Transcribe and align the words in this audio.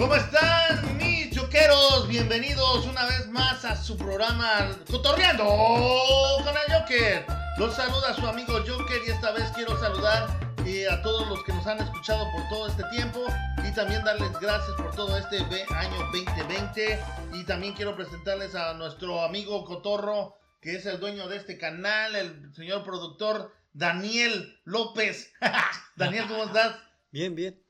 ¿Cómo 0.00 0.14
están 0.14 0.96
mis 0.96 1.30
choqueros? 1.30 2.08
Bienvenidos 2.08 2.86
una 2.86 3.04
vez 3.04 3.28
más 3.28 3.66
a 3.66 3.76
su 3.76 3.98
programa 3.98 4.74
Cotorreando 4.90 5.44
con 5.44 6.54
el 6.56 6.74
Joker. 6.74 7.26
Los 7.58 7.76
saluda 7.76 8.14
su 8.14 8.26
amigo 8.26 8.54
Joker 8.66 8.98
y 9.06 9.10
esta 9.10 9.32
vez 9.32 9.52
quiero 9.54 9.78
saludar 9.78 10.26
eh, 10.64 10.88
a 10.88 11.02
todos 11.02 11.28
los 11.28 11.44
que 11.44 11.52
nos 11.52 11.66
han 11.66 11.80
escuchado 11.80 12.24
por 12.32 12.48
todo 12.48 12.68
este 12.68 12.82
tiempo 12.84 13.26
y 13.62 13.74
también 13.74 14.02
darles 14.02 14.32
gracias 14.40 14.74
por 14.78 14.90
todo 14.94 15.18
este 15.18 15.36
año 15.68 15.98
2020 16.14 16.98
y 17.34 17.44
también 17.44 17.74
quiero 17.74 17.94
presentarles 17.94 18.54
a 18.54 18.72
nuestro 18.72 19.22
amigo 19.22 19.66
Cotorro 19.66 20.38
que 20.62 20.76
es 20.76 20.86
el 20.86 20.98
dueño 20.98 21.28
de 21.28 21.36
este 21.36 21.58
canal, 21.58 22.16
el 22.16 22.54
señor 22.54 22.84
productor 22.84 23.54
Daniel 23.74 24.62
López. 24.64 25.30
Daniel, 25.96 26.24
¿cómo 26.26 26.44
estás? 26.44 26.78
Bien, 27.12 27.34
bien. 27.34 27.60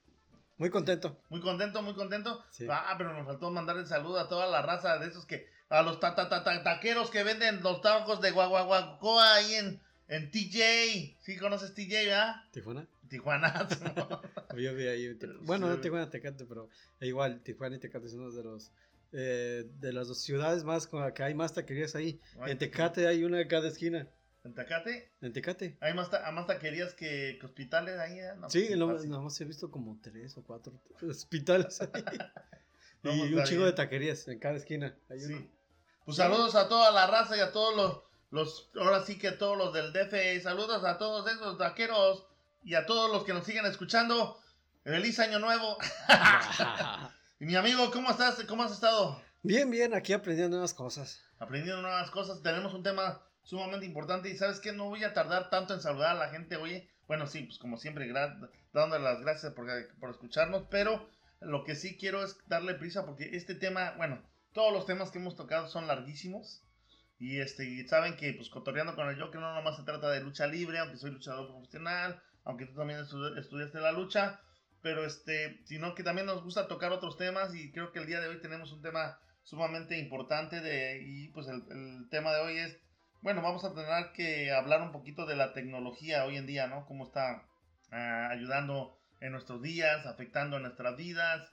Muy 0.61 0.68
contento. 0.70 1.16
Muy 1.30 1.40
contento, 1.40 1.80
muy 1.82 1.95
contento. 1.95 2.45
Sí. 2.50 2.66
Ah, 2.70 2.95
pero 2.98 3.14
nos 3.14 3.27
faltó 3.27 3.50
mandar 3.50 3.79
el 3.79 3.86
saludo 3.86 4.19
a 4.20 4.28
toda 4.28 4.46
la 4.46 4.60
raza 4.60 4.98
de 4.98 5.09
esos 5.09 5.24
que, 5.24 5.48
a 5.70 5.80
los 5.83 5.98
ta, 6.00 6.14
ta, 6.14 6.28
ta- 6.28 6.45
ta- 6.45 6.62
taqueros 6.62 7.10
que 7.10 7.23
venden 7.24 7.62
los 7.62 7.80
tacos 7.80 8.20
de 8.20 8.30
Guaguaguacoa 8.30 9.34
ahí 9.36 9.55
en, 9.55 9.80
en 10.09 10.30
TJ. 10.30 11.16
¿Sí 11.20 11.38
conoces 11.38 11.73
TJ, 11.74 12.05
verdad? 12.06 12.36
¿Tijuana? 12.52 12.86
Tijuana. 13.09 13.66
Yo 14.56 14.74
vi 14.74 14.86
ahí. 14.86 15.14
Bueno, 15.41 15.66
Sí. 15.69 15.73
no 15.77 15.80
Tijuana, 15.80 16.10
Tecate, 16.10 16.45
pero 16.45 16.69
igual, 17.00 17.41
Tijuana 17.41 17.77
y 17.77 17.78
Tecate 17.78 18.08
son 18.11 18.20
uno 18.20 18.30
de 18.33 18.42
los. 18.45 18.70
eh, 19.12 19.64
de 19.80 19.92
las 19.95 20.08
dos 20.08 20.20
ciudades 20.20 20.62
más 20.64 20.86
con 20.86 21.00
la 21.00 21.14
que 21.14 21.22
hay 21.22 21.34
más 21.34 21.55
taquerías 21.55 21.95
ahí. 21.97 22.20
Ay, 22.38 22.52
En 22.52 22.58
Tecate 22.58 23.08
hay 23.08 23.24
una 23.24 23.41
en 23.41 23.48
cada 23.48 23.66
esquina. 23.69 24.06
En 24.44 24.54
Tecate 24.54 25.12
En 25.20 25.32
Tecate. 25.32 25.76
hay 25.80 25.92
más, 25.94 26.10
ta- 26.10 26.30
más 26.32 26.46
taquerías 26.46 26.94
que, 26.94 27.36
que 27.40 27.46
hospitales 27.46 27.98
ahí. 27.98 28.18
¿eh? 28.18 28.32
No, 28.38 28.48
Sí, 28.50 28.64
pues, 28.68 28.78
no, 28.78 28.86
nada 28.92 29.22
más 29.22 29.40
he 29.40 29.44
visto 29.44 29.70
como 29.70 29.98
tres 30.02 30.36
o 30.38 30.42
cuatro 30.44 30.72
hospitales 31.08 31.80
ahí. 31.80 31.88
No, 33.02 33.14
y 33.14 33.18
pues, 33.32 33.32
un 33.32 33.44
chingo 33.44 33.64
de 33.64 33.72
taquerías 33.72 34.28
en 34.28 34.38
cada 34.38 34.56
esquina. 34.56 34.94
Hay 35.08 35.20
Sí. 35.20 35.32
uno. 35.32 35.46
Pues 36.04 36.16
saludos 36.19 36.55
a 36.55 36.69
toda 36.69 36.91
la 36.91 37.06
raza 37.06 37.34
y 37.36 37.41
a 37.41 37.50
todos 37.52 37.74
los, 37.74 38.02
los, 38.30 38.70
ahora 38.78 39.02
sí 39.05 39.16
que 39.16 39.28
a 39.28 39.38
todos 39.38 39.56
los 39.56 39.72
del 39.72 39.92
DF. 39.94 40.42
Saludos 40.42 40.84
a 40.84 40.98
todos 40.98 41.27
esos 41.32 41.56
taqueros 41.56 42.27
y 42.62 42.75
a 42.75 42.84
todos 42.84 43.10
los 43.10 43.25
que 43.25 43.32
nos 43.32 43.47
siguen 43.47 43.64
escuchando. 43.64 44.38
Feliz 44.84 45.19
año 45.19 45.38
nuevo. 45.38 45.78
Y 47.41 47.47
mi 47.47 47.56
amigo, 47.56 47.91
¿cómo 47.91 48.10
estás? 48.10 48.42
¿Cómo 48.47 48.62
has 48.64 48.72
estado? 48.72 49.19
bien, 49.42 49.70
bien, 49.70 49.94
aquí 49.94 50.12
aprendiendo 50.12 50.56
nuevas 50.58 50.75
cosas. 50.75 51.22
Aprendiendo 51.38 51.80
nuevas 51.80 52.10
cosas. 52.10 52.42
Tenemos 52.42 52.75
un 52.75 52.82
tema 52.82 53.22
sumamente 53.42 53.86
importante 53.86 54.28
y 54.30 54.36
sabes 54.36 54.60
que 54.60 54.72
no 54.72 54.86
voy 54.86 55.05
a 55.05 55.14
tardar 55.14 55.50
tanto 55.50 55.74
en 55.74 55.80
saludar 55.80 56.16
a 56.16 56.19
la 56.19 56.30
gente, 56.30 56.56
oye. 56.56 56.88
Bueno, 57.06 57.27
sí, 57.27 57.42
pues 57.42 57.58
como 57.58 57.77
siempre, 57.77 58.12
dándole 58.72 59.02
las 59.02 59.20
gracias 59.20 59.52
por, 59.55 59.66
por 59.98 60.10
escucharnos, 60.10 60.64
pero 60.70 61.08
lo 61.41 61.64
que 61.64 61.74
sí 61.74 61.97
quiero 61.98 62.22
es 62.22 62.36
darle 62.47 62.74
prisa 62.74 63.05
porque 63.05 63.36
este 63.36 63.56
tema, 63.56 63.94
bueno, 63.97 64.22
todos 64.52 64.72
los 64.72 64.86
temas 64.86 65.10
que 65.10 65.19
hemos 65.19 65.36
tocado 65.36 65.69
son 65.69 65.86
larguísimos. 65.88 66.62
Y 67.19 67.41
este, 67.41 67.66
y 67.66 67.86
saben 67.86 68.16
que 68.16 68.32
pues 68.32 68.48
cotorreando 68.48 68.94
con 68.94 69.08
el 69.08 69.20
Joker 69.20 69.41
no 69.41 69.54
nomás 69.54 69.77
se 69.77 69.82
trata 69.82 70.08
de 70.10 70.22
lucha 70.22 70.47
libre, 70.47 70.78
aunque 70.78 70.97
soy 70.97 71.10
luchador 71.10 71.48
profesional, 71.50 72.22
aunque 72.44 72.64
tú 72.64 72.75
también 72.75 73.00
estu- 73.00 73.38
estudiaste 73.38 73.78
la 73.78 73.92
lucha, 73.92 74.41
pero 74.80 75.04
este, 75.04 75.60
sino 75.66 75.94
que 75.94 76.02
también 76.02 76.27
nos 76.27 76.42
gusta 76.42 76.66
tocar 76.66 76.92
otros 76.92 77.19
temas 77.19 77.54
y 77.54 77.72
creo 77.72 77.92
que 77.92 77.98
el 77.98 78.06
día 78.06 78.20
de 78.20 78.28
hoy 78.28 78.41
tenemos 78.41 78.72
un 78.72 78.80
tema 78.80 79.19
sumamente 79.42 79.98
importante 79.98 80.60
de, 80.62 81.02
y 81.02 81.28
pues 81.28 81.47
el 81.48 82.08
tema 82.08 82.32
de 82.32 82.41
hoy 82.41 82.56
es, 82.58 82.78
bueno, 83.22 83.42
vamos 83.42 83.64
a 83.64 83.74
tener 83.74 84.12
que 84.12 84.50
hablar 84.50 84.82
un 84.82 84.92
poquito 84.92 85.26
de 85.26 85.36
la 85.36 85.52
tecnología 85.52 86.24
hoy 86.24 86.36
en 86.36 86.46
día, 86.46 86.66
¿no? 86.66 86.86
Cómo 86.86 87.04
está 87.04 87.44
ah, 87.90 88.28
ayudando 88.30 88.98
en 89.20 89.32
nuestros 89.32 89.60
días, 89.60 90.06
afectando 90.06 90.56
en 90.56 90.62
nuestras 90.62 90.96
vidas. 90.96 91.50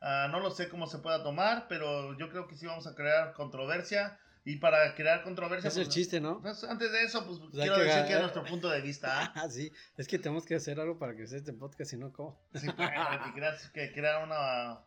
Ah, 0.00 0.28
no 0.30 0.40
lo 0.40 0.50
sé 0.50 0.68
cómo 0.68 0.86
se 0.86 0.98
pueda 0.98 1.22
tomar, 1.22 1.66
pero 1.68 2.18
yo 2.18 2.30
creo 2.30 2.48
que 2.48 2.56
sí 2.56 2.66
vamos 2.66 2.86
a 2.86 2.94
crear 2.94 3.32
controversia. 3.34 4.18
Y 4.46 4.56
para 4.56 4.94
crear 4.94 5.22
controversia... 5.22 5.68
Es 5.68 5.76
el 5.78 5.84
pues, 5.84 5.94
chiste, 5.94 6.20
¿no? 6.20 6.42
pues, 6.42 6.64
antes 6.64 6.92
de 6.92 7.02
eso, 7.04 7.24
pues 7.24 7.40
hay 7.40 7.60
quiero 7.60 7.76
que 7.76 7.84
decir 7.84 8.04
que 8.04 8.12
es 8.12 8.20
nuestro 8.20 8.44
punto 8.44 8.68
de 8.68 8.82
vista. 8.82 9.32
Ah, 9.34 9.48
sí. 9.48 9.72
Es 9.96 10.06
que 10.06 10.18
tenemos 10.18 10.44
que 10.44 10.54
hacer 10.54 10.78
algo 10.78 10.98
para 10.98 11.14
crecer 11.14 11.38
este 11.38 11.54
podcast, 11.54 11.92
si 11.92 11.96
no, 11.96 12.12
¿cómo? 12.12 12.38
Sí, 12.54 12.68
para 12.76 13.24
que 13.24 13.32
creas 13.32 13.70
que 13.70 13.90
crear 13.92 14.22
una, 14.22 14.80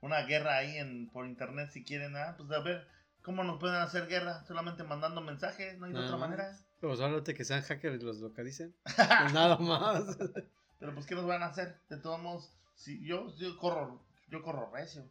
una 0.00 0.22
guerra 0.22 0.56
ahí 0.56 0.78
en, 0.78 1.08
por 1.10 1.26
internet 1.26 1.70
si 1.70 1.84
quieren, 1.84 2.16
¿ah? 2.16 2.34
pues 2.36 2.50
a 2.50 2.58
ver 2.58 2.88
cómo 3.28 3.44
nos 3.44 3.60
pueden 3.60 3.76
hacer 3.76 4.08
guerra, 4.08 4.42
solamente 4.46 4.84
mandando 4.84 5.20
mensajes, 5.20 5.78
no 5.78 5.84
hay 5.84 5.92
de 5.92 5.98
otra 5.98 6.16
más. 6.16 6.30
manera. 6.30 6.58
Pero 6.80 6.96
solamente 6.96 7.34
que 7.34 7.44
sean 7.44 7.60
hackers 7.60 8.00
y 8.00 8.02
los 8.02 8.20
localicen. 8.20 8.74
Pues 8.84 9.34
nada 9.34 9.58
más. 9.58 10.16
Pero 10.80 10.94
pues 10.94 11.04
qué 11.04 11.14
nos 11.14 11.26
van 11.26 11.42
a 11.42 11.46
hacer, 11.48 11.78
de 11.90 11.98
todos 11.98 12.18
modos, 12.22 12.50
si 12.74 13.04
yo, 13.04 13.36
yo 13.36 13.58
corro, 13.58 14.02
yo 14.30 14.40
corro 14.40 14.70
recio. 14.72 15.04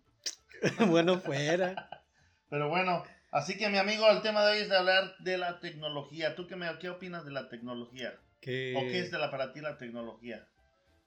bueno, 0.89 1.19
fuera. 1.19 2.03
Pero 2.50 2.69
bueno, 2.69 3.03
así 3.29 3.55
que 3.55 3.69
mi 3.69 3.78
amigo, 3.78 4.09
el 4.09 4.23
tema 4.23 4.44
de 4.44 4.53
hoy 4.53 4.59
es 4.63 4.69
de 4.69 4.78
hablar 4.78 5.16
de 5.19 5.38
la 5.38 5.59
tecnología. 5.59 6.35
¿Tú 6.35 6.47
qué, 6.47 6.55
me, 6.55 6.67
qué 6.79 6.89
opinas 6.89 7.23
de 7.23 7.31
la 7.31 7.49
tecnología? 7.49 8.19
Que, 8.41 8.73
¿O 8.78 8.81
qué 8.81 8.97
es 8.97 9.11
de 9.11 9.19
la, 9.19 9.29
para 9.29 9.53
ti 9.53 9.61
la 9.61 9.78
tecnología? 9.78 10.47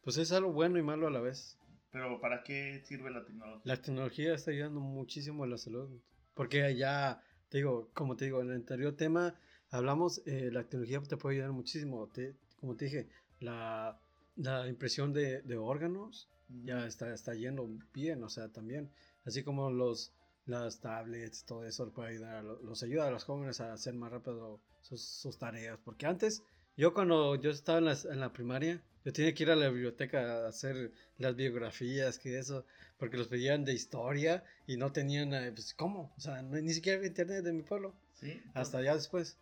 Pues 0.05 0.17
es 0.17 0.31
algo 0.31 0.53
bueno 0.53 0.79
y 0.79 0.83
malo 0.85 1.09
a 1.09 1.11
la 1.11 1.21
vez. 1.21 1.59
Pero 1.91 2.21
¿para 2.21 2.45
qué 2.45 2.83
sirve 2.85 3.11
la 3.11 3.25
tecnología? 3.25 3.63
La 3.65 3.83
tecnología 3.83 4.33
está 4.33 4.53
ayudando 4.53 4.79
muchísimo 4.79 5.43
a 5.43 5.49
la 5.49 5.59
salud. 5.59 5.91
Porque 6.35 6.77
ya, 6.77 7.23
te 7.49 7.59
digo, 7.59 7.91
como 7.95 8.17
te 8.17 8.27
digo, 8.27 8.41
en 8.41 8.49
el 8.51 8.57
anterior 8.57 8.95
tema 8.97 9.35
hablamos, 9.71 10.23
eh, 10.27 10.51
la 10.53 10.63
tecnología 10.65 11.01
te 11.03 11.17
puede 11.17 11.37
ayudar 11.37 11.53
muchísimo. 11.53 12.09
Te- 12.09 12.35
como 12.61 12.77
te 12.77 12.87
dije, 12.87 13.09
la, 13.41 13.99
la 14.37 14.67
impresión 14.69 15.13
de, 15.13 15.43
de 15.43 15.57
órganos 15.57 16.29
ya 16.65 16.87
está, 16.87 17.13
está 17.15 17.35
yendo 17.35 17.69
bien, 17.93 18.23
o 18.23 18.29
sea, 18.29 18.49
también. 18.49 18.91
Así 19.25 19.43
como 19.43 19.71
los, 19.71 20.13
las 20.47 20.81
tablets, 20.81 21.45
todo 21.45 21.65
eso 21.65 21.91
puede 21.93 22.11
ayudar, 22.11 22.45
los 22.45 22.83
ayuda 22.83 23.09
a 23.09 23.11
los 23.11 23.25
jóvenes 23.25 23.61
a 23.61 23.73
hacer 23.73 23.95
más 23.95 24.11
rápido 24.13 24.61
sus, 24.81 25.03
sus 25.03 25.39
tareas. 25.39 25.79
Porque 25.85 26.07
antes, 26.07 26.43
yo 26.81 26.95
cuando 26.95 27.35
yo 27.35 27.51
estaba 27.51 27.77
en 27.79 27.85
la, 27.85 27.93
en 28.11 28.21
la 28.21 28.33
primaria, 28.33 28.81
yo 29.05 29.13
tenía 29.13 29.35
que 29.35 29.43
ir 29.43 29.51
a 29.51 29.55
la 29.57 29.69
biblioteca 29.69 30.45
a 30.45 30.49
hacer 30.49 30.93
las 31.19 31.37
biografías, 31.37 32.19
que 32.19 32.39
eso, 32.39 32.65
porque 32.97 33.19
los 33.19 33.29
pedían 33.29 33.67
de 33.67 33.75
historia 33.75 34.43
y 34.67 34.79
no 34.79 34.91
tenían, 34.91 35.35
eh, 35.35 35.53
pues, 35.53 35.75
¿cómo? 35.75 36.11
O 36.17 36.21
sea, 36.21 36.41
no- 36.41 36.57
ni 36.59 36.73
siquiera 36.73 36.97
había 36.97 37.09
internet 37.09 37.45
de 37.45 37.53
mi 37.53 37.63
pueblo, 37.63 37.95
Sí. 38.15 38.43
hasta 38.55 38.81
ya 38.81 38.95
después. 38.95 39.37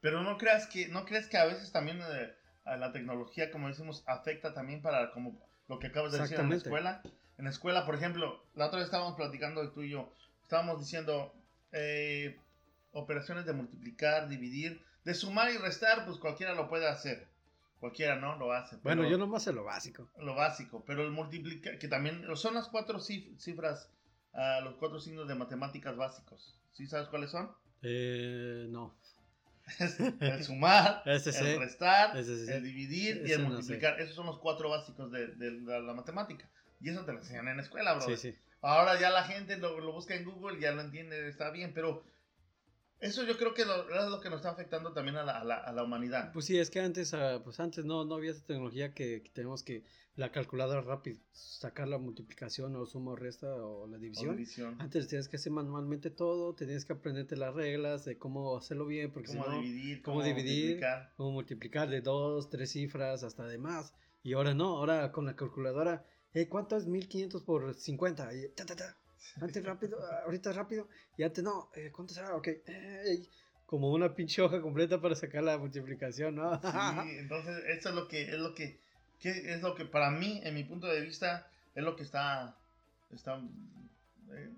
Pero 0.00 0.22
no 0.22 0.38
creas 0.38 0.68
que, 0.68 0.86
no 0.86 1.04
crees 1.06 1.26
que 1.26 1.38
a 1.38 1.46
veces 1.46 1.72
también 1.72 1.98
eh, 2.00 2.32
a 2.64 2.76
la 2.76 2.92
tecnología, 2.92 3.50
como 3.50 3.66
decimos, 3.66 4.04
afecta 4.06 4.54
también 4.54 4.80
para 4.80 5.10
como 5.10 5.40
lo 5.66 5.80
que 5.80 5.88
acabas 5.88 6.12
de 6.12 6.20
decir 6.20 6.38
en 6.38 6.50
la 6.50 6.56
escuela. 6.56 7.02
En 7.36 7.46
la 7.46 7.50
escuela, 7.50 7.84
por 7.84 7.96
ejemplo, 7.96 8.44
la 8.54 8.66
otra 8.66 8.78
vez 8.78 8.86
estábamos 8.86 9.16
platicando 9.16 9.72
tú 9.72 9.82
y 9.82 9.90
yo, 9.90 10.12
estábamos 10.42 10.78
diciendo 10.78 11.34
eh, 11.72 12.38
operaciones 12.92 13.44
de 13.44 13.54
multiplicar, 13.54 14.28
dividir, 14.28 14.86
de 15.06 15.14
sumar 15.14 15.52
y 15.52 15.56
restar, 15.56 16.04
pues 16.04 16.18
cualquiera 16.18 16.52
lo 16.52 16.68
puede 16.68 16.88
hacer. 16.88 17.28
Cualquiera, 17.78 18.16
¿no? 18.16 18.36
Lo 18.36 18.52
hace. 18.52 18.76
Bueno, 18.82 19.08
yo 19.08 19.16
nomás 19.18 19.44
sé 19.44 19.52
lo 19.52 19.62
básico. 19.62 20.10
Lo 20.18 20.34
básico, 20.34 20.84
pero 20.84 21.04
el 21.04 21.12
multiplicar, 21.12 21.78
que 21.78 21.86
también 21.86 22.24
son 22.34 22.54
las 22.54 22.66
cuatro 22.66 22.98
cif- 22.98 23.38
cifras, 23.38 23.88
ah, 24.32 24.60
los 24.64 24.74
cuatro 24.74 24.98
signos 24.98 25.28
de 25.28 25.36
matemáticas 25.36 25.96
básicos. 25.96 26.58
¿Sí 26.72 26.88
sabes 26.88 27.06
cuáles 27.08 27.30
son? 27.30 27.52
Eh, 27.82 28.66
no. 28.68 28.96
el 30.20 30.42
sumar, 30.44 31.02
Ese 31.06 31.32
sí. 31.32 31.44
el 31.44 31.60
restar, 31.60 32.16
Ese 32.16 32.44
sí. 32.44 32.50
el 32.50 32.64
dividir 32.64 33.18
y 33.18 33.24
Ese 33.26 33.34
el 33.34 33.42
no 33.44 33.48
multiplicar. 33.50 34.00
Esos 34.00 34.16
son 34.16 34.26
los 34.26 34.40
cuatro 34.40 34.70
básicos 34.70 35.12
de, 35.12 35.28
de 35.28 35.52
la, 35.60 35.78
la 35.78 35.94
matemática. 35.94 36.48
Y 36.80 36.90
eso 36.90 37.04
te 37.04 37.12
lo 37.12 37.18
enseñan 37.18 37.46
en 37.46 37.58
la 37.58 37.62
escuela, 37.62 37.94
bro. 37.94 38.06
Sí, 38.06 38.16
sí. 38.16 38.36
Ahora 38.60 38.98
ya 38.98 39.10
la 39.10 39.22
gente 39.22 39.56
lo, 39.58 39.78
lo 39.78 39.92
busca 39.92 40.16
en 40.16 40.24
Google, 40.24 40.58
ya 40.58 40.72
lo 40.72 40.80
entiende, 40.80 41.28
está 41.28 41.50
bien, 41.50 41.72
pero 41.72 42.02
eso 43.00 43.24
yo 43.24 43.36
creo 43.36 43.54
que 43.54 43.64
lo- 43.64 43.88
es 43.88 44.10
lo 44.10 44.20
que 44.20 44.30
nos 44.30 44.38
está 44.38 44.50
afectando 44.50 44.92
también 44.92 45.16
a 45.16 45.22
la, 45.24 45.38
a 45.40 45.44
la- 45.44 45.56
a 45.56 45.72
la 45.72 45.82
humanidad. 45.84 46.32
Pues 46.32 46.46
sí, 46.46 46.58
es 46.58 46.70
que 46.70 46.80
antes, 46.80 47.12
ah, 47.14 47.40
pues 47.44 47.60
antes 47.60 47.84
no, 47.84 48.04
no 48.04 48.14
había 48.14 48.30
esa 48.32 48.44
tecnología 48.44 48.94
que, 48.94 49.22
que 49.22 49.30
tenemos 49.30 49.62
que 49.62 49.84
la 50.16 50.32
calculadora 50.32 50.80
rápido, 50.80 51.18
sacar 51.32 51.88
la 51.88 51.98
multiplicación 51.98 52.74
o 52.76 52.86
suma 52.86 53.12
o 53.12 53.16
resta 53.16 53.46
o 53.54 53.86
la 53.86 53.96
O 53.98 54.00
división. 54.00 54.76
Antes 54.78 55.08
tenías 55.08 55.28
que 55.28 55.36
hacer 55.36 55.52
manualmente 55.52 56.08
todo, 56.10 56.54
tenías 56.54 56.86
que 56.86 56.94
aprenderte 56.94 57.36
las 57.36 57.54
reglas 57.54 58.06
de 58.06 58.16
cómo 58.16 58.56
hacerlo 58.56 58.86
bien, 58.86 59.12
porque 59.12 59.28
si 59.28 59.36
Cómo 59.36 59.50
no, 59.50 59.60
dividir, 59.60 60.02
cómo 60.02 60.16
cómo, 60.20 60.26
dividir, 60.26 60.64
multiplicar. 60.64 61.12
cómo 61.18 61.30
multiplicar 61.32 61.90
de 61.90 62.00
dos, 62.00 62.48
tres 62.48 62.70
cifras 62.72 63.22
hasta 63.24 63.46
de 63.46 63.58
más. 63.58 63.92
Y 64.22 64.32
ahora 64.32 64.54
no, 64.54 64.78
ahora 64.78 65.12
con 65.12 65.26
la 65.26 65.36
calculadora, 65.36 66.04
eh, 66.32 66.48
¿cuánto 66.48 66.76
es 66.78 66.86
1500 66.86 67.42
por 67.42 67.74
50? 67.74 68.34
Y, 68.34 68.48
ta, 68.54 68.64
ta, 68.64 68.74
ta. 68.74 68.96
Antes 69.40 69.64
rápido, 69.64 69.98
ahorita 70.24 70.52
rápido, 70.52 70.88
y 71.16 71.22
antes 71.22 71.42
no, 71.44 71.70
eh, 71.74 71.90
¿cuánto 71.92 72.14
será? 72.14 72.34
Ok, 72.34 72.48
como 73.66 73.90
una 73.90 74.14
pinche 74.14 74.40
hoja 74.42 74.60
completa 74.60 75.00
para 75.00 75.14
sacar 75.14 75.42
la 75.42 75.58
multiplicación, 75.58 76.36
¿no? 76.36 76.60
Sí, 76.60 76.62
entonces 77.18 77.62
eso 77.66 77.88
es 77.90 77.94
lo 77.94 78.08
que 78.08 78.22
es 78.22 78.38
lo 78.38 78.54
que, 78.54 78.80
que 79.18 79.54
es 79.54 79.60
lo 79.60 79.74
que 79.74 79.84
para 79.84 80.10
mí, 80.10 80.40
en 80.44 80.54
mi 80.54 80.64
punto 80.64 80.86
de 80.86 81.00
vista, 81.00 81.50
es 81.74 81.82
lo 81.82 81.96
que 81.96 82.04
está 82.04 82.56
está 83.12 83.40
eh, 84.32 84.50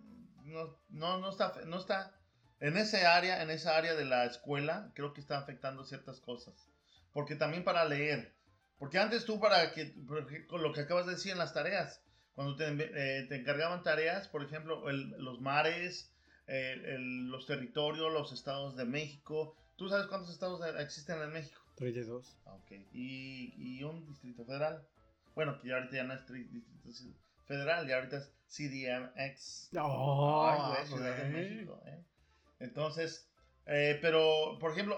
no, 0.44 0.76
no, 0.90 1.18
no 1.18 1.30
está 1.30 1.54
no 1.66 1.78
está 1.78 2.14
en 2.60 2.76
ese 2.76 3.06
área, 3.06 3.42
en 3.42 3.50
esa 3.50 3.76
área 3.76 3.94
de 3.94 4.04
la 4.04 4.24
escuela, 4.24 4.90
creo 4.94 5.12
que 5.12 5.20
está 5.20 5.38
afectando 5.38 5.84
ciertas 5.84 6.20
cosas. 6.20 6.68
Porque 7.12 7.36
también 7.36 7.64
para 7.64 7.84
leer, 7.84 8.34
porque 8.78 8.98
antes 8.98 9.24
tú 9.24 9.40
para 9.40 9.72
que 9.72 9.94
con 10.46 10.62
lo 10.62 10.72
que 10.72 10.80
acabas 10.80 11.06
de 11.06 11.12
decir 11.12 11.32
en 11.32 11.38
las 11.38 11.54
tareas, 11.54 12.02
cuando 12.38 12.54
te, 12.54 12.66
eh, 12.68 13.24
te 13.24 13.34
encargaban 13.34 13.82
tareas, 13.82 14.28
por 14.28 14.44
ejemplo, 14.44 14.88
el, 14.88 15.10
los 15.18 15.40
mares, 15.40 16.08
el, 16.46 16.84
el, 16.84 17.30
los 17.30 17.46
territorios, 17.46 18.12
los 18.12 18.30
estados 18.30 18.76
de 18.76 18.84
México. 18.84 19.56
¿Tú 19.74 19.88
sabes 19.88 20.06
cuántos 20.06 20.30
estados 20.30 20.60
existen 20.78 21.20
en 21.20 21.32
México? 21.32 21.60
32. 21.74 22.36
Ah, 22.46 22.54
ok. 22.54 22.78
¿Y, 22.92 23.54
y 23.56 23.82
un 23.82 24.06
distrito 24.06 24.44
federal? 24.44 24.86
Bueno, 25.34 25.60
que 25.60 25.66
ya 25.66 25.78
ahorita 25.78 25.96
ya 25.96 26.04
no 26.04 26.14
es 26.14 26.20
distrito 26.84 27.18
federal, 27.48 27.88
ya 27.88 27.96
ahorita 27.96 28.18
es 28.18 28.32
CDMX. 28.46 29.70
Oh, 29.76 30.46
Ay, 30.46 30.86
Ciudad 30.86 31.16
de 31.16 31.30
México, 31.30 31.82
¿eh? 31.86 31.98
Entonces, 32.60 33.28
eh, 33.66 33.98
pero, 34.00 34.58
por 34.60 34.70
ejemplo, 34.70 34.96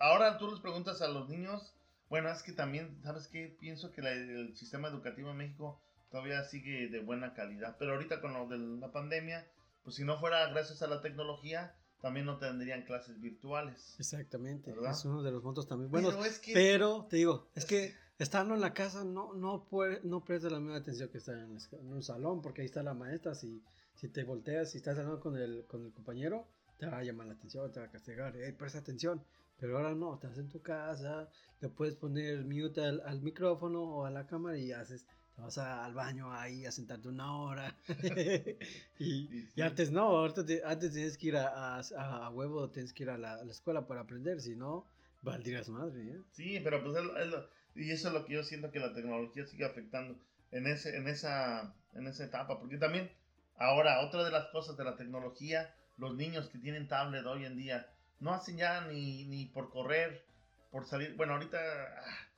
ahora 0.00 0.38
tú 0.38 0.50
les 0.50 0.58
preguntas 0.58 1.00
a 1.02 1.06
los 1.06 1.28
niños, 1.28 1.72
bueno, 2.08 2.30
es 2.30 2.42
que 2.42 2.50
también, 2.50 3.00
¿sabes 3.04 3.28
qué? 3.28 3.56
Pienso 3.60 3.92
que 3.92 4.02
la, 4.02 4.10
el 4.10 4.56
sistema 4.56 4.88
educativo 4.88 5.30
en 5.30 5.36
México 5.36 5.80
todavía 6.10 6.42
sigue 6.44 6.88
de 6.88 7.00
buena 7.00 7.34
calidad, 7.34 7.76
pero 7.78 7.92
ahorita 7.92 8.20
con 8.20 8.34
lo 8.34 8.46
de 8.46 8.58
la 8.58 8.92
pandemia, 8.92 9.46
pues 9.82 9.96
si 9.96 10.04
no 10.04 10.18
fuera 10.18 10.48
gracias 10.50 10.82
a 10.82 10.86
la 10.86 11.00
tecnología, 11.00 11.74
también 12.00 12.26
no 12.26 12.38
tendrían 12.38 12.82
clases 12.82 13.20
virtuales. 13.20 13.96
Exactamente, 13.98 14.72
¿verdad? 14.72 14.92
es 14.92 15.04
uno 15.04 15.22
de 15.22 15.32
los 15.32 15.42
puntos 15.42 15.66
también 15.66 15.90
buenos. 15.90 16.14
Pero 16.14 16.24
es 16.24 16.38
que, 16.38 16.52
Pero, 16.52 17.06
te 17.08 17.16
digo, 17.16 17.50
es 17.54 17.64
que 17.64 17.94
estando 18.18 18.54
en 18.54 18.60
la 18.60 18.72
casa 18.72 19.04
no, 19.04 19.34
no, 19.34 19.66
puede, 19.68 20.00
no 20.02 20.24
presta 20.24 20.50
la 20.50 20.60
misma 20.60 20.76
atención 20.76 21.08
que 21.10 21.18
estar 21.18 21.36
en, 21.36 21.56
en 21.72 21.92
un 21.92 22.02
salón, 22.02 22.42
porque 22.42 22.62
ahí 22.62 22.66
está 22.66 22.82
la 22.82 22.94
maestra, 22.94 23.34
si, 23.34 23.62
si 23.94 24.08
te 24.08 24.24
volteas, 24.24 24.70
si 24.70 24.78
estás 24.78 24.98
hablando 24.98 25.20
con 25.20 25.36
el, 25.36 25.66
con 25.66 25.84
el 25.84 25.92
compañero, 25.92 26.48
te 26.78 26.86
va 26.86 26.98
a 26.98 27.04
llamar 27.04 27.26
la 27.26 27.34
atención, 27.34 27.70
te 27.70 27.80
va 27.80 27.86
a 27.86 27.90
castigar, 27.90 28.34
hey, 28.36 28.52
presta 28.58 28.78
atención. 28.78 29.22
Pero 29.58 29.76
ahora 29.76 29.94
no, 29.94 30.14
estás 30.14 30.38
en 30.38 30.48
tu 30.48 30.62
casa, 30.62 31.28
le 31.60 31.68
puedes 31.68 31.94
poner 31.94 32.46
mute 32.46 32.80
al, 32.80 33.02
al 33.02 33.20
micrófono 33.20 33.82
o 33.82 34.06
a 34.06 34.10
la 34.10 34.26
cámara 34.26 34.56
y 34.56 34.72
haces, 34.72 35.06
vas 35.40 35.58
a- 35.58 35.84
al 35.84 35.94
baño 35.94 36.32
ahí 36.32 36.66
a 36.66 36.72
sentarte 36.72 37.08
una 37.08 37.36
hora. 37.36 37.76
y, 38.98 39.26
Sí, 39.26 39.48
y 39.54 39.62
antes 39.62 39.90
no, 39.90 40.02
ahorita 40.02 40.44
te- 40.44 40.62
antes 40.64 40.92
tienes 40.92 41.16
que 41.18 41.28
ir 41.28 41.36
a, 41.36 41.78
a, 41.78 41.80
a- 41.80 42.30
huevo, 42.30 42.68
tienes 42.70 42.92
que 42.92 43.02
ir 43.04 43.10
a 43.10 43.18
la, 43.18 43.34
a 43.34 43.44
la 43.44 43.52
escuela 43.52 43.86
para 43.86 44.00
aprender, 44.02 44.40
si 44.40 44.56
no, 44.56 44.86
valdrías 45.22 45.68
madre, 45.68 46.02
¿eh? 46.02 46.20
Sí, 46.32 46.60
pero 46.62 46.82
pues 46.82 46.96
es, 46.96 47.04
lo- 47.04 47.18
es 47.18 47.26
lo- 47.28 47.48
y 47.74 47.90
eso 47.90 48.08
es 48.08 48.14
lo 48.14 48.24
que 48.24 48.34
yo 48.34 48.42
siento 48.42 48.70
que 48.70 48.80
la 48.80 48.92
tecnología 48.92 49.46
sigue 49.46 49.64
afectando 49.64 50.18
en 50.50 50.66
ese 50.66 50.96
en 50.96 51.06
esa 51.08 51.74
en 51.94 52.06
esa 52.06 52.24
etapa, 52.24 52.58
porque 52.58 52.76
también 52.78 53.10
ahora 53.56 54.00
otra 54.00 54.24
de 54.24 54.30
las 54.30 54.46
cosas 54.48 54.76
de 54.76 54.84
la 54.84 54.96
tecnología, 54.96 55.72
los 55.98 56.16
niños 56.16 56.48
que 56.48 56.58
tienen 56.58 56.88
tablet 56.88 57.24
hoy 57.26 57.44
en 57.44 57.56
día 57.56 57.86
no 58.18 58.32
hacen 58.34 58.56
ya 58.56 58.86
ni, 58.86 59.24
ni 59.26 59.46
por 59.46 59.70
correr, 59.70 60.24
por 60.70 60.84
salir, 60.86 61.14
bueno, 61.16 61.34
ahorita 61.34 61.58
ah, 61.58 62.28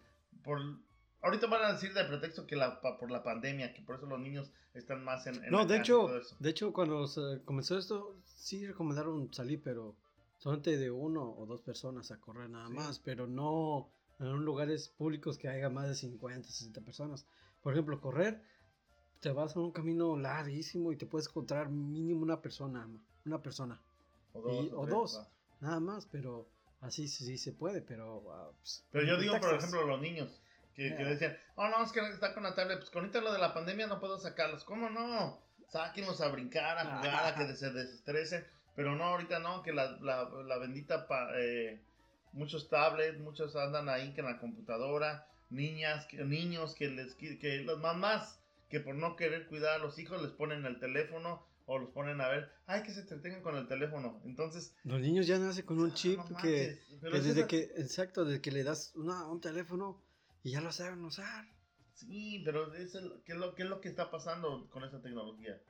por 0.45 0.61
ahorita 1.23 1.47
van 1.47 1.65
a 1.65 1.73
decir 1.73 1.95
de 1.95 2.05
pretexto 2.05 2.47
que 2.47 2.57
la 2.57 2.81
pa- 2.81 2.99
por 2.99 3.11
la 3.11 3.23
pandemia, 3.23 3.73
que 3.73 3.83
por 3.83 3.97
eso 3.97 4.07
los 4.07 4.21
niños 4.21 4.51
están 4.75 5.05
más 5.05 5.27
en, 5.27 5.43
en 5.45 5.51
No, 5.51 5.59
la 5.59 5.65
de 5.67 5.77
y 5.77 5.81
hecho, 5.81 6.09
de 6.41 6.51
hecho, 6.51 6.73
cuando 6.73 7.07
se 7.07 7.43
comenzó 7.45 7.79
esto, 7.79 8.17
sí 8.25 8.67
recomendaron 8.67 9.33
salir, 9.33 9.63
pero 9.63 9.95
solamente 10.39 10.77
de 10.77 10.91
uno 10.91 11.35
o 11.39 11.47
dos 11.47 11.63
personas 11.63 12.11
a 12.11 12.21
correr 12.21 12.51
nada 12.51 12.69
Sí. 12.69 12.75
más, 12.75 12.99
pero 12.99 13.27
no 13.27 13.89
en 14.19 14.45
lugares 14.45 14.89
públicos 14.89 15.39
que 15.39 15.49
haya 15.49 15.69
más 15.69 15.89
de 15.89 15.95
50, 15.95 16.49
60 16.49 16.81
personas. 16.81 17.27
Por 17.63 17.73
ejemplo, 17.73 18.01
correr, 18.01 18.43
te 19.21 19.31
vas 19.31 19.57
a 19.57 19.61
un 19.61 19.73
camino 19.73 20.17
larguísimo 20.17 20.93
y 20.93 20.97
te 20.97 21.07
puedes 21.07 21.29
encontrar 21.29 21.71
mínimo 21.71 22.23
una 22.23 22.41
persona, 22.41 22.89
una 23.25 23.41
persona, 23.43 23.81
o 24.33 24.41
y- 24.41 24.69
dos, 24.69 24.73
o 24.73 24.83
tres, 24.85 24.95
dos. 24.95 25.21
nada 25.61 25.81
más, 25.81 26.07
pero 26.07 26.49
así 26.81 27.07
sí, 27.09 27.25
sí 27.25 27.39
se 27.39 27.53
puede, 27.53 27.83
pero... 27.83 28.33
ah, 28.33 28.51
pues, 28.59 28.85
Pero 28.91 29.07
yo 29.07 29.19
digo, 29.19 29.35
por 29.35 29.43
Texas. 29.43 29.65
ejemplo, 29.65 29.87
los 29.87 30.01
niños 30.01 30.41
que, 30.75 30.95
que 30.97 31.05
decían, 31.05 31.37
oh, 31.57 31.69
no, 31.69 31.85
es 31.85 31.93
que 31.93 32.01
está 32.01 32.35
con 32.35 32.43
la 32.43 32.55
tablet. 32.55 32.79
Pues 32.79 32.91
con 32.91 33.03
ahorita 33.03 33.21
lo 33.21 33.33
de 33.33 33.39
la 33.39 33.53
pandemia 33.55 33.87
no 33.87 34.01
puedo 34.01 34.19
sacarlos. 34.19 34.65
¿Cómo 34.65 34.91
no? 34.91 35.41
Sáquenlos 35.69 36.21
a 36.21 36.29
brincar, 36.29 36.79
a 36.79 36.85
jugar, 36.97 37.27
a 37.27 37.35
que 37.35 37.53
se 37.57 37.71
desestresen. 37.71 38.47
Pero 38.75 38.95
no, 38.97 39.05
ahorita 39.05 39.39
no, 39.39 39.63
que 39.63 39.73
la, 39.73 39.99
la, 40.01 40.29
la 40.45 40.59
bendita, 40.59 41.07
pa- 41.07 41.31
eh, 41.37 41.81
muchos 42.33 42.69
tablets, 42.69 43.19
muchos 43.21 43.55
andan 43.57 43.89
ahí 43.89 44.13
que 44.15 44.21
en 44.21 44.27
la 44.27 44.39
computadora. 44.39 45.27
Niñas, 45.51 46.07
que, 46.07 46.25
niños 46.25 46.75
que 46.75 46.89
les 46.89 47.17
qui- 47.19 47.39
que 47.39 47.63
las 47.65 47.77
mamás 47.79 48.39
que 48.71 48.81
por 48.81 48.95
no 48.95 49.17
querer 49.17 49.47
cuidar 49.49 49.75
a 49.75 49.79
los 49.79 49.99
hijos 49.99 50.23
les 50.23 50.31
ponen 50.31 50.65
el 50.65 50.79
teléfono 50.81 51.47
o 51.67 51.79
los 51.79 51.91
ponen 51.91 52.23
a 52.23 52.29
ver, 52.29 52.51
ay, 52.67 52.83
que 52.83 52.91
se 52.91 53.01
entretengan 53.01 53.43
con 53.43 53.57
el 53.57 53.69
teléfono. 53.69 54.19
Entonces, 54.25 54.75
Los 54.85 55.01
niños 55.03 55.27
ya 55.27 55.39
nacen 55.39 55.67
con 55.67 55.79
un 55.79 55.91
ah, 55.91 55.95
chip 55.95 56.19
no 56.19 56.37
que... 56.39 56.81
que 57.03 57.09
desde 57.11 57.31
esa- 57.41 57.47
que, 57.47 57.61
exacto, 57.77 58.25
desde 58.25 58.41
que 58.41 58.51
le 58.51 58.65
das 58.65 58.93
una, 58.97 59.27
un 59.27 59.43
teléfono 59.43 60.01
y 60.43 60.53
ya 60.53 60.61
lo 60.61 60.73
saben 60.73 61.05
usar. 61.05 61.47
Sí, 61.95 62.43
pero 62.45 62.73
es 62.75 62.95
el- 62.95 63.23
¿qué, 63.25 63.33
es 63.33 63.39
lo, 63.39 63.55
¿qué 63.55 63.63
es 63.63 63.69
lo 63.69 63.81
que 63.81 63.89
está 63.89 64.11
pasando 64.11 64.69
con 64.71 64.85
esa 64.85 65.01
tecnología? 65.01 65.61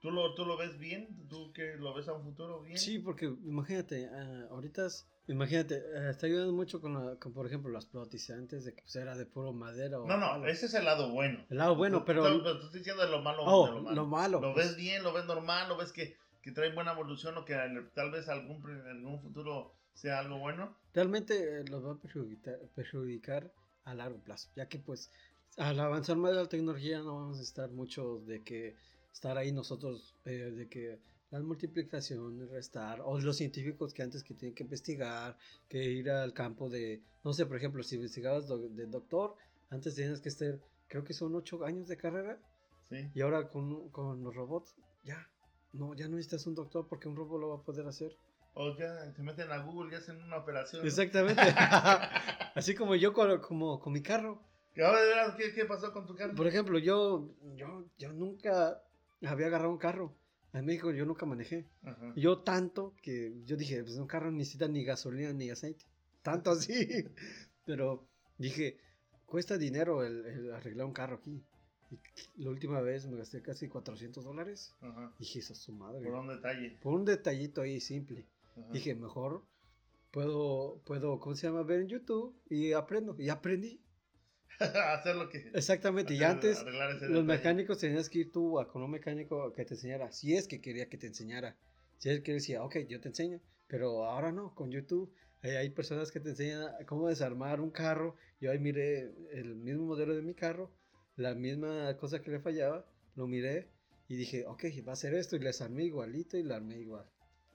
¿Tú 0.00 0.12
lo, 0.12 0.34
¿Tú 0.34 0.44
lo 0.46 0.56
ves 0.56 0.78
bien? 0.78 1.26
¿Tú 1.28 1.52
que 1.52 1.74
lo 1.76 1.92
ves 1.92 2.06
a 2.06 2.12
un 2.12 2.22
futuro 2.22 2.60
bien? 2.62 2.78
Sí, 2.78 3.00
porque 3.00 3.24
imagínate, 3.26 4.08
ah, 4.08 4.46
ahorita, 4.50 4.86
es- 4.86 5.08
imagínate, 5.26 5.74
eh, 5.76 6.10
está 6.10 6.26
ayudando 6.26 6.52
mucho 6.52 6.80
con, 6.80 6.94
la- 6.94 7.16
con, 7.16 7.32
por 7.32 7.46
ejemplo, 7.46 7.72
las 7.72 7.86
prótesis 7.86 8.30
antes 8.30 8.64
de 8.64 8.74
que 8.74 8.82
pues, 8.82 8.94
era 8.94 9.16
de 9.16 9.26
puro 9.26 9.52
madera 9.52 9.98
o 9.98 10.06
No, 10.06 10.16
no, 10.16 10.46
ese 10.46 10.66
es 10.66 10.74
el 10.74 10.84
lado 10.84 11.10
bueno. 11.10 11.44
El 11.50 11.58
lado 11.58 11.74
bueno, 11.74 11.98
Tú- 12.00 12.04
pero- 12.04 12.42
tú- 12.42 12.48
estoy 12.48 12.78
diciendo 12.78 13.02
de 13.04 13.10
lo 13.10 13.22
malo. 13.22 13.42
Oh, 13.44 13.66
de 13.66 13.72
lo 13.72 13.82
malo. 13.82 13.96
lo 13.96 14.06
malo, 14.06 14.40
Lo 14.40 14.54
pues. 14.54 14.68
ves 14.68 14.76
bien, 14.76 15.02
lo 15.02 15.12
ves 15.12 15.24
normal, 15.24 15.68
lo 15.68 15.76
ves 15.76 15.90
que, 15.92 16.16
que 16.42 16.52
trae 16.52 16.72
buena 16.72 16.92
evolución 16.92 17.36
o 17.36 17.44
que 17.44 17.54
al- 17.54 17.90
tal 17.92 18.12
vez 18.12 18.28
algún, 18.28 18.62
en 18.70 18.86
algún 18.86 19.20
futuro 19.20 19.74
sea 19.94 20.20
algo 20.20 20.38
bueno. 20.38 20.78
Realmente 20.94 21.34
eh, 21.60 21.64
los 21.68 21.84
va 21.84 21.94
a 21.94 21.98
perjudicar, 21.98 22.56
perjudicar 22.76 23.52
a 23.90 23.94
largo 23.94 24.18
plazo, 24.22 24.48
ya 24.56 24.68
que 24.68 24.78
pues 24.78 25.10
al 25.56 25.78
avanzar 25.80 26.16
más 26.16 26.34
la 26.34 26.48
tecnología 26.48 26.98
no 27.00 27.16
vamos 27.16 27.38
a 27.38 27.42
estar 27.42 27.70
mucho 27.70 28.20
de 28.26 28.42
que 28.42 28.76
estar 29.12 29.36
ahí 29.38 29.50
nosotros, 29.52 30.14
eh, 30.24 30.52
de 30.58 30.68
que 30.68 30.98
las 31.30 31.42
multiplicaciones, 31.42 32.48
restar, 32.50 33.00
o 33.04 33.18
los 33.20 33.36
científicos 33.36 33.92
que 33.92 34.02
antes 34.02 34.22
que 34.24 34.34
tienen 34.34 34.54
que 34.54 34.62
investigar, 34.64 35.36
que 35.68 35.82
ir 35.84 36.10
al 36.10 36.32
campo 36.32 36.68
de, 36.70 37.02
no 37.24 37.32
sé, 37.32 37.44
por 37.46 37.56
ejemplo, 37.56 37.82
si 37.82 37.96
investigabas 37.96 38.46
do- 38.46 38.68
de 38.68 38.86
doctor, 38.86 39.34
antes 39.70 39.94
tenías 39.94 40.20
que 40.20 40.28
estar, 40.30 40.58
creo 40.86 41.04
que 41.04 41.12
son 41.12 41.34
ocho 41.34 41.64
años 41.64 41.88
de 41.88 41.96
carrera, 41.96 42.38
Sí. 42.88 42.96
y 43.14 43.20
ahora 43.20 43.50
con, 43.50 43.90
con 43.90 44.24
los 44.24 44.34
robots, 44.34 44.74
ya, 45.04 45.18
no, 45.72 45.94
ya 45.94 46.08
no 46.08 46.16
necesitas 46.16 46.46
un 46.46 46.54
doctor 46.54 46.86
porque 46.88 47.08
un 47.08 47.16
robot 47.16 47.40
lo 47.40 47.48
va 47.50 47.56
a 47.56 47.62
poder 47.62 47.86
hacer. 47.86 48.16
O 48.54 48.76
ya 48.76 49.12
se 49.12 49.22
meten 49.22 49.50
a 49.52 49.58
Google 49.58 49.92
y 49.92 49.96
hacen 49.96 50.20
una 50.22 50.38
operación. 50.38 50.84
Exactamente. 50.84 51.40
Así 52.54 52.74
como 52.74 52.96
yo 52.96 53.12
con, 53.12 53.40
como, 53.40 53.78
con 53.78 53.92
mi 53.92 54.02
carro. 54.02 54.42
Ahora 54.76 55.02
de 55.02 55.36
¿qué, 55.36 55.54
¿qué 55.54 55.64
pasó 55.64 55.92
con 55.92 56.06
tu 56.06 56.14
carro? 56.14 56.34
Por 56.34 56.46
ejemplo, 56.46 56.78
yo, 56.78 57.28
yo, 57.56 57.84
yo 57.98 58.12
nunca 58.12 58.80
había 59.24 59.46
agarrado 59.46 59.70
un 59.70 59.78
carro. 59.78 60.14
En 60.52 60.64
México 60.64 60.90
yo 60.92 61.04
nunca 61.04 61.26
manejé. 61.26 61.66
Ajá. 61.82 62.12
Yo 62.16 62.38
tanto 62.38 62.94
que 63.02 63.42
yo 63.44 63.56
dije, 63.56 63.82
pues 63.82 63.96
un 63.96 64.06
carro 64.06 64.30
necesita 64.30 64.66
ni 64.66 64.84
gasolina 64.84 65.32
ni 65.32 65.50
aceite. 65.50 65.84
Tanto 66.22 66.50
así. 66.50 66.72
Pero 67.64 68.06
dije, 68.38 68.78
cuesta 69.26 69.58
dinero 69.58 70.04
el, 70.04 70.24
el 70.26 70.52
arreglar 70.52 70.86
un 70.86 70.92
carro 70.92 71.16
aquí. 71.16 71.42
Y 72.36 72.44
la 72.44 72.50
última 72.50 72.80
vez 72.80 73.06
me 73.06 73.16
gasté 73.16 73.42
casi 73.42 73.68
400 73.68 74.24
dólares. 74.24 74.74
Dije, 75.18 75.38
eso 75.38 75.52
es 75.52 75.58
su 75.58 75.72
madre. 75.72 76.04
Por 76.04 76.14
un 76.14 76.28
detalle. 76.28 76.78
Por 76.82 76.94
un 76.94 77.04
detallito 77.04 77.62
ahí 77.62 77.80
simple. 77.80 78.26
Ajá. 78.62 78.72
Dije, 78.72 78.94
mejor 78.94 79.44
puedo, 80.10 80.82
puedo, 80.84 81.18
¿cómo 81.20 81.34
se 81.34 81.46
llama? 81.46 81.62
Ver 81.62 81.80
en 81.82 81.88
YouTube 81.88 82.40
y 82.48 82.72
aprendo. 82.72 83.14
Y 83.18 83.28
aprendí. 83.28 83.82
hacer 84.60 85.16
lo 85.16 85.28
que. 85.28 85.50
Exactamente. 85.54 86.14
Y 86.14 86.18
hacer- 86.18 86.26
antes 86.30 86.58
arreglar 86.60 86.90
ese 86.90 87.06
los 87.08 87.22
detalle. 87.22 87.38
mecánicos 87.38 87.78
tenías 87.78 88.08
que 88.08 88.20
ir 88.20 88.32
tú 88.32 88.58
a 88.58 88.68
con 88.68 88.82
un 88.82 88.90
mecánico 88.90 89.52
que 89.54 89.64
te 89.64 89.74
enseñara. 89.74 90.10
Si 90.12 90.34
es 90.34 90.48
que 90.48 90.60
quería 90.60 90.88
que 90.88 90.98
te 90.98 91.06
enseñara. 91.06 91.56
Si 91.98 92.10
es 92.10 92.20
que 92.22 92.32
decía, 92.32 92.62
ok, 92.64 92.76
yo 92.88 93.00
te 93.00 93.08
enseño. 93.08 93.40
Pero 93.66 94.04
ahora 94.06 94.32
no, 94.32 94.54
con 94.54 94.70
YouTube. 94.70 95.12
eh, 95.42 95.56
hay 95.58 95.70
personas 95.70 96.10
que 96.10 96.20
te 96.20 96.30
enseñan 96.30 96.66
cómo 96.86 97.08
desarmar 97.08 97.60
un 97.60 97.70
carro. 97.70 98.16
Yo 98.40 98.50
ahí 98.50 98.58
miré 98.58 99.12
el 99.32 99.54
mismo 99.56 99.84
modelo 99.86 100.14
de 100.14 100.22
mi 100.22 100.34
carro. 100.34 100.72
La 101.16 101.34
misma 101.34 101.96
cosa 101.96 102.20
que 102.22 102.30
le 102.30 102.40
fallaba. 102.40 102.86
Lo 103.14 103.26
miré 103.26 103.70
y 104.08 104.16
dije, 104.16 104.46
ok, 104.46 104.64
va 104.86 104.92
a 104.92 104.96
ser 104.96 105.14
esto. 105.14 105.36
Y 105.36 105.40
le 105.40 105.46
desarmé 105.46 105.84
igualito 105.84 106.36
y 106.36 106.42
la 106.44 106.56
armé 106.56 106.78
igual. 106.78 107.04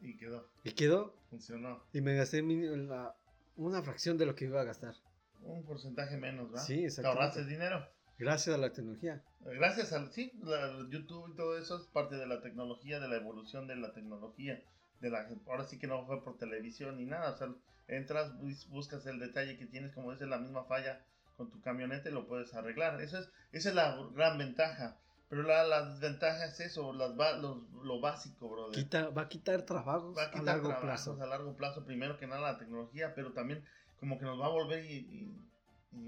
Y 0.04 0.18
quedó. 0.18 0.48
Y 0.64 0.72
quedó. 0.74 1.16
Funcionó. 1.30 1.82
Y 1.94 2.02
me 2.02 2.16
gasté 2.16 2.42
la- 2.44 3.16
una 3.56 3.82
fracción 3.82 4.18
de 4.18 4.26
lo 4.26 4.36
que 4.36 4.46
iba 4.46 4.62
a 4.62 4.66
gastar. 4.66 4.94
Un 5.42 5.64
porcentaje 5.66 6.18
menos, 6.18 6.52
¿verdad? 6.52 6.66
Sí, 6.66 6.78
Te 6.78 6.86
exactamente. 6.86 7.22
ahorraste 7.24 7.46
dinero. 7.46 7.88
Gracias 8.20 8.56
a 8.56 8.60
la 8.60 8.72
tecnología. 8.72 9.24
Gracias 9.42 9.92
al 9.94 10.12
sí, 10.12 10.32
la- 10.44 10.88
YouTube 10.90 11.30
y 11.32 11.36
todo 11.36 11.58
eso 11.58 11.78
es 11.78 11.88
parte 11.88 12.16
de 12.16 12.26
la 12.28 12.42
tecnología, 12.42 13.00
de 13.00 13.08
la 13.08 13.16
evolución 13.16 13.68
de 13.68 13.76
la 13.76 13.94
tecnología. 13.94 14.62
De 15.02 15.10
la, 15.10 15.28
ahora 15.48 15.64
sí 15.66 15.80
que 15.80 15.88
no 15.88 16.06
fue 16.06 16.24
por 16.24 16.38
televisión 16.38 16.98
ni 16.98 17.06
nada. 17.06 17.32
O 17.32 17.38
sea, 17.38 17.48
entras, 17.88 18.38
bus- 18.40 18.68
buscas 18.70 19.06
el 19.06 19.20
detalle 19.20 19.58
que 19.58 19.66
tienes, 19.66 19.94
como 19.94 20.12
dice 20.12 20.26
la 20.26 20.38
misma 20.38 20.64
falla 20.66 21.02
con 21.38 21.50
tu 21.50 21.60
camioneta 21.62 22.10
y 22.10 22.14
lo 22.14 22.28
puedes 22.28 22.54
arreglar. 22.54 23.02
Eso 23.02 23.18
es, 23.20 23.30
esa 23.52 23.70
es 23.70 23.76
la 23.76 23.98
gran 24.14 24.38
ventaja. 24.38 24.98
Pero 25.34 25.48
la, 25.48 25.64
la 25.64 25.90
desventaja 25.90 26.46
es 26.46 26.60
eso, 26.60 26.94
las, 26.94 27.16
los- 27.42 27.58
lo 27.84 28.00
básico, 28.00 28.50
brother. 28.50 28.76
Quita, 28.84 29.10
va 29.10 29.24
a 29.24 29.28
quitar 29.30 29.64
trabajos 29.66 30.16
va 30.16 30.22
a 30.22 30.26
a 30.28 30.30
quitar 30.30 30.46
largo 30.46 30.68
trabajos 30.68 30.84
plazo. 30.86 31.18
a 31.20 31.26
largo 31.26 31.56
plazo, 31.58 31.86
primero 31.86 32.20
que 32.20 32.28
nada 32.28 32.52
la 32.54 32.60
tecnología, 32.60 33.16
pero 33.16 33.34
también 33.34 33.66
como 34.00 34.20
que 34.20 34.26
nos 34.26 34.40
va 34.40 34.46
a 34.46 34.50
volver 34.50 34.86
y, 34.86 34.94
y- 34.94 35.50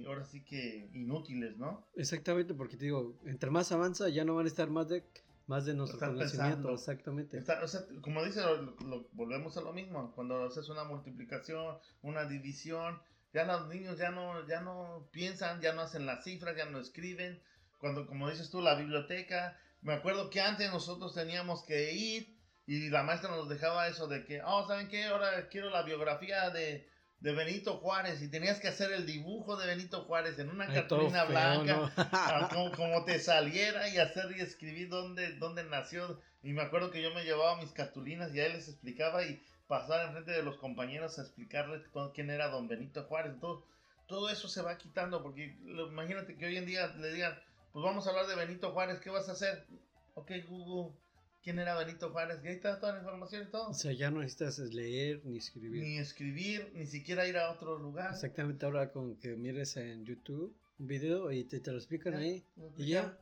y 0.01 0.05
ahora 0.05 0.25
sí 0.25 0.43
que 0.43 0.91
inútiles, 0.93 1.57
¿no? 1.57 1.87
Exactamente, 1.95 2.53
porque 2.53 2.77
te 2.77 2.85
digo, 2.85 3.17
entre 3.25 3.49
más 3.49 3.71
avanza 3.71 4.09
ya 4.09 4.23
no 4.25 4.35
van 4.35 4.45
a 4.45 4.49
estar 4.49 4.69
más 4.69 4.89
de 4.89 5.03
más 5.47 5.65
de 5.65 5.73
nuestro 5.73 5.97
Están 5.97 6.13
conocimiento, 6.15 6.55
pensando. 6.55 6.73
exactamente. 6.75 7.37
Está- 7.39 7.63
o 7.63 7.67
sea, 7.67 7.81
como 8.01 8.23
dice, 8.23 8.41
lo- 8.41 8.75
lo- 8.87 9.07
volvemos 9.13 9.57
a 9.57 9.61
lo 9.61 9.73
mismo. 9.73 10.11
Cuando 10.13 10.43
haces 10.43 10.69
una 10.69 10.83
multiplicación, 10.83 11.77
una 12.03 12.25
división, 12.25 12.99
ya 13.33 13.43
los 13.45 13.67
niños 13.69 13.97
ya 13.97 14.11
no, 14.11 14.45
ya 14.47 14.61
no 14.61 15.07
piensan, 15.11 15.61
ya 15.61 15.73
no 15.73 15.81
hacen 15.81 16.05
las 16.05 16.23
cifras, 16.23 16.55
ya 16.55 16.65
no 16.67 16.77
escriben. 16.79 17.41
Cuando, 17.79 18.07
como 18.07 18.29
dices 18.29 18.49
tú, 18.49 18.61
la 18.61 18.75
biblioteca. 18.75 19.59
Me 19.81 19.93
acuerdo 19.93 20.29
que 20.29 20.41
antes 20.41 20.71
nosotros 20.71 21.13
teníamos 21.13 21.63
que 21.63 21.93
ir 21.93 22.35
y 22.67 22.89
la 22.89 23.03
maestra 23.03 23.29
nos 23.29 23.47
dejaba 23.47 23.87
eso 23.87 24.07
de 24.07 24.25
que, 24.25 24.41
oh, 24.43 24.67
¿saben 24.67 24.87
qué? 24.87 25.05
Ahora 25.05 25.47
quiero 25.49 25.69
la 25.69 25.83
biografía 25.83 26.49
de, 26.49 26.89
de 27.19 27.31
Benito 27.33 27.77
Juárez 27.77 28.21
y 28.21 28.29
tenías 28.29 28.59
que 28.59 28.67
hacer 28.67 28.91
el 28.91 29.05
dibujo 29.05 29.57
de 29.57 29.67
Benito 29.67 30.03
Juárez 30.05 30.39
en 30.39 30.49
una 30.49 30.67
cartulina 30.67 31.25
blanca 31.25 31.75
¿no? 31.75 32.49
como, 32.49 32.71
como 32.71 33.05
te 33.05 33.19
saliera 33.19 33.87
y 33.89 33.97
hacer 33.97 34.35
y 34.35 34.41
escribir 34.41 34.89
dónde, 34.89 35.33
dónde 35.35 35.63
nació. 35.63 36.19
Y 36.41 36.53
me 36.53 36.63
acuerdo 36.63 36.91
que 36.91 37.01
yo 37.01 37.13
me 37.13 37.23
llevaba 37.23 37.61
mis 37.61 37.71
cartulinas 37.71 38.33
y 38.33 38.39
a 38.39 38.47
él 38.47 38.53
les 38.53 38.67
explicaba 38.67 39.23
y 39.23 39.41
pasar 39.67 40.05
enfrente 40.05 40.31
de 40.31 40.43
los 40.43 40.57
compañeros 40.57 41.17
a 41.17 41.23
explicarles 41.23 41.81
quién 42.13 42.29
era 42.29 42.49
don 42.49 42.67
Benito 42.67 43.03
Juárez. 43.03 43.39
Todo, 43.39 43.65
todo 44.07 44.29
eso 44.29 44.47
se 44.47 44.61
va 44.61 44.77
quitando 44.77 45.21
porque 45.23 45.57
imagínate 45.63 46.35
que 46.35 46.45
hoy 46.45 46.57
en 46.57 46.65
día 46.65 46.87
le 46.97 47.13
digan, 47.13 47.39
pues 47.75 47.83
vamos 47.83 48.07
a 48.07 48.11
hablar 48.11 48.25
de 48.27 48.37
Benito 48.37 48.71
Juárez, 48.71 49.01
¿qué 49.01 49.09
vas 49.09 49.27
a 49.27 49.33
hacer? 49.33 49.65
Ok, 50.13 50.31
Google, 50.47 50.95
¿quién 51.43 51.59
era 51.59 51.77
Benito 51.77 52.09
Juárez? 52.09 52.39
Y 52.41 52.47
ahí 52.47 52.55
está 52.55 52.79
toda 52.79 52.93
la 52.93 52.99
información 52.99 53.43
y 53.43 53.51
todo. 53.51 53.67
O 53.67 53.73
sea, 53.73 53.91
ya 53.91 54.09
no 54.09 54.21
necesitas 54.21 54.59
leer 54.59 55.19
ni 55.25 55.39
escribir. 55.39 55.83
Ni 55.83 55.97
escribir, 55.97 56.71
ni 56.73 56.85
siquiera 56.85 57.27
ir 57.27 57.35
a 57.35 57.51
otro 57.51 57.77
lugar. 57.77 58.11
Exactamente, 58.13 58.65
ahora 58.65 58.93
con 58.93 59.17
que 59.17 59.35
mires 59.35 59.75
en 59.75 60.05
YouTube 60.05 60.55
un 60.79 60.87
video 60.87 61.29
y 61.33 61.43
te, 61.43 61.59
te 61.59 61.69
lo 61.69 61.77
explican 61.77 62.13
Ya, 62.13 62.19
ahí. 62.19 62.45
Y 62.77 62.87
ya. 62.87 63.19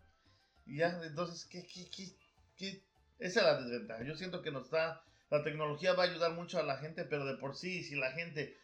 Y 0.67 0.77
ya, 0.77 1.01
entonces, 1.03 1.45
¿qué, 1.45 1.65
qué, 1.65 1.89
qué, 1.89 2.15
qué? 2.55 2.83
Esa 3.17 3.39
es 3.39 3.45
la 3.48 3.60
desventaja. 3.60 4.03
Yo 4.03 4.13
siento 4.13 4.43
que 4.43 4.51
nos 4.51 4.69
da, 4.69 5.03
la 5.31 5.43
tecnología 5.43 5.93
va 5.93 6.03
a 6.03 6.12
ayudar 6.12 6.33
mucho 6.33 6.60
a 6.60 6.63
la 6.63 6.77
gente, 6.77 7.05
pero 7.05 7.25
de 7.25 7.38
por 7.38 7.55
sí, 7.55 7.81
si 7.83 7.95
la 7.95 8.12
gente... 8.12 8.55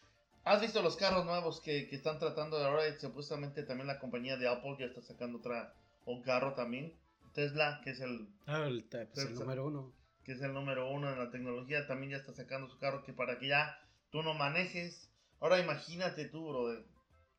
¿Has 0.43 0.61
visto 0.61 0.81
los 0.81 0.95
carros 0.95 1.25
nuevos 1.25 1.61
que, 1.61 1.87
que 1.87 1.95
están 1.95 2.17
tratando 2.19 2.57
de 2.57 2.65
ahora? 2.65 2.99
Supuestamente 2.99 3.63
también 3.63 3.87
la 3.87 3.99
compañía 3.99 4.37
de 4.37 4.47
Apple 4.47 4.75
ya 4.79 4.85
está 4.85 5.01
sacando 5.01 5.37
otra, 5.39 5.73
un 6.05 6.21
carro 6.21 6.53
también. 6.53 6.93
Tesla, 7.33 7.81
que 7.83 7.91
es 7.91 7.99
el, 8.01 8.27
Ah, 8.47 8.65
el, 8.67 8.83
pues, 8.89 9.25
el 9.25 9.35
número 9.35 9.65
uno. 9.67 9.93
que 10.23 10.31
es 10.31 10.41
el 10.41 10.53
número 10.53 10.89
uno 10.89 11.11
en 11.11 11.19
la 11.19 11.29
tecnología, 11.29 11.85
también 11.87 12.11
ya 12.11 12.17
está 12.17 12.33
sacando 12.33 12.67
su 12.67 12.77
carro 12.79 13.03
que 13.03 13.13
para 13.13 13.37
que 13.37 13.47
ya 13.47 13.77
tú 14.09 14.23
no 14.23 14.33
manejes. 14.33 15.11
Ahora 15.39 15.59
imagínate 15.59 16.25
tú, 16.25 16.47
brother. 16.49 16.83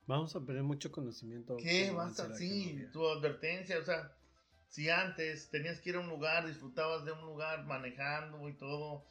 Vamos 0.07 0.35
a 0.37 0.41
perder 0.41 0.63
mucho 0.63 0.91
conocimiento. 0.91 1.57
¿Qué 1.57 1.91
vas 1.91 2.19
a 2.21 2.35
sí, 2.35 2.85
tu 2.93 3.07
advertencia, 3.07 3.79
o 3.79 3.85
sea, 3.85 4.13
si 4.69 4.89
antes 4.89 5.51
tenías 5.51 5.81
que 5.81 5.91
ir 5.91 5.97
a 5.97 6.01
un 6.01 6.09
lugar, 6.09 6.47
disfrutabas 6.47 7.05
de 7.05 7.13
un 7.13 7.21
lugar 7.23 7.67
manejando 7.67 8.49
y 8.49 8.55
todo, 8.57 9.05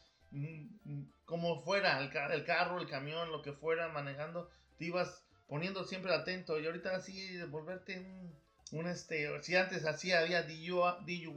como 1.26 1.60
fuera, 1.62 2.00
el, 2.00 2.06
el 2.32 2.46
carro, 2.46 2.80
el 2.80 2.88
camión, 2.88 3.32
lo 3.32 3.42
que 3.42 3.54
fuera 3.54 3.90
manejando, 3.90 4.50
te 4.78 4.86
ibas 4.86 5.26
poniendo 5.48 5.84
siempre 5.84 6.14
atento 6.14 6.60
y 6.60 6.66
ahorita 6.66 6.96
así 6.96 7.38
volverte 7.50 8.00
un, 8.00 8.34
un, 8.80 8.88
este, 8.88 9.42
si 9.42 9.56
antes 9.56 9.86
así 9.86 10.12
había 10.12 10.44
DUI, 10.44 11.30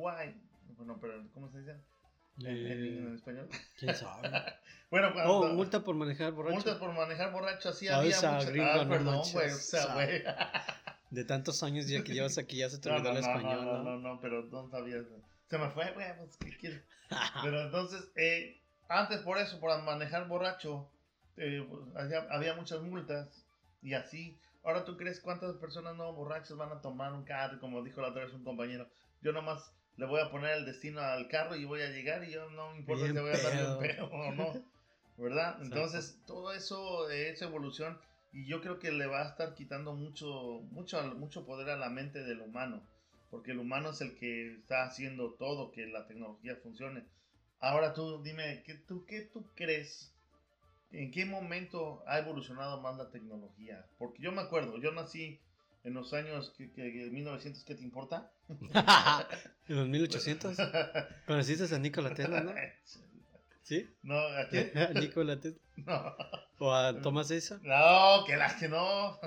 bueno, 0.76 0.98
pero 1.00 1.22
¿cómo 1.32 1.50
se 1.50 1.58
dice? 1.60 1.76
En, 2.38 2.46
en- 2.46 2.66
en 2.66 3.12
Eh, 3.12 3.14
español. 3.14 3.48
¿Quién 3.78 3.94
sabe? 3.94 4.28
Bueno, 4.90 5.10
cuando, 5.14 5.32
Oh, 5.38 5.48
multa 5.54 5.82
por 5.82 5.94
manejar 5.94 6.32
borracho. 6.32 6.54
multas 6.54 6.76
por 6.76 6.92
manejar 6.92 7.32
borracho, 7.32 7.70
así 7.70 7.88
había 7.88 8.14
gringa, 8.44 8.82
ah, 8.82 8.86
perdón, 8.86 9.22
güey, 9.32 9.48
o 9.50 9.54
sea, 9.56 9.94
güey. 9.94 10.22
De 11.10 11.24
tantos 11.24 11.62
años 11.62 11.88
ya 11.88 12.04
que 12.04 12.12
llevas 12.12 12.36
aquí 12.36 12.58
ya 12.58 12.68
se 12.68 12.78
te 12.78 12.90
olvidó 12.90 13.04
no, 13.12 13.18
el 13.18 13.24
no, 13.24 13.30
español, 13.30 13.64
no, 13.64 13.72
¿no? 13.78 13.82
no, 13.84 13.98
no, 13.98 14.20
pero 14.20 14.42
no 14.44 14.68
sabía. 14.68 14.98
Se 15.48 15.56
me 15.56 15.70
fue, 15.70 15.90
güey, 15.92 16.06
pues, 16.18 16.36
¿qué 16.38 16.56
quieres? 16.58 16.82
Pero 17.42 17.62
entonces, 17.62 18.10
eh, 18.16 18.61
antes 18.98 19.20
por 19.20 19.38
eso, 19.38 19.58
por 19.60 19.82
manejar 19.82 20.28
borracho, 20.28 20.88
eh, 21.36 21.66
había, 21.96 22.26
había 22.30 22.54
muchas 22.54 22.82
multas 22.82 23.46
y 23.82 23.94
así. 23.94 24.38
Ahora 24.64 24.84
tú 24.84 24.96
crees 24.96 25.20
cuántas 25.20 25.56
personas 25.56 25.96
no 25.96 26.12
borrachas 26.12 26.56
van 26.56 26.70
a 26.70 26.80
tomar 26.80 27.12
un 27.12 27.24
carro, 27.24 27.58
como 27.58 27.82
dijo 27.82 28.00
la 28.00 28.08
otra 28.08 28.24
vez 28.24 28.32
un 28.32 28.44
compañero. 28.44 28.86
Yo 29.22 29.32
nomás 29.32 29.72
le 29.96 30.06
voy 30.06 30.20
a 30.20 30.30
poner 30.30 30.56
el 30.56 30.64
destino 30.64 31.00
al 31.00 31.28
carro 31.28 31.56
y 31.56 31.64
voy 31.64 31.82
a 31.82 31.90
llegar 31.90 32.24
y 32.24 32.32
yo 32.32 32.48
no 32.50 32.70
me 32.72 32.78
importa 32.78 33.04
Bien 33.04 33.16
si 33.16 33.20
voy 33.20 33.30
a 33.32 33.42
darle 33.42 33.72
un 33.72 33.78
pedo 33.78 34.06
o 34.06 34.32
no. 34.32 34.64
¿Verdad? 35.16 35.58
Entonces, 35.62 36.20
todo 36.26 36.52
eso 36.52 37.10
es 37.10 37.42
evolución 37.42 37.98
y 38.32 38.46
yo 38.46 38.60
creo 38.60 38.78
que 38.78 38.90
le 38.92 39.06
va 39.06 39.22
a 39.22 39.28
estar 39.28 39.54
quitando 39.54 39.94
mucho, 39.94 40.60
mucho, 40.70 41.02
mucho 41.16 41.44
poder 41.44 41.70
a 41.70 41.76
la 41.76 41.90
mente 41.90 42.22
del 42.22 42.40
humano, 42.40 42.82
porque 43.30 43.52
el 43.52 43.58
humano 43.58 43.90
es 43.90 44.00
el 44.00 44.16
que 44.16 44.54
está 44.54 44.84
haciendo 44.84 45.34
todo 45.34 45.70
que 45.70 45.86
la 45.86 46.06
tecnología 46.06 46.56
funcione. 46.62 47.04
Ahora 47.62 47.94
tú 47.94 48.20
dime, 48.24 48.64
¿qué, 48.66 48.74
tú, 48.74 49.06
¿qué 49.06 49.20
tú 49.20 49.46
crees? 49.54 50.12
¿En 50.90 51.12
qué 51.12 51.24
momento 51.24 52.02
ha 52.08 52.18
evolucionado 52.18 52.80
más 52.80 52.96
la 52.96 53.08
tecnología? 53.10 53.86
Porque 53.98 54.20
yo 54.20 54.32
me 54.32 54.42
acuerdo, 54.42 54.80
yo 54.80 54.90
nací 54.90 55.40
en 55.84 55.94
los 55.94 56.12
años 56.12 56.52
que, 56.58 56.72
que, 56.72 56.92
que 56.92 57.10
1900, 57.10 57.62
¿qué 57.62 57.76
te 57.76 57.84
importa? 57.84 58.32
¿En 59.68 59.76
los 59.76 59.86
1800? 59.86 60.56
¿Conociste 61.26 61.72
a 61.72 61.78
Nikola 61.78 62.12
Tesla, 62.12 62.40
no? 62.40 62.52
¿Sí? 63.62 63.88
No, 64.02 64.18
¿a 64.18 64.48
qué? 64.48 64.72
Nikola 64.94 65.38
Tesla. 65.38 65.60
No, 65.76 66.16
¿O 66.58 66.72
a 66.74 67.00
Thomas 67.00 67.30
Edison? 67.30 67.60
no, 67.62 68.24
que 68.26 68.36
las 68.36 68.54
que 68.54 68.68
no. 68.68 69.20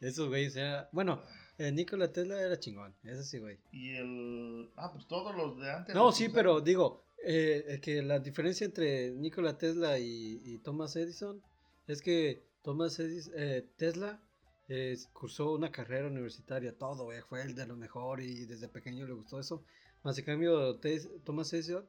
Esos 0.00 0.28
güeyes 0.28 0.56
era... 0.56 0.88
Bueno, 0.90 1.22
eh, 1.58 1.70
Nikola 1.70 2.10
Tesla 2.10 2.40
era 2.40 2.58
chingón. 2.58 2.94
Ese 3.04 3.24
sí, 3.24 3.38
güey. 3.38 3.58
Y 3.72 3.94
el... 3.94 4.70
Ah, 4.76 4.90
pues 4.90 5.06
todos 5.06 5.36
los 5.36 5.58
de 5.60 5.70
antes. 5.70 5.94
No, 5.94 6.06
los 6.06 6.16
sí, 6.16 6.30
pero 6.30 6.62
digo, 6.62 7.03
eh, 7.24 7.64
eh, 7.68 7.80
que 7.80 8.02
la 8.02 8.18
diferencia 8.20 8.64
entre 8.66 9.10
Nikola 9.12 9.56
Tesla 9.58 9.98
y, 9.98 10.40
y 10.44 10.58
Thomas 10.58 10.96
Edison 10.96 11.42
es 11.86 12.00
que 12.02 12.44
Thomas 12.62 12.98
Edis- 13.00 13.30
eh, 13.36 13.66
Tesla 13.76 14.20
eh, 14.68 14.96
cursó 15.12 15.52
una 15.52 15.70
carrera 15.70 16.08
universitaria, 16.08 16.76
todo, 16.78 17.10
fue 17.28 17.42
el 17.42 17.54
de 17.54 17.66
lo 17.66 17.76
mejor 17.76 18.20
y 18.22 18.46
desde 18.46 18.68
pequeño 18.68 19.06
le 19.06 19.14
gustó 19.14 19.38
eso. 19.40 19.64
Más 20.02 20.18
en 20.18 20.24
cambio, 20.24 20.76
Tes- 20.80 21.10
Thomas 21.24 21.52
Edison, 21.52 21.84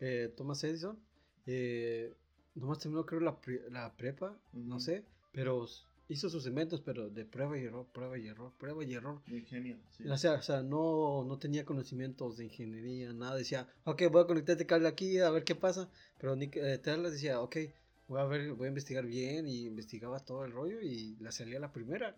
eh, 0.00 0.32
Thomas 0.36 0.62
Edison, 0.64 0.98
nomás 2.54 2.78
terminó 2.80 3.04
creo 3.06 3.20
la, 3.20 3.40
pre- 3.40 3.68
la 3.70 3.94
prepa, 3.96 4.36
no 4.52 4.80
sé, 4.80 5.04
pero 5.32 5.66
hizo 6.08 6.30
sus 6.30 6.46
inventos, 6.46 6.80
pero 6.80 7.08
de 7.08 7.24
prueba 7.24 7.58
y 7.58 7.64
error, 7.64 7.86
prueba 7.92 8.18
y 8.18 8.26
error, 8.28 8.52
prueba 8.58 8.84
y 8.84 8.94
error. 8.94 9.20
Ingenio, 9.26 9.76
sí. 9.90 10.08
O 10.08 10.16
sea, 10.16 10.34
o 10.34 10.42
sea, 10.42 10.62
no, 10.62 11.24
no 11.24 11.38
tenía 11.38 11.64
conocimientos 11.64 12.36
de 12.36 12.44
ingeniería, 12.44 13.12
nada. 13.12 13.36
Decía, 13.36 13.68
ok, 13.84 14.02
voy 14.10 14.22
a 14.22 14.26
conectar 14.26 14.52
este 14.52 14.66
cable 14.66 14.88
aquí 14.88 15.18
a 15.18 15.30
ver 15.30 15.44
qué 15.44 15.54
pasa. 15.54 15.88
Pero 16.18 16.36
Nick, 16.36 16.56
eh, 16.56 16.78
Tesla 16.78 17.10
decía, 17.10 17.40
ok, 17.40 17.56
voy 18.08 18.20
a 18.20 18.24
ver, 18.24 18.52
voy 18.52 18.66
a 18.66 18.68
investigar 18.68 19.04
bien. 19.04 19.46
Y 19.46 19.66
investigaba 19.66 20.20
todo 20.20 20.44
el 20.44 20.52
rollo 20.52 20.80
y 20.80 21.16
la 21.20 21.32
salía 21.32 21.58
la 21.58 21.72
primera. 21.72 22.16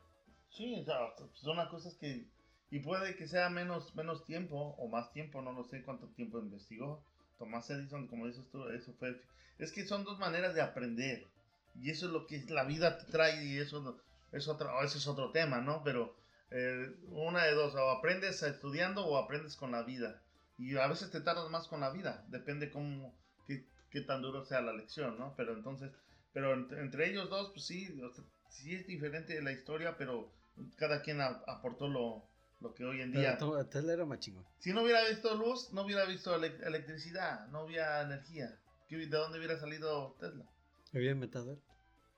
Sí, 0.50 0.80
o 0.80 0.84
sea, 0.84 0.96
son 1.34 1.56
las 1.56 1.68
cosas 1.68 1.94
que... 1.94 2.26
Y 2.70 2.80
puede 2.80 3.16
que 3.16 3.26
sea 3.26 3.48
menos, 3.48 3.94
menos 3.94 4.26
tiempo 4.26 4.74
o 4.78 4.88
más 4.88 5.10
tiempo, 5.12 5.40
no 5.40 5.52
lo 5.52 5.64
sé 5.64 5.82
cuánto 5.82 6.06
tiempo 6.08 6.38
investigó. 6.38 7.02
Tomás 7.38 7.70
Edison, 7.70 8.06
como 8.08 8.26
dices 8.26 8.44
tú, 8.50 8.68
eso 8.68 8.92
fue... 8.98 9.18
Es 9.58 9.72
que 9.72 9.86
son 9.86 10.04
dos 10.04 10.18
maneras 10.18 10.54
de 10.54 10.60
aprender. 10.60 11.26
Y 11.74 11.90
eso 11.90 12.06
es 12.06 12.12
lo 12.12 12.26
que 12.26 12.44
la 12.48 12.64
vida 12.64 12.98
te 12.98 13.10
trae 13.10 13.44
y 13.44 13.58
eso 13.58 14.00
es 14.32 14.48
otro, 14.48 14.82
ese 14.82 14.98
es 14.98 15.06
otro 15.06 15.30
tema, 15.30 15.60
¿no? 15.60 15.82
Pero 15.84 16.16
eh, 16.50 16.94
una 17.08 17.44
de 17.44 17.52
dos, 17.54 17.74
o 17.74 17.90
aprendes 17.90 18.42
estudiando 18.42 19.04
o 19.06 19.16
aprendes 19.16 19.56
con 19.56 19.72
la 19.72 19.82
vida. 19.82 20.22
Y 20.56 20.76
a 20.76 20.86
veces 20.88 21.10
te 21.10 21.20
tardas 21.20 21.48
más 21.50 21.68
con 21.68 21.80
la 21.80 21.90
vida, 21.90 22.24
depende 22.28 22.70
cómo, 22.70 23.14
qué, 23.46 23.64
qué 23.90 24.00
tan 24.00 24.22
duro 24.22 24.44
sea 24.44 24.60
la 24.60 24.72
lección, 24.72 25.18
¿no? 25.18 25.34
Pero 25.36 25.52
entonces, 25.52 25.92
pero 26.32 26.52
entre, 26.54 26.80
entre 26.80 27.10
ellos 27.10 27.30
dos, 27.30 27.50
pues 27.52 27.64
sí, 27.64 28.00
o 28.02 28.12
sea, 28.12 28.24
sí 28.48 28.74
es 28.74 28.86
diferente 28.86 29.40
la 29.40 29.52
historia, 29.52 29.96
pero 29.96 30.32
cada 30.76 31.02
quien 31.02 31.20
a- 31.20 31.42
aportó 31.46 31.86
lo, 31.86 32.24
lo 32.60 32.74
que 32.74 32.84
hoy 32.84 33.02
en 33.02 33.12
día... 33.12 33.38
Tesla 33.70 33.92
era 33.92 34.04
más 34.04 34.18
chingón. 34.18 34.44
Si 34.58 34.72
no 34.72 34.82
hubiera 34.82 35.08
visto 35.08 35.32
luz, 35.36 35.72
no 35.72 35.82
hubiera 35.82 36.04
visto 36.06 36.36
elec- 36.36 36.60
electricidad, 36.66 37.46
no 37.48 37.62
hubiera 37.64 38.02
energía. 38.02 38.58
¿Qué- 38.88 38.96
¿De 38.96 39.06
dónde 39.06 39.38
hubiera 39.38 39.58
salido 39.60 40.16
Tesla? 40.18 40.44
Lo 40.92 40.98
hubiera 41.00 41.14
inventado 41.14 41.52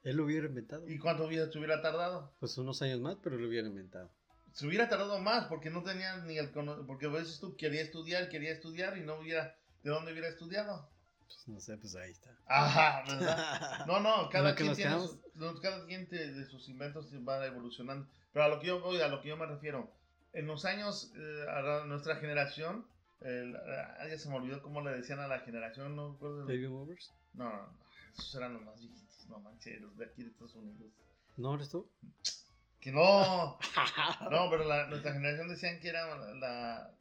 él. 0.02 0.16
Lo 0.16 0.24
hubiera 0.24 0.46
inventado. 0.46 0.88
¿Y 0.88 0.98
cuánto 0.98 1.26
hubiera, 1.26 1.50
se 1.50 1.58
hubiera 1.58 1.82
tardado? 1.82 2.32
Pues 2.40 2.56
unos 2.58 2.80
años 2.82 3.00
más, 3.00 3.16
pero 3.22 3.36
lo 3.36 3.48
hubiera 3.48 3.68
inventado. 3.68 4.10
Se 4.52 4.66
hubiera 4.66 4.88
tardado 4.88 5.18
más 5.20 5.46
porque 5.46 5.70
no 5.70 5.82
tenía 5.82 6.16
ni 6.18 6.38
el 6.38 6.50
cono- 6.50 6.86
porque 6.86 7.06
a 7.06 7.10
veces 7.10 7.38
tú 7.38 7.56
quería 7.56 7.82
estudiar, 7.82 8.28
quería 8.28 8.52
estudiar 8.52 8.96
y 8.96 9.02
no 9.02 9.16
hubiera 9.20 9.54
de 9.84 9.90
dónde 9.90 10.12
hubiera 10.12 10.28
estudiado. 10.28 10.88
Pues 11.26 11.46
no 11.48 11.60
sé, 11.60 11.76
pues 11.76 11.94
ahí 11.94 12.10
está. 12.10 12.30
Ajá, 12.46 13.04
¿verdad? 13.06 13.86
No, 13.86 14.00
no, 14.00 14.28
cada 14.30 14.54
quien 14.54 14.74
tiene 14.74 14.96
no, 15.34 15.60
cada 15.60 15.86
quien 15.86 16.08
te- 16.08 16.32
de 16.32 16.44
sus 16.46 16.68
inventos 16.68 17.12
va 17.26 17.44
evolucionando. 17.46 18.06
Pero 18.32 18.44
a 18.44 18.48
lo 18.48 18.58
que 18.60 18.66
yo 18.68 18.80
voy, 18.80 19.00
a 19.00 19.08
lo 19.08 19.20
que 19.20 19.28
yo 19.28 19.36
me 19.36 19.46
refiero, 19.46 19.90
en 20.32 20.46
los 20.46 20.64
años, 20.64 21.12
eh, 21.16 21.44
a 21.48 21.84
nuestra 21.86 22.16
generación, 22.16 22.84
ah, 23.22 24.06
ya 24.08 24.18
se 24.18 24.28
me 24.28 24.36
olvidó 24.36 24.62
cómo 24.62 24.80
le 24.82 24.90
decían 24.92 25.20
a 25.20 25.28
la 25.28 25.40
generación, 25.40 25.94
no. 25.96 26.16
Baby 26.20 26.68
Movers. 26.68 27.12
No, 27.34 27.44
no, 27.44 27.56
no, 27.62 27.68
esos 28.12 28.34
eran 28.34 28.54
los 28.54 28.62
más 28.62 28.78
viejitos, 28.80 29.26
no 29.28 29.38
manches, 29.40 29.80
los 29.80 29.96
de 29.96 30.04
aquí 30.06 30.22
de 30.22 30.30
Estados 30.30 30.54
Unidos. 30.54 30.90
¿No 31.36 31.54
eres 31.54 31.68
tú? 31.70 31.88
Que 32.80 32.92
no. 32.92 33.58
No, 34.30 34.50
pero 34.50 34.64
la, 34.64 34.86
nuestra 34.86 35.12
generación 35.12 35.48
decían 35.48 35.80
que 35.80 35.88
era 35.88 36.16
la. 36.16 36.34
la- 36.34 36.94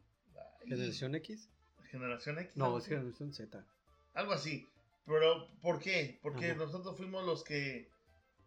¿Generación 0.65 1.15
X? 1.15 1.49
Generación 1.89 2.37
X. 2.39 2.55
No, 2.57 2.77
es 2.77 2.83
así. 2.85 2.93
generación 2.95 3.33
Z. 3.33 3.65
Algo 4.13 4.33
así. 4.33 4.67
Pero, 5.05 5.47
¿por 5.61 5.79
qué? 5.79 6.19
Porque 6.21 6.51
Ajá. 6.51 6.55
nosotros 6.65 6.95
fuimos 6.97 7.25
los 7.25 7.43
que. 7.43 7.89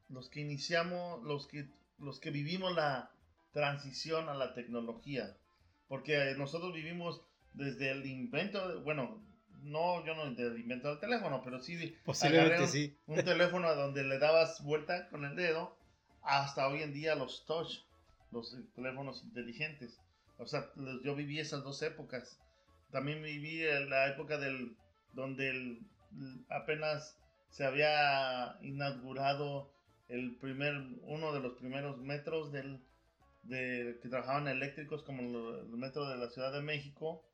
Los 0.08 0.28
que 0.28 0.40
iniciamos, 0.40 1.22
los 1.24 1.46
que, 1.46 1.66
los 1.98 2.20
que 2.20 2.30
vivimos 2.30 2.74
la 2.74 3.10
transición 3.52 4.28
a 4.28 4.34
la 4.34 4.52
tecnología. 4.54 5.34
Porque 5.88 6.34
nosotros 6.36 6.72
vivimos 6.74 7.22
desde 7.54 7.90
el 7.90 8.04
invento, 8.06 8.80
bueno, 8.82 9.22
no, 9.62 10.04
yo 10.04 10.14
no 10.14 10.30
desde 10.34 10.56
el 10.56 10.98
teléfono, 11.00 11.42
pero 11.44 11.60
sí 11.60 11.96
Posiblemente 12.04 12.62
un- 12.62 12.68
sí. 12.68 12.96
un 13.06 13.24
teléfono 13.24 13.68
a 13.68 13.74
donde 13.74 14.04
le 14.04 14.18
dabas 14.18 14.62
vuelta 14.62 15.08
con 15.08 15.24
el 15.24 15.36
dedo 15.36 15.76
hasta 16.22 16.68
hoy 16.68 16.82
en 16.82 16.92
día 16.92 17.14
los 17.14 17.44
touch, 17.46 17.84
los 18.30 18.54
eh, 18.54 18.62
teléfonos 18.74 19.22
inteligentes. 19.24 19.98
O 20.38 20.46
sea, 20.46 20.70
yo 21.04 21.14
viví 21.14 21.38
esas 21.38 21.62
dos 21.64 21.82
épocas. 21.82 22.38
También 22.90 23.22
viví 23.22 23.62
la 23.88 24.08
época 24.08 24.38
del 24.38 24.76
donde 25.12 25.48
el- 25.50 25.78
apenas 26.48 27.16
se 27.50 27.64
había 27.64 28.56
inaugurado 28.62 29.72
el 30.08 30.36
primer 30.36 30.74
uno 31.02 31.32
de 31.32 31.40
los 31.40 31.54
primeros 31.58 31.98
metros 31.98 32.52
del 32.52 32.80
de 33.44 33.98
que 34.00 34.08
trabajaban 34.08 34.46
eléctricos 34.46 35.02
como 35.02 35.22
el, 35.22 35.66
el 35.66 35.76
metro 35.76 36.08
de 36.08 36.16
la 36.16 36.28
Ciudad 36.30 36.52
de 36.52 36.62
México. 36.62 37.24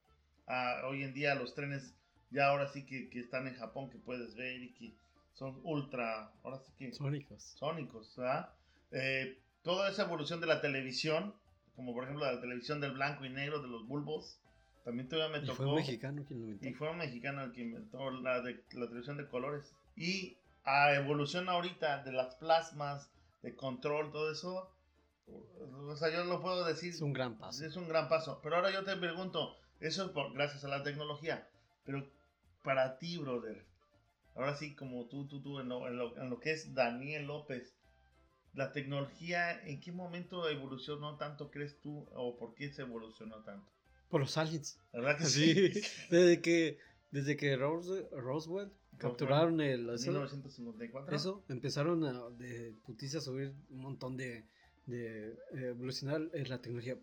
A, 0.47 0.87
hoy 0.87 1.03
en 1.03 1.13
día 1.13 1.35
los 1.35 1.55
trenes 1.55 1.95
ya 2.31 2.49
ahora 2.49 2.67
sí 2.69 2.85
que, 2.85 3.09
que 3.11 3.21
están 3.21 3.47
en 3.47 3.55
Japón 3.57 3.91
que 3.91 3.99
puedes 3.99 4.35
ver 4.35 4.63
y 4.63 4.73
que 4.75 4.95
son 5.35 5.61
ultra, 5.63 6.33
ahora 6.43 6.59
sí 6.59 6.73
que 6.77 6.93
Sónicos. 6.93 7.43
sónicos, 7.59 8.15
¿verdad? 8.17 8.51
Eh, 8.91 9.39
toda 9.63 9.91
esa 9.91 10.03
evolución 10.05 10.41
de 10.41 10.47
la 10.47 10.61
televisión, 10.61 11.35
como 11.77 11.93
por 11.95 12.05
ejemplo 12.05 12.25
la 12.25 12.41
televisión 12.41 12.81
del 12.81 12.93
blanco 12.93 13.25
y 13.25 13.31
negro 13.31 13.61
de 13.63 13.69
los 13.69 13.87
bulbos, 13.87 14.41
también 14.85 15.09
todavía 15.09 15.39
me 15.39 15.45
Y 15.45 15.47
tocó. 15.47 15.57
fue 15.59 15.67
un 15.67 15.75
mexicano 15.77 16.25
quien 16.27 16.41
inventó. 16.41 16.67
Y 16.69 16.73
fue 16.75 16.91
un 16.91 16.99
mexicano 16.99 17.45
el 17.45 17.53
que 17.53 17.61
inventó 17.63 18.11
la, 18.11 18.41
de, 18.41 18.55
la 18.73 18.87
televisión 18.89 19.17
de 19.19 19.29
colores. 19.29 19.75
Y 19.97 20.37
a 20.65 20.95
evolución 20.95 21.49
ahorita 21.49 22.03
de 22.05 22.13
las 22.13 22.35
plasmas, 22.37 23.11
de 23.43 23.55
control, 23.55 24.11
todo 24.11 24.33
eso, 24.33 24.71
o 25.27 25.97
sea, 25.97 26.11
yo 26.11 26.25
lo 26.25 26.41
puedo 26.41 26.65
decir, 26.65 26.91
Es 26.91 27.01
un 27.03 27.13
gran 27.13 27.37
paso. 27.39 27.65
es 27.65 27.77
un 27.77 27.87
gran 27.89 28.09
paso. 28.09 28.41
Pero 28.43 28.57
ahora 28.57 28.71
yo 28.73 28.83
te 28.85 28.97
pregunto, 28.97 29.57
eso 29.81 30.07
es 30.07 30.11
por, 30.11 30.33
gracias 30.33 30.65
a 30.65 30.69
la 30.69 30.83
tecnología, 30.83 31.47
pero 31.85 32.09
para 32.63 32.99
ti, 32.99 33.17
brother, 33.19 33.65
ahora 34.35 34.55
sí, 34.57 34.75
como 34.75 35.07
tú, 35.07 35.27
tú, 35.27 35.41
tú, 35.43 35.59
en 35.61 35.69
lo, 35.69 35.87
en 35.89 35.97
lo- 35.97 36.17
en 36.17 36.31
lo 36.31 36.39
que 36.41 36.53
es 36.53 36.75
Daniel 36.75 37.27
López, 37.27 37.75
la 38.55 38.73
tecnología, 38.73 39.63
¿en 39.67 39.81
qué 39.81 39.93
momento 39.93 40.49
evolucionó 40.49 41.17
tanto, 41.17 41.51
crees 41.51 41.79
tú, 41.81 42.07
o 42.15 42.37
por 42.39 42.55
qué 42.55 42.71
se 42.73 42.83
evolucionó 42.83 43.43
tanto? 43.45 43.71
Por 44.09 44.21
los 44.23 44.37
aliens. 44.39 44.81
Verdad 44.93 45.19
que 45.19 45.25
Sí. 45.27 45.73
sí. 45.73 45.81
Desde 46.11 46.41
que, 46.41 46.79
desde 47.11 47.37
que 47.37 47.57
Rose- 47.57 48.09
Roswell 48.13 48.73
capturaron 48.97 49.61
el, 49.61 49.89
eso, 49.91 50.11
1954. 50.11 51.15
eso, 51.15 51.45
empezaron 51.49 52.05
a 52.05 52.31
de 52.31 52.75
putiza 52.85 53.19
a 53.19 53.21
subir 53.21 53.55
un 53.71 53.81
montón 53.81 54.17
de, 54.17 54.47
de 54.87 55.29
eh, 55.33 55.35
evolucionar 55.69 56.21
la 56.33 56.61
tecnología 56.61 56.97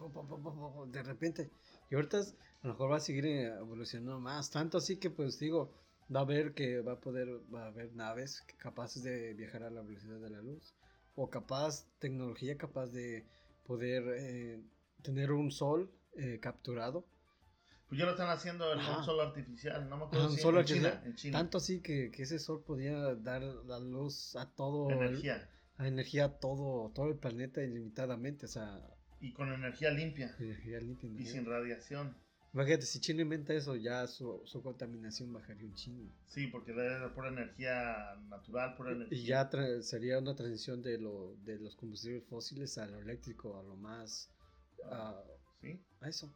de 0.88 1.04
repente. 1.04 1.52
Y 1.90 1.96
ahorita 1.96 2.20
es- 2.20 2.36
a 2.62 2.68
lo 2.68 2.74
mejor 2.74 2.92
va 2.92 2.98
a 2.98 3.00
seguir 3.00 3.26
eh, 3.26 3.48
evolucionando 3.48 4.20
más. 4.20 4.50
Tanto 4.52 4.78
así 4.80 4.98
que 4.98 5.10
pues 5.10 5.40
digo, 5.40 5.72
va 6.14 6.20
a 6.22 6.24
haber 6.24 6.54
que 6.54 6.82
va 6.82 6.94
a 6.94 7.00
poder, 7.00 7.28
va 7.54 7.66
a 7.66 7.68
haber 7.68 7.94
naves 7.94 8.44
capaces 8.58 9.04
de 9.04 9.34
viajar 9.34 9.64
a 9.64 9.70
la 9.70 9.82
velocidad 9.82 10.20
de 10.20 10.30
la 10.30 10.42
luz. 10.42 10.74
O 11.16 11.30
capaz, 11.30 11.86
tecnología 12.00 12.58
capaz 12.58 12.88
de 12.88 13.26
poder 13.66 14.04
eh, 14.18 14.62
tener 15.02 15.32
un 15.32 15.52
sol 15.52 15.90
eh, 16.18 16.40
capturado. 16.42 17.06
Pues 17.88 18.00
ya 18.00 18.06
lo 18.06 18.12
están 18.12 18.30
haciendo 18.30 18.74
en 18.74 18.80
Ajá. 18.80 18.98
un 18.98 19.04
sol 19.06 19.20
artificial, 19.22 19.88
no 19.88 19.98
me 19.98 20.06
acuerdo 20.06 20.30
si 20.32 20.42
sol 20.42 20.58
en 20.58 20.66
China, 20.66 21.02
en 21.06 21.16
China. 21.16 21.38
Tanto 21.38 21.58
así 21.60 21.82
que, 21.82 22.10
que 22.12 22.24
ese 22.24 22.40
sol 22.40 22.64
podía 22.66 23.14
dar 23.16 23.44
la 23.44 23.80
luz 23.80 24.36
a 24.36 24.50
todo 24.52 24.90
el- 24.90 24.98
energía 24.98 25.50
a 25.78 25.88
energía 25.88 26.26
a 26.26 26.40
todo, 26.40 26.90
todo 26.96 27.10
el 27.10 27.18
planeta 27.18 27.62
ilimitadamente, 27.62 28.46
o 28.46 28.50
sea, 28.50 28.82
y 29.22 29.32
con 29.34 29.52
energía 29.52 29.92
limpia 29.92 30.36
energía 30.40 30.80
limpia. 30.80 31.10
y 31.20 31.26
sin 31.26 31.46
radiación. 31.46 32.16
Imagínate, 32.54 32.86
si 32.86 33.02
China 33.02 33.22
inventa 33.22 33.54
eso, 33.54 33.76
ya 33.76 34.08
su, 34.08 34.42
su 34.46 34.62
contaminación 34.64 35.34
bajaría 35.34 35.66
un 35.66 35.74
chingo. 35.74 36.10
Sí, 36.28 36.48
porque 36.48 36.72
es 36.72 37.12
pura 37.12 37.28
energía 37.28 38.16
natural, 38.30 38.76
pura 38.78 38.94
energía. 38.94 39.18
Y 39.18 39.26
ya 39.26 39.50
sería 39.82 40.20
una 40.20 40.36
transición 40.36 40.82
de, 40.82 40.98
lo, 40.98 41.36
de 41.44 41.60
los 41.60 41.76
combustibles 41.76 42.24
fósiles 42.30 42.78
a 42.78 42.86
lo 42.88 43.00
eléctrico, 43.02 43.60
a 43.60 43.64
lo 43.64 43.76
más... 43.76 44.30
a- 44.90 45.22
Sí. 45.62 45.82
a 46.00 46.08
eso. 46.08 46.34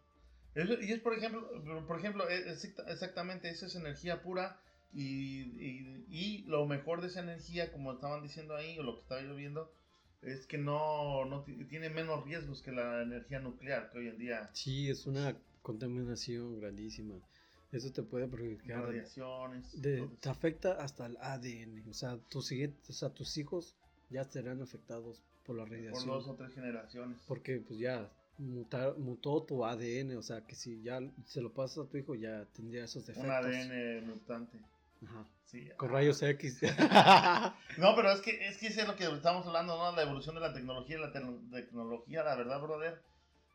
Y 0.56 0.92
es 0.92 1.00
por 1.00 1.14
ejemplo, 1.14 1.48
por 1.88 2.00
ejemplo, 2.00 2.28
es- 2.28 2.46
es 2.48 2.66
exacta- 2.66 2.92
exactamente, 2.92 3.50
eso 3.50 3.68
es 3.68 3.76
energía 3.76 4.22
pura 4.22 4.60
y, 4.92 5.42
y- 5.58 6.06
y 6.10 6.44
lo 6.48 6.66
mejor 6.66 7.00
de 7.00 7.08
esa 7.08 7.22
energía, 7.22 7.72
como 7.72 7.94
estaban 7.94 8.24
diciendo 8.24 8.56
ahí, 8.58 8.78
o 8.80 8.84
lo 8.84 8.96
que 8.96 9.02
estaba 9.04 9.22
yo 9.22 9.36
viendo, 9.36 9.72
es 10.22 10.46
que 10.48 10.58
no, 10.58 11.26
no 11.26 11.44
ti- 11.44 11.64
tiene 11.66 11.90
menos 11.90 12.24
riesgos 12.26 12.62
que 12.62 12.72
la 12.72 13.02
energía 13.04 13.40
nuclear, 13.40 13.90
que 13.92 14.00
hoy 14.00 14.08
en 14.10 14.18
día 14.18 14.50
Sí, 14.54 14.90
es 14.90 15.06
una 15.08 15.36
contaminación 15.62 16.60
grandísima. 16.60 17.16
Eso 17.72 17.92
te 17.92 18.02
puede 18.04 18.28
perjudicar. 18.28 18.84
radiaciones. 18.86 19.82
de- 19.82 20.10
te 20.20 20.30
afecta 20.30 20.74
hasta 20.74 21.06
el 21.06 21.18
ADN. 21.22 21.84
O 21.90 21.94
sea, 21.94 22.18
tus, 22.30 22.48
siguientes, 22.48 22.90
o 22.90 22.94
sea, 22.94 23.10
tus 23.10 23.38
hijos 23.38 23.76
ya 24.10 24.24
serán 24.24 24.62
afectados 24.62 25.22
por 25.46 25.56
la 25.56 25.64
por 25.64 25.72
radiación. 25.74 26.08
dos 26.08 26.28
o 26.28 26.36
tres 26.36 26.54
generaciones. 26.54 27.18
Porque 27.28 27.60
pues 27.60 27.80
ya 27.80 28.12
mutar- 28.40 28.98
mutó 28.98 29.44
tu 29.44 29.64
ADN, 29.66 30.16
o 30.18 30.24
sea 30.24 30.42
que 30.46 30.56
si 30.56 30.82
ya 30.82 31.00
se 31.26 31.42
lo 31.42 31.54
pasas 31.54 31.86
a 31.86 31.90
tu 31.90 31.98
hijo 31.98 32.16
ya 32.16 32.46
tendría 32.56 32.86
esos 32.86 33.06
defectos. 33.06 33.26
Un 33.30 33.32
ADN 33.36 34.02
mutante. 34.08 34.58
Ajá. 35.06 35.26
Sí. 35.46 35.70
Con 35.78 35.90
Ah. 35.90 35.94
rayos 35.94 36.22
X. 36.22 36.62
No, 37.78 37.96
pero 37.96 38.12
es 38.12 38.22
que 38.22 38.48
es 38.48 38.58
que 38.58 38.68
eso 38.68 38.82
es 38.82 38.88
lo 38.88 38.96
que 38.96 39.06
estamos 39.06 39.46
hablando, 39.48 39.78
¿no? 39.78 39.96
La 39.96 40.04
evolución 40.04 40.36
de 40.36 40.42
la 40.42 40.54
tecnología. 40.54 40.98
La 41.00 41.12
te- 41.12 41.22
tecnología, 41.52 42.24
la 42.24 42.36
verdad, 42.36 42.62
brother, 42.62 43.02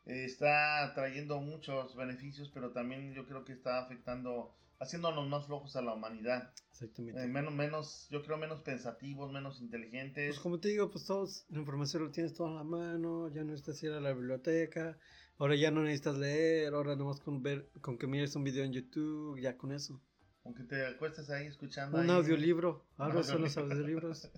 eh, 0.05 0.25
está 0.25 0.91
trayendo 0.95 1.39
muchos 1.41 1.95
beneficios, 1.95 2.49
pero 2.53 2.71
también 2.71 3.13
yo 3.13 3.25
creo 3.27 3.43
que 3.45 3.53
está 3.53 3.79
afectando, 3.79 4.55
haciéndonos 4.79 5.27
más 5.29 5.45
flojos 5.45 5.75
a 5.75 5.81
la 5.81 5.93
humanidad. 5.93 6.51
Exactamente. 6.71 7.23
Eh, 7.23 7.27
menos, 7.27 7.53
menos, 7.53 8.07
yo 8.09 8.21
creo 8.23 8.37
menos 8.37 8.61
pensativos, 8.61 9.31
menos 9.31 9.61
inteligentes. 9.61 10.27
Pues 10.35 10.39
como 10.39 10.59
te 10.59 10.69
digo, 10.69 10.89
pues 10.89 11.05
todos, 11.05 11.45
la 11.49 11.59
información 11.59 12.03
lo 12.05 12.11
tienes 12.11 12.33
todo 12.33 12.47
en 12.47 12.55
la 12.55 12.63
mano, 12.63 13.29
ya 13.29 13.41
no 13.43 13.51
necesitas 13.51 13.81
ir 13.83 13.91
a 13.91 14.01
la 14.01 14.11
biblioteca, 14.13 14.97
ahora 15.37 15.55
ya 15.55 15.71
no 15.71 15.81
necesitas 15.83 16.17
leer, 16.17 16.73
ahora 16.73 16.95
nomás 16.95 17.19
con 17.21 17.41
ver, 17.43 17.69
con 17.81 17.97
que 17.97 18.07
mires 18.07 18.35
un 18.35 18.43
video 18.43 18.65
en 18.65 18.73
YouTube, 18.73 19.39
ya 19.39 19.55
con 19.57 19.71
eso. 19.71 20.01
Aunque 20.45 20.63
te 20.63 20.85
acuestes 20.85 21.29
ahí 21.29 21.47
escuchando. 21.47 21.97
Un 21.97 22.03
ahí- 22.09 22.15
audiolibro, 22.15 22.85
ahora 22.97 23.23
son 23.23 23.41
los 23.41 23.57
audiolibro. 23.57 24.09
audiolibros. 24.09 24.31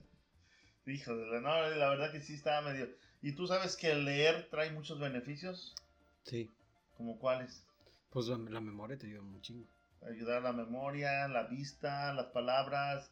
Hijo 0.86 1.15
de 1.17 1.26
la, 1.28 1.41
no, 1.41 1.70
la 1.76 1.89
verdad 1.89 2.12
que 2.12 2.22
sí 2.22 2.34
está 2.36 2.62
medio. 2.62 2.88
¿Y 3.22 3.34
tú 3.34 3.46
sabes 3.46 3.76
que 3.76 3.93
leer 3.93 4.48
trae 4.50 4.72
muchos 4.72 5.00
beneficios? 5.00 5.76
Sí, 6.24 6.50
¿Como 6.96 7.20
cuáles? 7.20 7.63
pues 8.10 8.28
la, 8.28 8.38
la 8.38 8.62
memoria 8.62 8.98
te 8.98 9.06
ayuda 9.06 9.22
un 9.22 9.41
chingo. 9.41 9.67
ayudar 10.02 10.38
a 10.38 10.41
la 10.41 10.54
memoria, 10.54 11.28
la 11.28 11.43
vista, 11.43 12.13
las 12.13 12.28
palabras, 12.28 13.12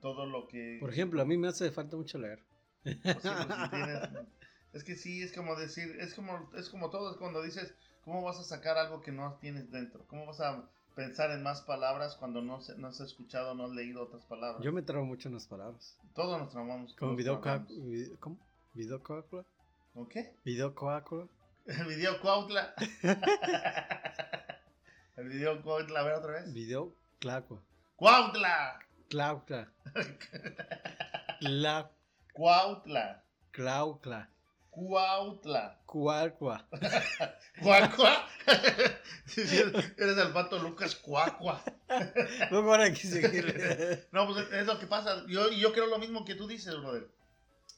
todo 0.00 0.26
lo 0.26 0.46
que... 0.46 0.76
Por 0.80 0.90
ejemplo, 0.90 1.22
a 1.22 1.24
mí 1.24 1.36
me 1.38 1.48
hace 1.48 1.70
falta 1.70 1.96
mucho 1.96 2.18
leer. 2.18 2.44
Pues 2.84 2.96
sí, 3.02 3.02
pues 3.22 3.22
si 3.22 3.70
tienes- 3.70 4.08
es 4.74 4.84
que 4.84 4.94
sí, 4.94 5.22
es 5.22 5.32
como 5.32 5.56
decir, 5.56 5.96
es 6.00 6.12
como, 6.14 6.50
es 6.54 6.68
como 6.68 6.90
todo, 6.90 7.10
es 7.12 7.16
cuando 7.16 7.42
dices, 7.42 7.74
¿cómo 8.02 8.22
vas 8.22 8.38
a 8.38 8.44
sacar 8.44 8.76
algo 8.76 9.00
que 9.00 9.10
no 9.10 9.38
tienes 9.40 9.70
dentro? 9.70 10.06
¿Cómo 10.06 10.26
vas 10.26 10.40
a 10.40 10.68
pensar 10.96 11.30
en 11.30 11.42
más 11.44 11.60
palabras 11.62 12.16
cuando 12.16 12.42
no, 12.42 12.60
se- 12.60 12.76
no 12.78 12.88
has 12.88 12.98
escuchado, 13.00 13.54
no 13.54 13.66
has 13.66 13.70
leído 13.70 14.02
otras 14.02 14.24
palabras? 14.24 14.60
Yo 14.64 14.72
me 14.72 14.82
trabo 14.82 15.04
mucho 15.04 15.28
en 15.28 15.34
las 15.34 15.46
palabras. 15.46 15.96
Todos 16.14 16.40
nos 16.40 16.50
trabamos. 16.50 16.92
coa- 16.96 17.14
vid- 17.68 18.18
¿Cómo? 18.18 18.36
¿Video 18.74 19.00
coácula? 19.02 19.44
¿Con 19.94 20.08
qué? 20.08 20.34
¿Video 20.44 20.74
coácula? 20.74 21.28
El 21.66 21.86
video 21.86 22.20
Cuautla. 22.20 22.74
El 25.16 25.28
video 25.28 25.62
Cuautla, 25.62 26.00
a 26.00 26.02
ver 26.02 26.12
otra 26.14 26.32
vez. 26.32 26.52
Video 26.52 26.92
clacua. 27.18 27.62
Cuautla. 27.96 28.78
Claucla. 29.08 29.72
Cla, 31.40 31.90
Cuautla. 32.32 33.22
claucla. 33.50 34.28
Cuautla. 34.76 35.80
Cuacua. 35.86 36.68
Sí, 39.24 39.40
Eres 39.40 40.18
el 40.18 40.32
pato 40.34 40.58
Lucas 40.58 40.94
Cuacua. 40.96 41.62
No 42.50 42.62
van 42.62 42.82
aquí 42.82 43.06
seguir. 43.06 44.06
No, 44.12 44.26
pues 44.26 44.46
es 44.52 44.66
lo 44.66 44.78
que 44.78 44.86
pasa. 44.86 45.24
Yo, 45.28 45.50
yo 45.50 45.72
creo 45.72 45.86
lo 45.86 45.98
mismo 45.98 46.26
que 46.26 46.34
tú 46.34 46.46
dices, 46.46 46.76
brother. 46.76 47.08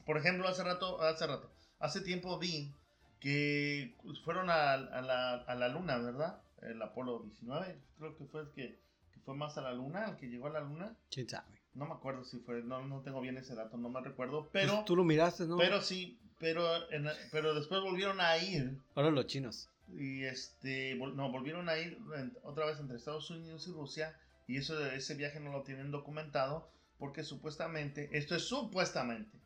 Por 0.04 0.18
ejemplo, 0.18 0.48
hace 0.48 0.64
rato, 0.64 1.00
hace 1.00 1.26
rato, 1.28 1.52
hace 1.78 2.00
tiempo 2.00 2.36
vi 2.38 2.74
que 3.20 3.96
fueron 4.24 4.50
a, 4.50 4.72
a 4.72 5.00
la, 5.00 5.34
a 5.34 5.54
la 5.54 5.68
luna, 5.68 5.98
¿verdad? 5.98 6.42
El 6.62 6.82
Apolo 6.82 7.20
19, 7.20 7.80
creo 7.96 8.16
que 8.16 8.24
fue 8.24 8.40
el 8.40 8.50
que, 8.50 8.80
que 9.12 9.20
fue 9.20 9.36
más 9.36 9.56
a 9.56 9.62
la 9.62 9.72
luna, 9.72 10.06
el 10.06 10.16
que 10.16 10.26
llegó 10.26 10.48
a 10.48 10.50
la 10.50 10.60
luna. 10.60 10.96
¿Quién 11.10 11.28
sabe? 11.28 11.62
No 11.74 11.86
me 11.86 11.94
acuerdo 11.94 12.24
si 12.24 12.40
fue, 12.40 12.62
no, 12.62 12.84
no 12.84 13.02
tengo 13.02 13.20
bien 13.20 13.36
ese 13.38 13.54
dato, 13.54 13.76
no 13.76 13.88
me 13.88 14.00
recuerdo, 14.00 14.48
pero... 14.52 14.74
Pues 14.74 14.84
tú 14.84 14.96
lo 14.96 15.04
miraste, 15.04 15.46
¿no? 15.46 15.56
Pero 15.56 15.80
sí, 15.80 16.18
pero, 16.38 16.90
en- 16.92 17.08
pero 17.32 17.54
después 17.54 17.80
volvieron 17.82 18.20
a 18.20 18.36
ir 18.38 18.78
Ahora 18.94 19.10
los 19.10 19.26
chinos. 19.26 19.68
y 19.96 20.24
este 20.24 20.96
vol- 20.96 21.14
no 21.14 21.30
volvieron 21.30 21.68
a 21.68 21.78
ir 21.78 21.98
en- 22.16 22.36
otra 22.42 22.66
vez 22.66 22.78
entre 22.78 22.96
Estados 22.96 23.30
Unidos 23.30 23.66
y 23.68 23.72
Rusia 23.72 24.18
y 24.46 24.56
eso 24.58 24.78
ese 24.86 25.14
viaje 25.14 25.40
no 25.40 25.52
lo 25.52 25.62
tienen 25.62 25.90
documentado 25.90 26.70
porque 26.98 27.22
supuestamente 27.22 28.08
esto 28.12 28.34
es 28.36 28.42
supuestamente 28.48 29.38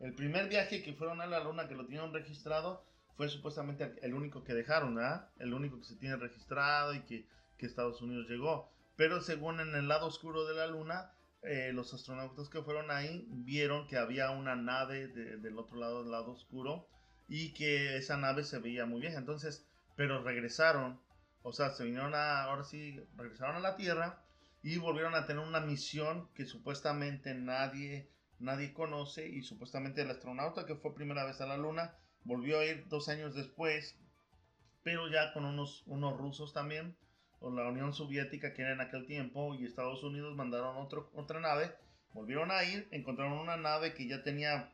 el 0.00 0.14
primer 0.14 0.48
viaje 0.48 0.82
que 0.82 0.92
fueron 0.94 1.20
a 1.20 1.26
la 1.26 1.42
luna 1.42 1.66
que 1.68 1.74
lo 1.74 1.86
tienen 1.86 2.12
registrado 2.12 2.84
fue 3.16 3.28
supuestamente 3.28 3.84
el- 3.84 3.98
el 4.02 4.14
único 4.14 4.44
que 4.44 4.54
dejaron 4.54 4.94
¿verdad? 4.94 5.28
el 5.38 5.52
único 5.54 5.78
que 5.78 5.84
se 5.86 5.96
tiene 5.96 6.16
registrado 6.16 6.94
y 6.94 7.00
que, 7.02 7.26
que 7.56 7.66
Estados 7.66 8.00
Unidos 8.00 8.28
llegó 8.28 8.70
pero 8.96 9.20
según 9.20 9.60
en 9.60 9.74
el 9.74 9.88
lado 9.88 10.06
oscuro 10.06 10.44
de 10.46 10.54
la 10.54 10.66
luna 10.68 11.12
eh, 11.42 11.70
los 11.72 11.94
astronautas 11.94 12.48
que 12.48 12.62
fueron 12.62 12.90
ahí 12.90 13.26
vieron 13.30 13.86
que 13.86 13.96
había 13.96 14.30
una 14.30 14.56
nave 14.56 15.08
de- 15.08 15.36
del 15.38 15.58
otro 15.58 15.76
lado 15.78 16.02
del 16.02 16.12
lado 16.12 16.32
oscuro 16.32 16.88
y 17.28 17.52
que 17.54 17.96
esa 17.96 18.16
nave 18.16 18.44
se 18.44 18.58
veía 18.58 18.86
muy 18.86 19.00
vieja 19.00 19.18
entonces 19.18 19.66
pero 19.96 20.22
regresaron, 20.22 21.00
o 21.42 21.52
sea, 21.52 21.70
se 21.70 21.84
vinieron 21.84 22.14
a, 22.14 22.44
ahora 22.44 22.62
sí, 22.64 23.00
regresaron 23.16 23.56
a 23.56 23.60
la 23.60 23.76
Tierra 23.76 24.22
y 24.62 24.76
volvieron 24.78 25.14
a 25.16 25.26
tener 25.26 25.42
una 25.44 25.60
misión 25.60 26.28
que 26.34 26.44
supuestamente 26.46 27.34
nadie, 27.34 28.08
nadie 28.38 28.72
conoce 28.72 29.28
y 29.28 29.42
supuestamente 29.42 30.02
el 30.02 30.10
astronauta 30.10 30.66
que 30.66 30.76
fue 30.76 30.94
primera 30.94 31.24
vez 31.24 31.40
a 31.40 31.46
la 31.46 31.56
Luna 31.56 31.94
volvió 32.24 32.60
a 32.60 32.64
ir 32.64 32.86
dos 32.88 33.08
años 33.08 33.34
después, 33.34 33.96
pero 34.82 35.08
ya 35.08 35.32
con 35.32 35.44
unos, 35.44 35.82
unos 35.86 36.16
rusos 36.16 36.52
también, 36.52 36.96
o 37.40 37.50
la 37.50 37.68
Unión 37.68 37.92
Soviética 37.94 38.52
que 38.52 38.62
era 38.62 38.72
en 38.72 38.80
aquel 38.80 39.06
tiempo 39.06 39.54
y 39.54 39.64
Estados 39.64 40.02
Unidos 40.02 40.34
mandaron 40.36 40.76
otro, 40.76 41.10
otra 41.14 41.40
nave, 41.40 41.72
volvieron 42.14 42.50
a 42.50 42.64
ir, 42.64 42.88
encontraron 42.90 43.38
una 43.38 43.56
nave 43.56 43.94
que 43.94 44.08
ya 44.08 44.22
tenía 44.22 44.72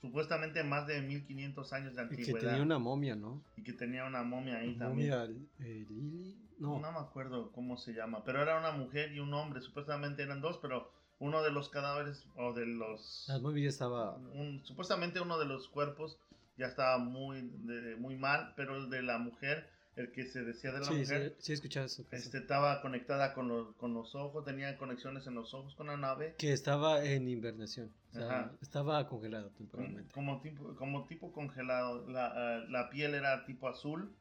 supuestamente 0.00 0.62
más 0.64 0.86
de 0.86 1.00
1500 1.00 1.72
años 1.72 1.94
de 1.94 2.02
Y 2.04 2.08
que 2.08 2.14
antigüedad 2.16 2.48
tenía 2.50 2.62
una 2.62 2.78
momia, 2.78 3.14
¿no? 3.14 3.40
y 3.56 3.62
que 3.62 3.72
tenía 3.72 4.04
una 4.04 4.22
momia 4.22 4.56
ahí 4.58 4.74
también. 4.76 5.10
Momia 5.10 5.24
eh, 5.60 5.86
Lily. 5.88 6.36
No. 6.58 6.78
No 6.80 6.92
me 6.92 6.98
acuerdo 6.98 7.50
cómo 7.52 7.76
se 7.76 7.92
llama, 7.92 8.22
pero 8.24 8.40
era 8.42 8.58
una 8.58 8.72
mujer 8.72 9.12
y 9.12 9.18
un 9.20 9.32
hombre, 9.34 9.60
supuestamente 9.62 10.22
eran 10.22 10.40
dos, 10.40 10.58
pero 10.62 10.92
uno 11.18 11.42
de 11.42 11.50
los 11.52 11.68
cadáveres 11.68 12.24
o 12.36 12.52
de 12.52 12.66
los... 12.66 13.24
La 13.28 13.38
momia 13.38 13.68
estaba. 13.68 14.16
un- 14.16 14.60
supuestamente 14.64 15.20
uno 15.20 15.38
de 15.38 15.46
los 15.46 15.68
cuerpos 15.68 16.18
ya 16.56 16.66
estaba 16.66 16.98
muy, 16.98 17.40
de- 17.42 17.96
muy 17.96 18.16
mal, 18.16 18.52
pero 18.56 18.76
el 18.76 18.90
de 18.90 19.02
la 19.02 19.18
mujer, 19.18 19.68
el 19.96 20.10
que 20.12 20.24
se 20.26 20.42
decía 20.42 20.72
de 20.72 20.80
la 20.80 20.86
Sí, 20.86 20.94
mujer, 20.94 21.36
sí, 21.38 21.52
eso. 21.52 22.04
este, 22.10 22.38
estaba 22.38 22.80
conectada 22.80 23.34
con 23.34 23.48
los, 23.48 23.74
con 23.76 23.92
los 23.92 24.14
ojos, 24.14 24.44
tenía 24.44 24.76
conexiones 24.78 25.26
en 25.26 25.34
los 25.34 25.52
ojos 25.52 25.74
con 25.74 25.88
la 25.88 25.96
nave. 25.96 26.34
Que 26.38 26.52
estaba 26.52 27.04
en 27.04 27.28
invernación. 27.28 27.92
O 28.10 28.14
sea, 28.14 28.24
Ajá. 28.26 28.52
estaba 28.62 29.06
congelado 29.06 29.50
temporalmente. 29.50 30.12
como 30.12 30.40
tipo, 30.40 30.74
como 30.76 31.06
tipo 31.06 31.32
congelado, 31.32 32.08
la, 32.08 32.32
eh, 32.58 32.66
la 32.70 32.88
piel 32.88 33.14
era 33.14 33.44
tipo 33.44 33.68
azul, 33.68 34.14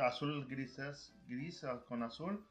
azul 0.00 0.46
grises, 0.48 1.12
gris 1.26 1.64
con 1.86 2.02
azul, 2.02 2.44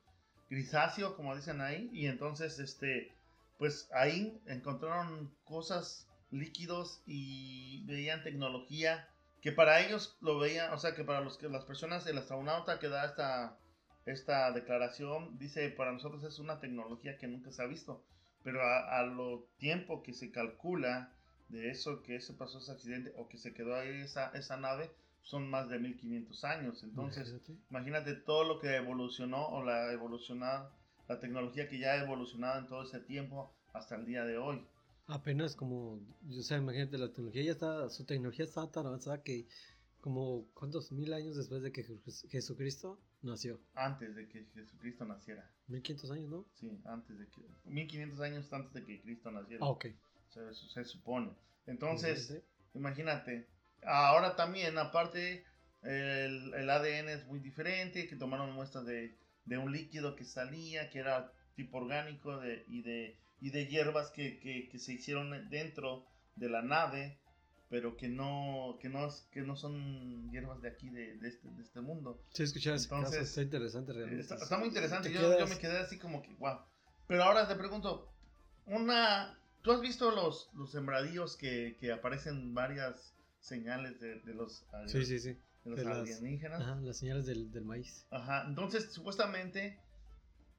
grisáceo 0.50 1.16
como 1.16 1.36
dicen 1.36 1.62
ahí, 1.62 1.90
y 1.92 2.06
entonces 2.08 2.60
este, 2.60 3.12
pues 3.58 3.90
ahí 3.94 4.40
encontraron 4.46 5.32
cosas 5.44 6.08
líquidos 6.32 7.02
y 7.06 7.84
veían 7.86 8.24
tecnología 8.24 9.08
que 9.42 9.52
para 9.52 9.82
ellos 9.82 10.18
lo 10.22 10.40
veían, 10.40 10.74
o 10.74 10.78
sea 10.78 10.96
que 10.96 11.04
para 11.04 11.22
los 11.22 11.38
que 11.38 11.50
las 11.50 11.66
personas, 11.66 12.06
el 12.08 12.18
astronauta 12.18 12.80
que 12.80 12.90
da 12.90 13.06
esta, 13.06 13.58
esta 14.06 14.52
declaración 14.52 15.38
dice 15.38 15.70
para 15.70 15.92
nosotros 15.92 16.24
es 16.24 16.40
una 16.40 16.60
tecnología 16.60 17.18
que 17.18 17.28
nunca 17.28 17.52
se 17.52 17.62
ha 17.62 17.68
visto, 17.68 18.04
pero 18.44 18.62
a, 18.64 19.00
a 19.00 19.04
lo 19.04 19.48
tiempo 19.58 20.04
que 20.04 20.14
se 20.14 20.32
calcula 20.32 21.12
de 21.50 21.70
eso 21.70 22.04
que 22.04 22.20
se 22.20 22.34
pasó 22.34 22.60
ese 22.60 22.72
accidente 22.72 23.14
o 23.16 23.28
que 23.28 23.38
se 23.38 23.54
quedó 23.54 23.76
ahí 23.76 24.02
esa, 24.02 24.32
esa 24.32 24.58
nave 24.58 24.92
son 25.22 25.50
más 25.50 25.70
de 25.70 25.80
1500 25.80 26.44
años. 26.46 26.84
Entonces 26.84 27.30
Imagínate. 27.30 27.62
imagínate 27.70 28.14
todo 28.16 28.44
lo 28.44 28.60
que 28.60 28.76
evolucionó 28.76 29.48
o 29.48 29.64
la 29.64 29.92
evolucionada 29.92 30.72
la 31.08 31.20
tecnología 31.20 31.70
que 31.70 31.80
ya 31.80 31.94
ha 31.94 32.04
evolucionado 32.04 32.60
en 32.60 32.68
todo 32.68 32.84
ese 32.84 33.00
tiempo 33.00 33.54
hasta 33.74 33.96
el 33.96 34.06
día 34.06 34.26
de 34.26 34.38
hoy 34.38 34.66
Apenas 35.08 35.56
como. 35.56 36.00
O 36.30 36.42
sea, 36.42 36.58
imagínate, 36.58 36.98
la 36.98 37.08
tecnología 37.08 37.44
ya 37.44 37.52
está. 37.52 37.90
Su 37.90 38.06
tecnología 38.06 38.46
está 38.46 38.70
tan 38.70 38.86
avanzada 38.86 39.22
que. 39.24 39.46
Como. 40.02 40.46
¿Cuántos 40.54 40.92
mil 40.92 41.14
años 41.14 41.38
después 41.38 41.62
de 41.62 41.72
que 41.72 41.84
Jes- 41.84 42.28
Jesucristo 42.30 43.00
nació? 43.22 43.60
antes 43.76 44.16
de 44.16 44.28
que 44.28 44.46
Jesucristo 44.54 45.06
naciera 45.06 45.50
1500 45.68 46.12
años, 46.12 46.30
¿no? 46.30 46.46
sí 46.56 46.70
antes 46.86 47.18
de 47.18 47.26
que 47.28 47.42
1500 47.66 48.20
años 48.22 48.52
antes 48.54 48.74
de 48.74 48.86
que 48.86 49.02
Cristo 49.02 49.32
naciera 49.32 49.66
Ah, 49.66 49.70
ok. 49.70 49.86
se, 50.30 50.54
se 50.54 50.84
supone 50.86 51.32
entonces. 51.66 52.34
Imagínate. 52.74 53.48
Ahora 53.84 54.36
también, 54.36 54.78
aparte, 54.78 55.44
el, 55.84 56.54
el 56.54 56.70
ADN 56.70 57.10
es 57.10 57.26
muy 57.28 57.40
diferente, 57.40 58.08
que 58.08 58.16
tomaron 58.16 58.52
muestras 58.54 58.86
de, 58.86 59.16
de 59.46 59.58
un 59.58 59.72
líquido 59.72 60.16
que 60.16 60.26
salía, 60.26 60.90
que 60.90 61.00
era 61.00 61.32
tipo 61.56 61.78
orgánico 61.78 62.38
de, 62.38 62.64
y, 62.68 62.82
de, 62.84 63.18
y 63.40 63.50
de 63.52 63.68
hierbas 63.68 64.12
que, 64.12 64.40
que, 64.40 64.68
que 64.70 64.80
se 64.80 64.94
hicieron 64.94 65.50
dentro 65.50 66.06
de 66.36 66.50
la 66.50 66.62
nave, 66.62 67.20
pero 67.70 67.98
que 67.98 68.08
no, 68.08 68.78
que 68.82 68.90
no, 68.90 69.10
que 69.32 69.42
no 69.42 69.56
son 69.56 70.32
hierbas 70.32 70.62
de 70.62 70.70
aquí, 70.70 70.90
de, 70.90 71.18
de 71.18 71.28
este, 71.28 71.50
de 71.50 71.62
este 71.62 71.82
mundo. 71.82 72.24
Sí, 72.34 72.44
caso, 72.44 72.96
Entonces, 72.96 73.30
está 73.30 73.42
interesante 73.42 73.94
realmente. 73.94 74.22
Está, 74.22 74.36
está 74.36 74.58
muy 74.58 74.70
interesante. 74.70 75.10
Te 75.10 75.16
Yo, 75.16 75.38
yo 75.38 75.48
me 75.48 75.58
quedé 75.58 75.78
así 75.80 75.98
como 75.98 76.22
que, 76.22 76.34
wow. 76.36 76.60
Pero 77.08 77.24
ahora 77.24 77.48
te 77.48 77.56
pregunto, 77.56 78.12
una, 78.66 79.38
¿tú 79.62 79.72
has 79.72 79.82
visto 79.82 80.12
los, 80.12 80.50
los 80.54 80.72
sembradíos 80.72 81.36
que, 81.38 81.78
que 81.80 81.92
aparecen 81.92 82.54
varias 82.54 83.14
señales 83.40 84.00
de, 84.00 84.20
de 84.22 84.34
los, 84.34 84.66
Sí, 84.88 85.06
sí, 85.06 85.20
sí. 85.20 85.30
de 85.64 85.70
los 85.70 85.80
de 85.80 85.86
las- 85.86 85.98
alienígenas? 86.00 86.62
Ajá, 86.62 86.76
las 86.82 86.98
señales 86.98 87.26
del, 87.26 87.52
del 87.52 87.66
maíz. 87.66 88.06
Ajá, 88.12 88.46
entonces 88.48 88.92
supuestamente 88.92 89.80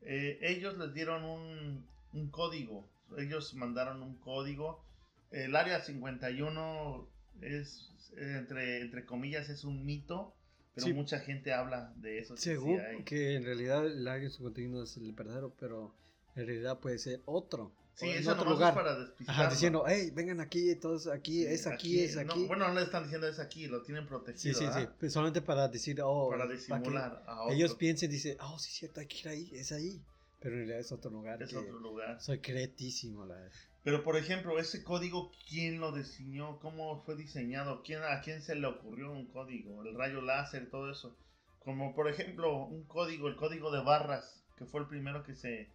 eh, 0.02 0.38
ellos 0.42 0.76
les 0.78 0.92
dieron 0.94 1.24
un, 1.24 1.86
un 2.12 2.30
código, 2.30 2.88
ellos 3.16 3.54
mandaron 3.54 4.02
un 4.02 4.16
código. 4.16 4.82
El 5.30 5.54
área 5.56 5.80
51 5.80 7.06
es, 7.42 7.90
entre, 8.16 8.80
entre 8.80 9.04
comillas, 9.04 9.48
es 9.48 9.64
un 9.64 9.84
mito, 9.84 10.34
pero 10.74 10.86
Sí. 10.86 10.92
mucha 10.92 11.18
gente 11.20 11.52
habla 11.52 11.92
de 11.96 12.18
eso. 12.18 12.34
que 12.34 12.40
sí 12.40 12.50
Según 12.50 12.80
hay. 12.80 13.02
que 13.04 13.34
en 13.34 13.44
realidad 13.44 13.86
el 13.86 14.06
área 14.08 14.28
51 14.30 14.82
es 14.84 14.96
el 14.96 15.12
verdadero, 15.12 15.52
pero 15.58 15.92
en 16.36 16.46
realidad 16.46 16.78
puede 16.78 16.98
ser 16.98 17.20
otro. 17.26 17.72
Sí, 17.94 18.06
eso 18.10 18.30
otro 18.30 18.50
lugar. 18.50 18.68
es 18.70 18.74
para. 18.76 19.32
Ajá, 19.32 19.50
diciendo, 19.50 19.84
hey, 19.88 20.12
vengan 20.14 20.38
aquí, 20.40 20.72
todos 20.76 21.08
aquí, 21.08 21.42
Sí, 21.42 21.46
es 21.46 21.66
aquí, 21.66 22.00
es 22.00 22.14
no, 22.14 22.32
aquí. 22.32 22.46
bueno, 22.46 22.68
no 22.68 22.74
le 22.74 22.82
están 22.82 23.02
diciendo 23.02 23.26
es 23.26 23.40
aquí, 23.40 23.66
lo 23.66 23.82
tienen 23.82 24.04
sí, 24.04 24.08
protegido. 24.08 24.54
sí, 24.54 24.60
sí. 24.60 24.64
¿verdad? 24.66 24.94
pues 25.00 25.12
solamente 25.12 25.42
para 25.42 25.66
decir, 25.66 26.00
oh, 26.00 26.30
Para 26.30 26.46
disimular 26.46 27.24
a 27.26 27.42
otro. 27.42 27.54
Ellos 27.56 27.74
piensen, 27.74 28.08
dicen, 28.08 28.36
oh, 28.40 28.56
sí, 28.60 28.70
cierto, 28.70 29.00
hay 29.00 29.06
que 29.06 29.18
ir 29.18 29.28
ahí, 29.28 29.50
es 29.52 29.72
ahí. 29.72 30.00
Pero 30.40 30.54
en 30.54 30.60
realidad 30.60 30.80
es 30.80 30.92
otro 30.92 31.10
lugar. 31.10 31.42
Es 31.42 31.50
que 31.50 31.56
otro 31.56 31.78
lugar. 31.78 32.20
Soy 32.20 32.40
cretísimo, 32.40 33.24
la 33.26 33.34
verdad. 33.34 33.52
Pero 33.82 34.04
por 34.04 34.16
ejemplo, 34.16 34.58
ese 34.58 34.84
código, 34.84 35.32
¿quién 35.48 35.80
lo 35.80 35.92
diseñó? 35.92 36.58
¿Cómo 36.60 37.02
fue 37.04 37.16
diseñado? 37.16 37.82
¿Quién, 37.82 38.02
¿A 38.02 38.20
quién 38.20 38.42
se 38.42 38.54
le 38.54 38.66
ocurrió 38.66 39.10
un 39.10 39.26
código? 39.26 39.82
El 39.82 39.94
rayo 39.94 40.20
láser, 40.20 40.68
todo 40.70 40.90
eso. 40.90 41.16
Como 41.60 41.94
por 41.94 42.08
ejemplo, 42.08 42.66
un 42.66 42.84
código, 42.84 43.28
el 43.28 43.36
código 43.36 43.70
de 43.70 43.82
barras, 43.82 44.44
que 44.56 44.66
fue 44.66 44.80
el 44.80 44.88
primero 44.88 45.22
que 45.22 45.34
se... 45.34 45.72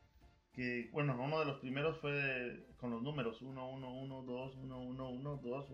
Que, 0.54 0.90
bueno, 0.92 1.20
uno 1.20 1.40
de 1.40 1.46
los 1.46 1.60
primeros 1.60 2.00
fue 2.00 2.68
con 2.78 2.92
los 2.92 3.02
números 3.02 3.42
1, 3.42 3.72
1, 3.72 3.94
1, 4.02 4.22
2, 4.22 4.56
1, 4.58 4.80
1, 4.80 5.10
1, 5.10 5.40
2. 5.44 5.72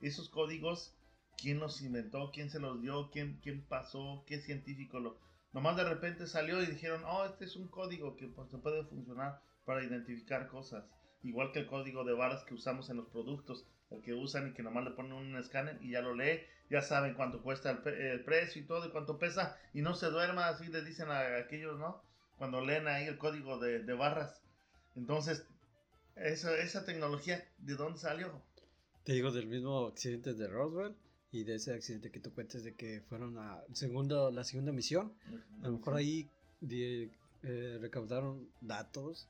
Esos 0.00 0.28
códigos, 0.28 0.94
¿quién 1.36 1.58
los 1.58 1.82
inventó? 1.82 2.30
¿Quién 2.32 2.50
se 2.50 2.60
los 2.60 2.80
dio? 2.80 3.10
¿Quién, 3.10 3.40
quién 3.42 3.66
pasó? 3.66 4.24
¿Qué 4.26 4.38
científico 4.40 5.00
lo...? 5.00 5.18
Nomás 5.54 5.76
de 5.76 5.84
repente 5.84 6.26
salió 6.26 6.62
y 6.62 6.66
dijeron, 6.66 7.02
oh, 7.06 7.24
este 7.24 7.44
es 7.44 7.56
un 7.56 7.68
código 7.68 8.16
que 8.16 8.26
pues, 8.26 8.48
puede 8.60 8.84
funcionar 8.84 9.40
para 9.64 9.84
identificar 9.84 10.48
cosas. 10.48 10.84
Igual 11.22 11.52
que 11.52 11.60
el 11.60 11.66
código 11.66 12.04
de 12.04 12.12
barras 12.12 12.44
que 12.44 12.54
usamos 12.54 12.90
en 12.90 12.96
los 12.98 13.06
productos, 13.06 13.64
el 13.90 14.02
que 14.02 14.12
usan 14.14 14.48
y 14.48 14.52
que 14.52 14.64
nomás 14.64 14.84
le 14.84 14.90
ponen 14.90 15.12
un 15.12 15.36
escáner 15.36 15.78
y 15.80 15.92
ya 15.92 16.02
lo 16.02 16.14
lee, 16.14 16.40
ya 16.68 16.82
saben 16.82 17.14
cuánto 17.14 17.40
cuesta 17.40 17.70
el, 17.70 17.78
pre- 17.78 18.12
el 18.12 18.24
precio 18.24 18.60
y 18.60 18.66
todo 18.66 18.86
y 18.86 18.90
cuánto 18.90 19.16
pesa 19.18 19.56
y 19.72 19.80
no 19.80 19.94
se 19.94 20.10
duerma, 20.10 20.48
así 20.48 20.66
le 20.66 20.82
dicen 20.82 21.08
a 21.08 21.38
aquellos, 21.38 21.78
¿no? 21.78 22.02
Cuando 22.36 22.60
leen 22.60 22.88
ahí 22.88 23.06
el 23.06 23.16
código 23.16 23.58
de, 23.58 23.78
de 23.78 23.92
barras. 23.94 24.42
Entonces, 24.96 25.46
esa, 26.16 26.56
esa 26.58 26.84
tecnología, 26.84 27.46
¿de 27.58 27.76
dónde 27.76 28.00
salió? 28.00 28.42
Te 29.04 29.12
digo 29.12 29.30
del 29.30 29.46
mismo 29.46 29.86
accidente 29.86 30.34
de 30.34 30.48
Roswell 30.48 30.96
y 31.34 31.42
de 31.42 31.56
ese 31.56 31.74
accidente 31.74 32.10
que 32.12 32.20
tú 32.20 32.32
cuentes 32.32 32.62
de 32.62 32.74
que 32.74 33.00
fueron 33.08 33.36
a 33.38 33.62
segundo, 33.72 34.30
la 34.30 34.44
segunda 34.44 34.70
misión. 34.72 35.12
A 35.62 35.66
lo 35.66 35.78
mejor 35.78 35.94
ahí 35.96 36.28
de- 36.60 37.10
eh, 37.42 37.78
recaudaron 37.80 38.48
datos 38.60 39.28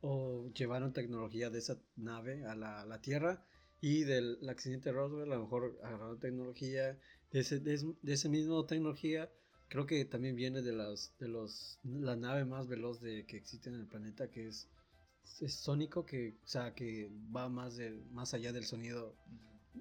o 0.00 0.50
llevaron 0.52 0.92
tecnología 0.92 1.48
de 1.50 1.60
esa 1.60 1.78
nave 1.96 2.44
a 2.44 2.54
la, 2.56 2.82
a 2.82 2.86
la 2.86 3.00
Tierra 3.00 3.42
y 3.80 4.02
del 4.04 4.38
el 4.42 4.48
accidente 4.48 4.90
de 4.90 4.96
Roswell 4.96 5.32
a 5.32 5.36
lo 5.36 5.42
mejor 5.42 5.78
agarraron 5.82 6.18
tecnología 6.18 6.98
de 7.32 7.40
ese, 7.40 7.60
de, 7.60 7.94
de 8.02 8.12
ese 8.12 8.28
mismo 8.28 8.66
tecnología 8.66 9.30
creo 9.68 9.86
que 9.86 10.04
también 10.04 10.36
viene 10.36 10.60
de 10.60 10.72
las 10.72 11.14
de 11.20 11.28
los 11.28 11.78
la 11.84 12.16
nave 12.16 12.44
más 12.44 12.66
veloz 12.68 13.00
de 13.00 13.24
que 13.26 13.36
existe 13.36 13.70
en 13.70 13.76
el 13.76 13.86
planeta 13.86 14.28
que 14.30 14.48
es, 14.48 14.68
es 15.40 15.54
sónico 15.54 16.04
que 16.04 16.36
o 16.44 16.48
sea 16.48 16.74
que 16.74 17.10
va 17.34 17.48
más 17.48 17.76
de 17.76 17.90
más 18.12 18.34
allá 18.34 18.52
del 18.52 18.64
sonido 18.64 19.14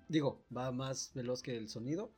digo, 0.08 0.44
va 0.56 0.72
más 0.72 1.12
veloz 1.14 1.42
que 1.42 1.58
el 1.58 1.70
sonido, 1.70 2.12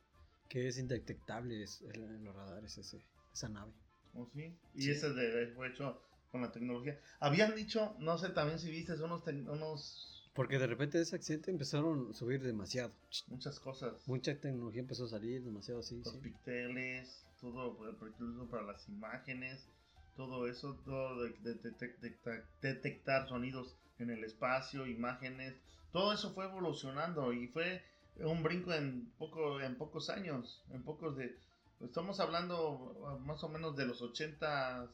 que 0.48 0.68
es 0.68 0.78
indetectable 0.78 1.62
es- 1.62 1.82
en 1.82 2.24
los 2.24 2.34
radares 2.34 2.78
ese, 2.78 3.00
esa 3.32 3.48
nave. 3.48 3.72
¿Oh, 4.14 4.28
sí? 4.34 4.54
Y 4.74 4.82
Sí. 4.82 4.90
ese 4.92 5.10
de, 5.12 5.48
fue 5.54 5.68
hecho 5.68 6.00
con 6.30 6.40
la 6.42 6.52
tecnología. 6.52 6.98
Habían 7.20 7.54
dicho, 7.54 7.96
no 7.98 8.18
sé 8.18 8.30
también 8.30 8.58
si 8.58 8.70
viste, 8.70 8.92
unos, 8.94 9.26
unos 9.26 10.30
Porque 10.34 10.58
de 10.58 10.66
repente 10.66 10.98
de 10.98 11.04
ese 11.04 11.16
accidente 11.16 11.50
empezaron 11.50 12.10
a 12.10 12.14
subir 12.14 12.42
demasiado. 12.42 12.92
muchas 13.28 13.58
cosas. 13.58 14.06
Mucha 14.06 14.38
tecnología 14.38 14.80
empezó 14.82 15.04
a 15.04 15.08
salir 15.08 15.42
demasiado, 15.42 15.82
sí, 15.82 16.00
los 16.04 16.12
sí. 16.12 16.18
píxeles, 16.20 17.24
todo, 17.40 17.78
incluso 18.06 18.48
para 18.50 18.62
las 18.64 18.88
imágenes, 18.88 19.66
todo 20.14 20.46
eso, 20.46 20.74
todo 20.84 21.24
de- 21.24 21.54
de- 21.54 22.44
detectar 22.62 23.28
sonidos 23.28 23.76
en 23.98 24.10
el 24.10 24.24
espacio, 24.24 24.86
imágenes, 24.86 25.54
todo 25.96 26.12
eso 26.12 26.34
fue 26.34 26.44
evolucionando 26.44 27.32
y 27.32 27.48
fue 27.48 27.82
un 28.20 28.42
brinco 28.42 28.74
en 28.74 29.10
poco, 29.18 29.62
en 29.62 29.76
pocos 29.78 30.10
años, 30.10 30.62
en 30.70 30.82
pocos 30.82 31.16
de, 31.16 31.34
estamos 31.80 32.20
hablando 32.20 33.02
ah, 33.06 33.16
más 33.24 33.42
o 33.44 33.48
menos 33.48 33.74
de 33.76 33.86
los 33.86 34.02
80 34.02 34.90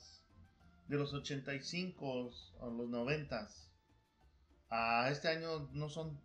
de 0.86 0.96
los 0.96 1.12
85 1.12 2.30
a 2.60 2.66
los 2.66 2.88
90 2.88 3.48
a 4.70 5.10
este 5.10 5.26
año 5.28 5.68
no 5.72 5.88
son 5.88 6.20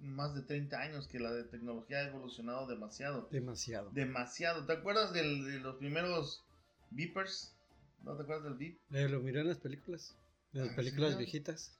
más 0.00 0.34
de 0.34 0.42
30 0.42 0.80
años 0.80 1.06
que 1.06 1.20
la 1.20 1.30
de 1.30 1.44
tecnología 1.44 1.98
ha 1.98 2.08
evolucionado 2.08 2.66
demasiado. 2.66 3.28
Demasiado. 3.30 3.90
Demasiado. 3.92 4.66
¿Te 4.66 4.72
acuerdas 4.72 5.12
del- 5.12 5.44
de 5.44 5.60
los 5.60 5.76
primeros 5.76 6.42
beepers? 6.90 7.54
¿No 8.02 8.16
te 8.16 8.22
acuerdas 8.24 8.44
del 8.44 8.54
beep? 8.54 8.78
Eh, 8.92 9.08
lo 9.08 9.20
miré 9.20 9.42
en 9.42 9.48
las 9.48 9.58
películas. 9.58 10.16
En 10.54 10.62
las 10.62 10.70
Ah, 10.70 10.76
películas 10.76 11.12
¿sí? 11.12 11.18
viejitas. 11.18 11.78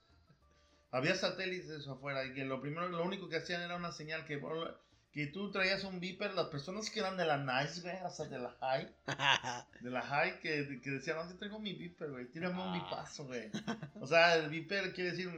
Había 0.93 1.15
satélites 1.15 1.87
afuera 1.87 2.23
y 2.23 2.33
que 2.33 2.45
lo 2.45 2.61
primero, 2.61 2.87
lo 2.87 3.03
único 3.03 3.27
que 3.27 3.37
hacían 3.37 3.61
era 3.63 3.75
una 3.75 3.91
señal 3.91 4.25
que, 4.25 4.39
que 5.11 5.27
tú 5.27 5.51
traías 5.51 5.83
un 5.83 5.99
beeper, 5.99 6.33
las 6.33 6.47
personas 6.47 6.89
que 6.91 6.99
eran 6.99 7.17
de 7.17 7.25
la 7.25 7.37
nice, 7.37 7.81
güey, 7.81 7.95
o 8.03 8.09
sea, 8.09 8.27
de 8.27 8.37
la 8.39 8.51
high, 8.61 8.95
de 9.81 9.89
la 9.89 10.01
high, 10.03 10.39
que, 10.39 10.79
que 10.81 10.91
decían, 10.91 11.17
no, 11.17 11.27
sí 11.27 11.35
traigo 11.37 11.59
mi 11.59 11.73
beeper, 11.73 12.11
güey, 12.11 12.29
tírame 12.31 12.61
un 12.61 12.69
Ah. 12.69 12.73
bipazo, 12.73 13.25
güey. 13.25 13.49
O 13.99 14.05
sea, 14.07 14.35
el 14.35 14.49
beeper 14.49 14.93
quiere 14.93 15.11
decir, 15.11 15.29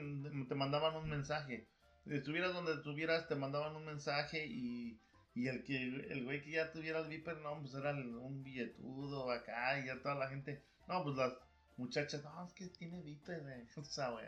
te 0.47 0.55
mandaban 0.55 0.95
un 0.97 1.09
mensaje. 1.09 1.67
Si 2.05 2.13
estuvieras 2.13 2.53
donde 2.53 2.73
estuvieras, 2.73 3.27
te 3.27 3.35
mandaban 3.35 3.75
un 3.77 3.85
mensaje 3.85 4.45
y, 4.45 4.99
y 5.33 5.47
el 5.47 5.63
que 5.63 5.77
el 6.11 6.23
güey 6.25 6.41
que 6.43 6.51
ya 6.51 6.71
tuviera 6.71 6.99
el 6.99 7.07
beeper, 7.07 7.37
no, 7.37 7.59
pues 7.61 7.73
era 7.75 7.91
un 7.91 8.43
billetudo 8.43 9.31
acá 9.31 9.79
y 9.79 9.87
ya 9.87 10.01
toda 10.01 10.15
la 10.15 10.27
gente, 10.27 10.63
no, 10.87 11.01
pues 11.03 11.15
las 11.15 11.33
muchachas, 11.77 12.23
no, 12.23 12.45
es 12.45 12.53
que 12.53 12.67
tiene 12.67 13.01
beeper, 13.01 13.41
güey. 13.41 13.65
O 13.77 13.83
sea, 13.85 14.09
güey, 14.09 14.25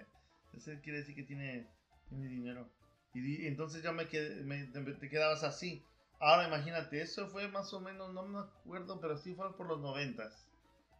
ese 0.53 0.79
quiere 0.81 0.99
decir 0.99 1.15
que 1.15 1.23
tiene, 1.23 1.67
dinero. 2.09 2.69
Y, 3.13 3.47
entonces 3.47 3.83
ya 3.83 3.91
me, 3.91 4.07
quedé, 4.07 4.43
me- 4.43 4.65
te, 4.65 5.09
quedabas 5.09 5.43
así. 5.43 5.83
Ahora 6.19 6.47
imagínate, 6.47 7.01
eso 7.01 7.27
fue 7.29 7.47
más 7.47 7.73
o 7.73 7.79
menos, 7.79 8.13
no 8.13 8.23
me 8.23 8.39
acuerdo, 8.39 8.99
pero 8.99 9.17
sí 9.17 9.33
fue 9.35 9.55
por 9.55 9.67
los 9.67 9.79
noventas. 9.79 10.47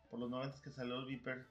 Por 0.10 0.20
los 0.20 0.30
noventas 0.30 0.62
que 0.62 0.72
salió 0.72 1.00
el 1.00 1.06
beeper. 1.06 1.46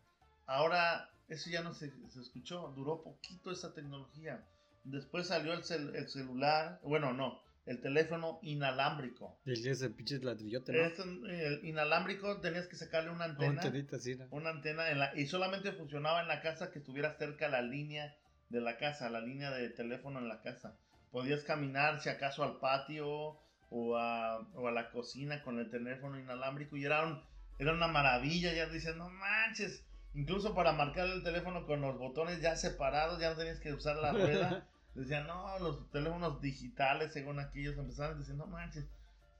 Ahora 0.47 1.11
eso 1.29 1.51
ya 1.51 1.63
no 1.63 1.75
se, 1.75 1.93
se 2.11 2.21
escuchó, 2.21 2.73
duró 2.77 3.03
poquito 3.03 3.51
esa 3.51 3.75
tecnología. 3.75 4.45
Después 4.85 5.27
salió 5.27 5.53
el, 5.53 5.63
cel- 5.63 5.95
el 5.97 6.09
celular, 6.09 6.81
bueno, 6.85 7.13
no, 7.13 7.41
el 7.67 7.81
teléfono 7.81 8.39
inalámbrico. 8.43 9.39
Y 9.45 9.69
ese 9.69 9.91
pinche 9.91 10.19
ladrillote, 10.19 10.73
¿no? 10.73 10.85
Este, 10.85 11.03
el 11.03 11.65
inalámbrico 11.65 12.41
tenías 12.41 12.69
que 12.69 12.77
sacarle 12.77 13.11
una 13.11 13.25
antena 13.25 13.61
antenita, 13.61 13.99
sí, 13.99 14.15
¿no? 14.15 14.27
una 14.31 14.51
antena 14.51 14.89
en 14.91 15.01
la, 15.01 15.13
y 15.19 15.27
solamente 15.27 15.73
funcionaba 15.73 16.23
en 16.23 16.29
la 16.29 16.41
casa 16.41 16.71
que 16.71 16.79
estuviera 16.79 17.17
cerca 17.19 17.49
la 17.49 17.63
línea 17.63 18.17
de 18.51 18.61
la 18.61 18.77
casa, 18.77 19.11
la 19.11 19.21
línea 19.21 19.51
de 19.51 19.69
teléfono 19.71 20.21
en 20.21 20.29
la 20.29 20.41
casa. 20.43 20.79
Podías 21.11 21.43
caminar 21.43 22.01
si 22.01 22.09
acaso 22.09 22.45
al 22.45 22.61
patio 22.61 23.41
o 23.71 23.97
a, 23.97 24.39
o 24.55 24.69
a 24.69 24.73
la 24.73 24.91
cocina 24.91 25.43
con 25.43 25.59
el 25.59 25.69
teléfono 25.69 26.21
inalámbrico 26.21 26.77
y 26.77 26.85
era, 26.85 27.05
un, 27.05 27.21
era 27.59 27.73
una 27.73 27.89
maravilla, 27.89 28.53
ya 28.55 28.67
dicen, 28.67 28.97
no 28.97 29.11
manches, 29.11 29.85
incluso 30.15 30.55
para 30.55 30.73
marcar 30.73 31.09
el 31.09 31.25
teléfono 31.25 31.67
con 31.67 31.81
los 31.81 31.99
botones 31.99 32.41
ya 32.41 32.55
separados, 32.55 33.21
ya 33.21 33.31
no 33.31 33.37
tenías 33.37 33.59
que 33.59 33.73
usar 33.73 33.97
la 33.97 34.13
rueda. 34.13 34.69
Decían, 34.97 35.27
no, 35.27 35.59
los 35.59 35.91
teléfonos 35.91 36.41
digitales, 36.41 37.13
según 37.13 37.39
aquellos, 37.39 37.77
empezaron 37.77 38.19
diciendo, 38.19 38.47
no 38.47 38.53
manches. 38.53 38.87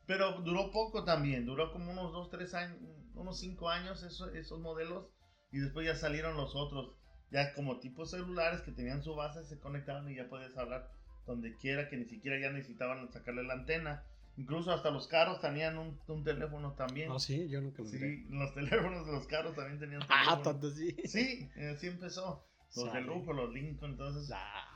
Pero 0.07 0.41
duró 0.43 0.71
poco 0.71 1.05
también, 1.05 1.47
duró 1.47 1.73
como 1.73 1.91
unos 1.91 2.13
2, 2.13 2.31
3 2.31 2.55
años, 2.55 2.79
unos 3.15 3.39
5 3.41 3.69
años 3.71 4.03
eso- 4.03 4.33
esos 4.35 4.61
modelos. 4.61 5.07
Y 5.51 5.59
después 5.59 5.87
ya 5.87 5.95
salieron 5.97 6.37
los 6.37 6.55
otros, 6.55 6.95
ya 7.31 7.55
como 7.55 7.79
tipos 7.81 8.11
celulares 8.11 8.61
que 8.61 8.73
tenían 8.73 9.03
su 9.03 9.15
base, 9.15 9.45
se 9.45 9.59
conectaban 9.59 10.09
y 10.11 10.17
ya 10.17 10.29
podías 10.29 10.57
hablar 10.57 10.91
donde 11.27 11.57
quiera, 11.57 11.89
que 11.89 11.97
ni 11.97 12.05
siquiera 12.05 12.39
ya 12.39 12.51
necesitaban 12.53 13.11
sacarle 13.13 13.43
la 13.43 13.55
antena. 13.55 14.05
Incluso 14.37 14.71
hasta 14.71 14.91
los 14.91 15.09
carros 15.09 15.41
tenían 15.41 15.79
un, 15.79 15.99
un 16.09 16.23
teléfono 16.23 16.75
también. 16.75 17.09
No, 17.09 17.19
sí, 17.19 17.49
yo 17.49 17.61
nunca 17.63 17.83
lo 17.83 17.89
miré. 17.89 18.17
sí, 18.17 18.27
los 18.29 18.53
teléfonos 18.55 19.07
de 19.07 19.13
los 19.13 19.27
carros 19.27 19.55
también 19.57 19.79
tenían 19.81 20.03
Ah, 20.11 20.23
teléfono. 20.25 20.43
tanto 20.43 20.71
sí. 20.71 20.95
Sí, 21.07 21.49
eh, 21.57 21.73
así 21.75 21.87
empezó. 21.87 22.47
Los 22.77 22.85
de 22.85 22.91
Sale. 22.93 23.07
lujo, 23.07 23.33
los 23.33 23.51
Lincoln, 23.55 23.93
entonces. 23.93 24.31
Ah, 24.35 24.76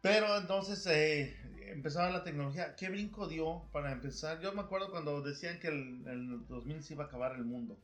Pero 0.00 0.36
entonces 0.38 0.86
eh, 0.86 1.36
empezaba 1.72 2.10
la 2.10 2.24
tecnología. 2.24 2.74
¿Qué 2.76 2.88
brinco 2.88 3.28
dio 3.28 3.68
para 3.72 3.92
empezar? 3.92 4.40
Yo 4.40 4.52
me 4.52 4.60
acuerdo 4.62 4.90
cuando 4.90 5.20
decían 5.22 5.58
que 5.60 5.68
el, 5.68 6.04
el 6.06 6.46
2000 6.46 6.82
se 6.82 6.94
iba 6.94 7.04
a 7.04 7.06
acabar 7.08 7.34
el 7.36 7.44
mundo. 7.44 7.76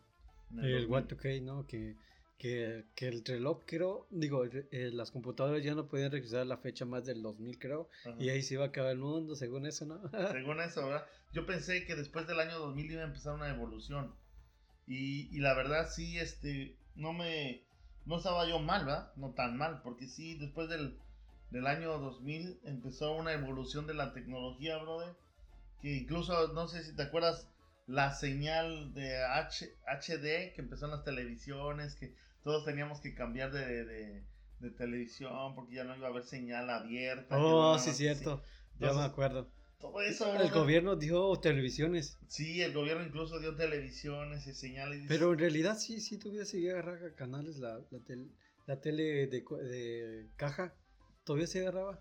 El 0.50 0.88
2000. 0.88 0.88
Y2K, 0.88 1.42
¿no? 1.42 1.66
Que, 1.66 1.96
que, 2.38 2.85
que 2.94 3.09
el 3.09 3.24
reloj, 3.24 3.62
creo, 3.66 4.07
digo, 4.11 4.44
el- 4.44 4.68
eh, 4.70 4.90
las 4.92 5.11
computadoras 5.11 5.62
ya 5.62 5.74
no 5.74 5.88
podían 5.88 6.12
registrar 6.12 6.46
la 6.46 6.59
fecha 6.59 6.85
más 6.85 7.05
del 7.05 7.22
2000, 7.22 7.59
creo. 7.59 7.88
Ajá. 8.05 8.16
Y 8.18 8.29
ahí 8.31 8.42
se 8.42 8.55
iba 8.55 8.64
a 8.64 8.68
acabar 8.68 8.92
el 8.92 8.98
mundo, 8.98 9.35
según 9.35 9.66
eso, 9.66 9.85
¿no? 9.87 10.00
Según 10.33 10.61
eso, 10.61 10.87
¿verdad? 10.87 11.07
Yo 11.33 11.46
pensé 11.46 11.85
que 11.85 11.96
después 11.96 12.27
del 12.29 12.38
año 12.40 12.59
2000 12.59 12.90
iba 12.92 13.03
a 13.03 13.07
empezar 13.07 13.35
una 13.35 13.48
evolución. 13.48 14.14
Y, 14.87 15.35
y 15.37 15.40
la 15.40 15.55
verdad 15.55 15.88
sí, 15.90 16.18
este, 16.18 16.77
no 16.94 17.12
me, 17.12 17.64
no 18.05 18.18
estaba 18.18 18.46
yo 18.48 18.59
mal, 18.61 18.85
¿verdad? 18.85 19.12
No 19.16 19.31
tan 19.33 19.57
mal, 19.57 19.81
porque 19.83 20.07
sí, 20.07 20.35
después 20.38 20.68
del, 20.68 20.98
del 21.54 21.66
año 21.68 21.98
2000 21.98 22.58
empezó 22.64 23.12
una 23.16 23.32
evolución 23.32 23.86
de 23.86 23.94
la 23.94 24.12
tecnología, 24.12 24.76
brother. 24.78 25.14
Que 25.80 25.96
incluso, 25.96 26.52
no 26.52 26.66
sé 26.68 26.82
si 26.82 26.94
te 26.96 27.02
acuerdas, 27.02 27.48
la 27.86 28.12
señal 28.14 28.92
de 28.94 29.22
H, 29.24 29.72
HD 29.86 30.52
que 30.54 30.60
empezó 30.62 30.86
en 30.86 30.92
las 30.92 31.04
televisiones, 31.04 31.94
que 31.94 32.14
todos 32.42 32.64
teníamos 32.64 33.00
que 33.00 33.14
cambiar 33.14 33.52
de, 33.52 33.84
de, 33.84 34.22
de 34.60 34.70
televisión 34.70 35.54
porque 35.54 35.76
ya 35.76 35.84
no 35.84 35.96
iba 35.96 36.08
a 36.08 36.10
haber 36.10 36.24
señal 36.24 36.68
abierta. 36.70 37.36
que 37.36 37.42
Oh, 37.42 37.78
sí, 37.78 37.92
cierto. 37.92 38.42
Ya 38.80 38.92
me 38.92 39.02
acuerdo. 39.02 39.48
Todo 39.78 40.00
eso, 40.00 40.34
El 40.34 40.50
gobierno 40.50 40.96
dio 40.96 41.38
televisiones. 41.40 42.16
Sí, 42.28 42.62
el 42.62 42.72
gobierno 42.72 43.04
incluso 43.04 43.38
dio 43.38 43.54
televisiones 43.54 44.46
y 44.46 44.54
señales. 44.54 45.04
Pero 45.08 45.32
en 45.32 45.38
realidad 45.38 45.76
sí, 45.78 46.00
sí 46.00 46.18
todavía 46.18 46.44
seguía 46.46 46.72
agarrar 46.72 47.14
canales 47.14 47.58
la, 47.58 47.80
la, 47.90 47.98
tel- 48.00 48.30
la 48.66 48.80
tele 48.80 49.26
de, 49.26 49.42
de 49.42 50.26
caja. 50.36 50.74
Todavía 51.24 51.46
se 51.46 51.60
agarraba. 51.60 52.00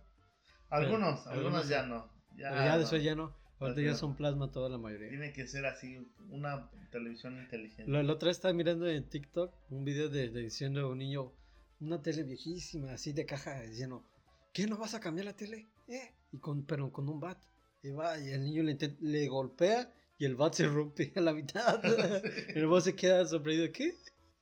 algunos, 0.70 1.22
pero- 1.22 1.32
algunos 1.32 1.56
algunos 1.66 1.70
ya 1.70 1.84
sí. 1.84 1.90
no. 1.90 2.12
Ya, 2.36 2.50
Pero 2.50 2.64
ya 2.64 2.72
no. 2.74 2.80
después 2.80 3.04
ya 3.04 3.16
no. 3.16 3.36
Ahorita 3.60 3.82
Ya 3.82 3.96
son 3.96 4.16
plasma 4.16 4.52
toda 4.52 4.68
la 4.70 4.78
mayoría. 4.78 5.08
Tiene 5.10 5.32
que 5.32 5.48
ser 5.48 5.66
así, 5.66 5.98
una 6.30 6.70
televisión 6.92 7.38
inteligente. 7.40 7.90
La, 7.90 8.04
la 8.04 8.14
otra 8.14 8.28
vez 8.28 8.38
estaba 8.38 8.54
mirando 8.54 8.88
en 8.90 9.08
TikTok 9.08 9.54
un 9.70 9.86
video 9.86 10.10
de, 10.10 10.30
de 10.30 10.42
diciendo 10.42 10.82
a 10.82 10.90
un 10.90 10.98
niño, 10.98 11.32
una 11.80 12.02
tele 12.02 12.24
viejísima, 12.24 12.94
así 12.94 13.14
de 13.14 13.26
caja, 13.26 13.62
diciendo, 13.62 14.04
¿qué 14.52 14.68
no 14.68 14.78
vas 14.78 14.96
a 14.96 15.00
cambiar 15.00 15.26
la 15.26 15.36
tele? 15.36 15.70
¿Eh? 15.88 16.14
Y 16.32 16.40
con, 16.40 16.66
pero 16.66 16.92
con 16.92 17.08
un 17.08 17.20
bat. 17.22 17.42
Y 17.84 17.92
va, 17.92 18.20
y 18.20 18.30
el 18.32 18.44
niño 18.44 18.64
le, 18.64 18.78
le 19.00 19.28
golpea 19.28 19.94
y 20.18 20.26
el 20.26 20.36
bat 20.36 20.54
se 20.56 20.68
rompe 20.68 21.14
a 21.16 21.22
la 21.22 21.34
mitad. 21.34 21.80
el 22.56 22.68
bat 22.68 22.82
se 22.84 22.96
queda 22.96 23.24
sorprendido, 23.26 23.72
¿qué? 23.72 23.94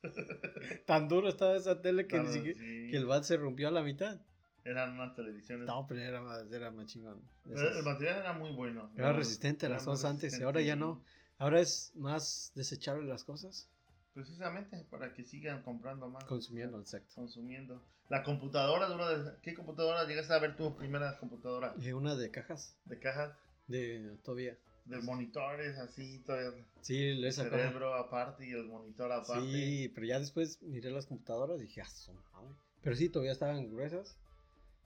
Tan 0.86 1.06
duro 1.08 1.28
estaba 1.28 1.56
esa 1.56 1.80
tele 1.80 2.06
que, 2.08 2.18
ni 2.18 2.28
siquiera- 2.32 2.58
sí. 2.58 2.88
que 2.90 2.96
el 2.96 3.06
bat 3.06 3.22
se 3.22 3.36
rompió 3.36 3.68
a 3.68 3.70
la 3.70 3.82
mitad. 3.82 4.20
Eran 4.64 4.92
unas 4.92 5.14
televisiones. 5.16 5.66
No, 5.66 5.86
pero 5.88 6.00
era 6.00 6.20
más, 6.20 6.50
era 6.52 6.70
más 6.70 6.86
chingón. 6.86 7.20
Pero 7.44 7.76
el 7.78 7.82
material 7.84 8.18
era 8.20 8.32
muy 8.32 8.52
bueno. 8.52 8.90
Era 8.96 9.12
resistente 9.12 9.66
a 9.66 9.68
las 9.68 9.84
cosas 9.84 10.10
antes, 10.10 10.38
y 10.38 10.42
ahora 10.42 10.60
ya 10.60 10.76
no. 10.76 11.02
Ahora 11.38 11.60
es 11.60 11.92
más 11.96 12.52
desechable 12.54 13.04
las 13.04 13.24
cosas. 13.24 13.68
Precisamente 14.14 14.84
para 14.90 15.12
que 15.14 15.24
sigan 15.24 15.62
comprando 15.62 16.08
más. 16.08 16.24
Consumiendo, 16.24 16.78
exacto. 16.78 17.12
Consumiendo. 17.14 17.82
La 18.08 18.22
computadora, 18.22 18.88
de- 19.18 19.40
¿qué 19.40 19.54
computadora 19.54 20.04
llegaste 20.04 20.34
a 20.34 20.38
ver 20.38 20.54
tu 20.56 20.76
primera 20.76 21.16
computadora? 21.18 21.74
Y 21.80 21.92
una 21.92 22.14
de 22.14 22.30
cajas, 22.30 22.76
De 22.84 22.98
caja, 22.98 23.36
de 23.66 24.16
todavía. 24.22 24.56
de 24.84 25.00
monitores, 25.00 25.78
así, 25.78 26.18
todo 26.26 26.38
el 26.38 26.64
Sí, 26.82 27.20
caja. 27.22 27.48
cerebro 27.48 27.94
aparte 27.94 28.46
y 28.46 28.50
el 28.50 28.66
monitor 28.66 29.10
aparte. 29.10 29.40
Sí, 29.50 29.90
pero 29.94 30.06
ya 30.06 30.18
después 30.20 30.60
miré 30.62 30.90
las 30.90 31.06
computadoras 31.06 31.58
y 31.60 31.62
dije, 31.62 31.80
ah, 31.82 32.12
madre". 32.42 32.54
Pero 32.82 32.96
sí, 32.96 33.08
todavía 33.08 33.32
estaban 33.32 33.70
gruesas. 33.70 34.18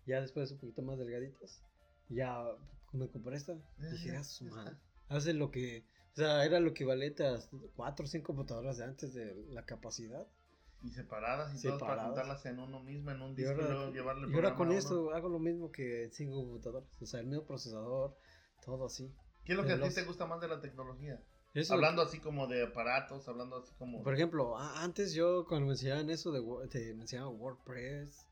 Ya 0.06 0.20
después 0.20 0.50
un 0.52 0.58
poquito 0.58 0.82
más 0.82 0.98
delgaditas. 0.98 1.62
Ya 2.08 2.44
me 2.92 3.08
compré 3.08 3.36
esta. 3.36 3.54
Ya, 3.78 3.90
Dije, 3.90 4.16
ah, 4.16 4.24
su 4.24 4.44
madre. 4.46 4.76
Hace 5.08 5.34
lo 5.34 5.50
que. 5.50 5.84
O 6.12 6.16
sea, 6.16 6.44
era 6.44 6.60
lo 6.60 6.70
equivalente 6.70 7.26
a 7.26 7.38
cuatro 7.74 8.04
o 8.06 8.08
cinco 8.08 8.28
computadoras 8.28 8.78
de 8.78 8.84
antes 8.84 9.12
de 9.12 9.34
la 9.50 9.64
capacidad. 9.64 10.26
Y 10.82 10.90
separadas 10.90 11.54
y 11.54 11.58
Separadas. 11.58 11.78
todas 11.80 11.96
para 11.96 12.06
juntarlas 12.06 12.46
en 12.46 12.58
uno 12.60 12.80
mismo, 12.82 13.10
en 13.10 13.20
un 13.22 13.34
disco 13.34 13.52
y, 13.60 13.64
ahora, 13.64 13.90
llevarle 13.90 14.28
y 14.28 14.54
con 14.54 14.72
esto 14.72 15.10
hago 15.12 15.28
lo 15.28 15.38
mismo 15.38 15.70
que 15.72 16.08
cinco 16.12 16.36
computadoras. 16.36 16.88
O 17.00 17.06
sea, 17.06 17.20
el 17.20 17.26
mismo 17.26 17.44
procesador, 17.44 18.16
todo 18.64 18.86
así. 18.86 19.12
¿Qué 19.44 19.52
es 19.52 19.58
lo 19.58 19.64
que 19.64 19.72
a 19.72 19.80
ti 19.80 19.94
te 19.94 20.04
gusta 20.04 20.26
más 20.26 20.40
de 20.40 20.48
la 20.48 20.60
tecnología? 20.60 21.20
Eso- 21.54 21.74
Hablando 21.74 22.02
así 22.02 22.20
como 22.20 22.46
de 22.46 22.64
aparatos, 22.64 23.26
hablando 23.28 23.56
así 23.56 23.72
como... 23.78 24.02
Por 24.02 24.14
ejemplo, 24.14 24.58
antes 24.58 25.14
yo 25.14 25.46
cuando 25.46 25.66
me 25.66 25.72
enseñaban 25.72 26.10
eso 26.10 26.30
de, 26.30 26.40
de- 26.68 26.94
me 26.94 27.02
enseñaban 27.02 27.34
WordPress 27.40 28.25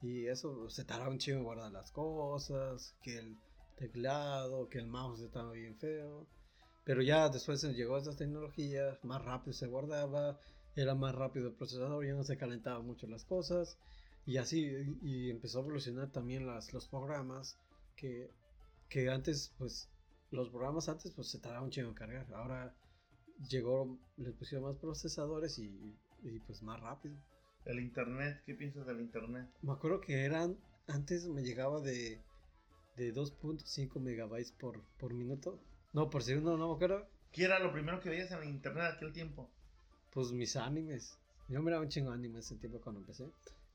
y 0.00 0.26
eso 0.26 0.68
se 0.70 0.84
tardaba 0.84 1.10
un 1.10 1.18
chingo 1.18 1.38
en 1.38 1.44
guardar 1.44 1.72
las 1.72 1.90
cosas, 1.90 2.94
que 3.02 3.18
el 3.18 3.36
teclado, 3.76 4.68
que 4.68 4.78
el 4.78 4.86
mouse 4.86 5.20
estaba 5.20 5.52
bien 5.52 5.76
feo. 5.76 6.26
Pero 6.84 7.02
ya 7.02 7.28
después 7.28 7.62
llegó 7.62 7.96
a 7.96 7.98
estas 7.98 8.16
tecnologías, 8.16 9.02
más 9.04 9.24
rápido 9.24 9.52
se 9.52 9.66
guardaba, 9.66 10.38
era 10.74 10.94
más 10.94 11.14
rápido 11.14 11.48
el 11.48 11.54
procesador, 11.54 12.06
ya 12.06 12.14
no 12.14 12.24
se 12.24 12.38
calentaban 12.38 12.86
mucho 12.86 13.06
las 13.06 13.24
cosas. 13.24 13.78
Y 14.24 14.36
así, 14.36 14.96
y, 15.02 15.30
empezó 15.30 15.58
a 15.58 15.62
evolucionar 15.62 16.10
también 16.12 16.46
las, 16.46 16.72
los 16.72 16.86
programas 16.86 17.58
que, 17.96 18.30
que 18.88 19.10
antes, 19.10 19.54
pues, 19.58 19.88
los 20.30 20.50
programas 20.50 20.88
antes, 20.88 21.12
pues 21.12 21.28
se 21.28 21.38
tardaba 21.38 21.64
un 21.64 21.70
chingo 21.70 21.88
en 21.88 21.94
cargar. 21.94 22.26
Ahora 22.34 22.74
llegó, 23.48 23.98
le 24.16 24.32
pusieron 24.32 24.68
más 24.68 24.76
procesadores 24.76 25.58
y, 25.58 25.96
y, 26.22 26.38
pues 26.40 26.62
más 26.62 26.80
rápido. 26.80 27.16
El 27.64 27.80
internet, 27.80 28.42
¿qué 28.46 28.54
piensas 28.54 28.86
del 28.86 29.00
internet? 29.00 29.48
Me 29.62 29.72
acuerdo 29.72 30.00
que 30.00 30.24
eran, 30.24 30.56
antes 30.86 31.26
me 31.26 31.42
llegaba 31.42 31.80
de, 31.80 32.20
de 32.96 33.14
2.5 33.14 34.00
megabytes 34.00 34.52
por, 34.52 34.82
por 34.98 35.12
minuto. 35.12 35.60
No, 35.92 36.10
por 36.10 36.22
segundo, 36.22 36.56
no 36.56 36.68
me 36.68 36.74
acuerdo. 36.74 37.06
¿Qué 37.32 37.44
era 37.44 37.58
lo 37.58 37.72
primero 37.72 38.00
que 38.00 38.08
veías 38.08 38.30
en 38.32 38.38
el 38.38 38.48
internet 38.48 38.94
aquel 38.96 39.12
tiempo? 39.12 39.50
Pues 40.12 40.32
mis 40.32 40.56
animes. 40.56 41.18
Yo 41.48 41.62
miraba 41.62 41.82
un 41.82 41.88
chingo 41.88 42.10
de 42.10 42.16
animes 42.16 42.46
ese 42.46 42.56
tiempo 42.56 42.80
cuando 42.80 43.00
empecé. 43.00 43.26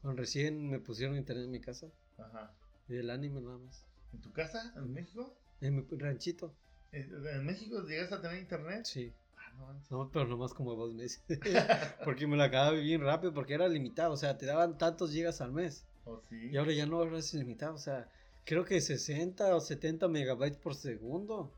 Cuando 0.01 0.19
recién 0.19 0.69
me 0.69 0.79
pusieron 0.79 1.15
internet 1.15 1.45
en 1.45 1.51
mi 1.51 1.61
casa. 1.61 1.87
Ajá. 2.17 2.53
El 2.89 3.09
anime 3.09 3.41
nada 3.41 3.57
más. 3.57 3.85
¿En 4.11 4.21
tu 4.21 4.31
casa? 4.31 4.73
¿En 4.75 4.93
México? 4.93 5.35
En 5.61 5.75
mi 5.75 5.97
ranchito. 5.97 6.53
¿En 6.91 7.25
en 7.25 7.45
México 7.45 7.81
llegaste 7.81 8.15
a 8.15 8.21
tener 8.21 8.39
internet? 8.39 8.85
Sí. 8.85 9.13
No. 9.57 9.73
No, 9.89 10.09
pero 10.11 10.25
nomás 10.27 10.53
como 10.53 10.75
dos 10.75 10.93
meses. 10.93 11.21
porque 12.03 12.25
me 12.27 12.35
lo 12.37 12.43
acababa 12.43 12.71
bien 12.77 13.01
rápido 13.01 13.33
porque 13.33 13.53
era 13.53 13.67
limitado. 13.67 14.13
O 14.13 14.17
sea, 14.17 14.37
te 14.37 14.45
daban 14.45 14.77
tantos 14.77 15.11
gigas 15.11 15.41
al 15.41 15.51
mes. 15.51 15.85
¿O 16.05 16.21
sí? 16.29 16.49
Y 16.51 16.57
ahora 16.57 16.71
ya 16.73 16.85
no 16.85 17.03
es 17.15 17.33
ilimitado. 17.33 17.75
O 17.75 17.77
sea, 17.77 18.09
creo 18.45 18.65
que 18.65 18.81
60 18.81 19.55
o 19.55 19.59
70 19.59 20.07
megabytes 20.07 20.57
por 20.57 20.75
segundo. 20.75 21.51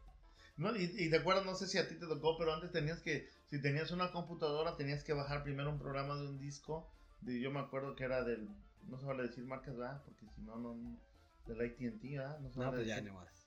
No, 0.57 0.75
y, 0.75 0.83
y 0.97 1.09
te 1.09 1.17
acuerdas, 1.17 1.45
no 1.45 1.55
sé 1.55 1.67
si 1.67 1.77
a 1.77 1.87
ti 1.87 1.95
te 1.95 2.07
tocó, 2.07 2.37
pero 2.37 2.53
antes 2.53 2.71
tenías 2.71 3.01
que, 3.01 3.27
si 3.49 3.61
tenías 3.61 3.91
una 3.91 4.11
computadora, 4.11 4.77
tenías 4.77 5.03
que 5.03 5.13
bajar 5.13 5.43
primero 5.43 5.69
un 5.69 5.79
programa 5.79 6.15
de 6.15 6.27
un 6.27 6.39
disco. 6.39 6.87
De, 7.21 7.39
yo 7.41 7.51
me 7.51 7.59
acuerdo 7.59 7.95
que 7.95 8.03
era 8.05 8.23
del, 8.23 8.47
no 8.87 8.97
se 8.97 9.05
vale 9.05 9.23
decir 9.23 9.43
marcas, 9.45 9.75
¿verdad? 9.75 10.01
Porque 10.05 10.25
si 10.35 10.41
no, 10.41 10.55
no, 10.57 10.75
no- 10.75 10.97
del 11.47 11.61
ATT, 11.61 12.17
¿verdad? 12.17 12.39
No 12.39 12.49
se 12.51 12.59
No, 12.59 12.65
vale 12.65 12.77
pues 12.77 12.87
ya 12.87 12.95
decir. 12.95 13.11
no 13.11 13.19
más. 13.19 13.45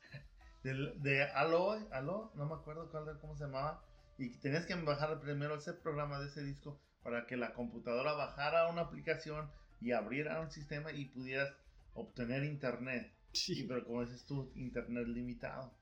Del, 0.62 1.02
de 1.02 1.22
Allo, 1.22 1.72
Allo, 1.92 2.30
no 2.34 2.46
me 2.46 2.54
acuerdo 2.54 2.90
cuál, 2.90 3.18
cómo 3.20 3.36
se 3.36 3.44
llamaba. 3.44 3.82
Y 4.18 4.30
tenías 4.38 4.66
que 4.66 4.74
bajar 4.74 5.20
primero 5.20 5.56
ese 5.56 5.72
programa 5.72 6.18
de 6.18 6.26
ese 6.26 6.42
disco 6.42 6.80
para 7.02 7.26
que 7.26 7.36
la 7.36 7.54
computadora 7.54 8.12
bajara 8.12 8.68
una 8.68 8.82
aplicación 8.82 9.50
y 9.80 9.92
abriera 9.92 10.40
un 10.40 10.50
sistema 10.50 10.92
y 10.92 11.06
pudieras 11.06 11.54
obtener 11.94 12.44
internet. 12.44 13.12
Sí, 13.32 13.64
pero 13.68 13.84
como 13.84 14.04
dices 14.04 14.24
tú, 14.26 14.50
internet 14.56 15.06
limitado. 15.06 15.72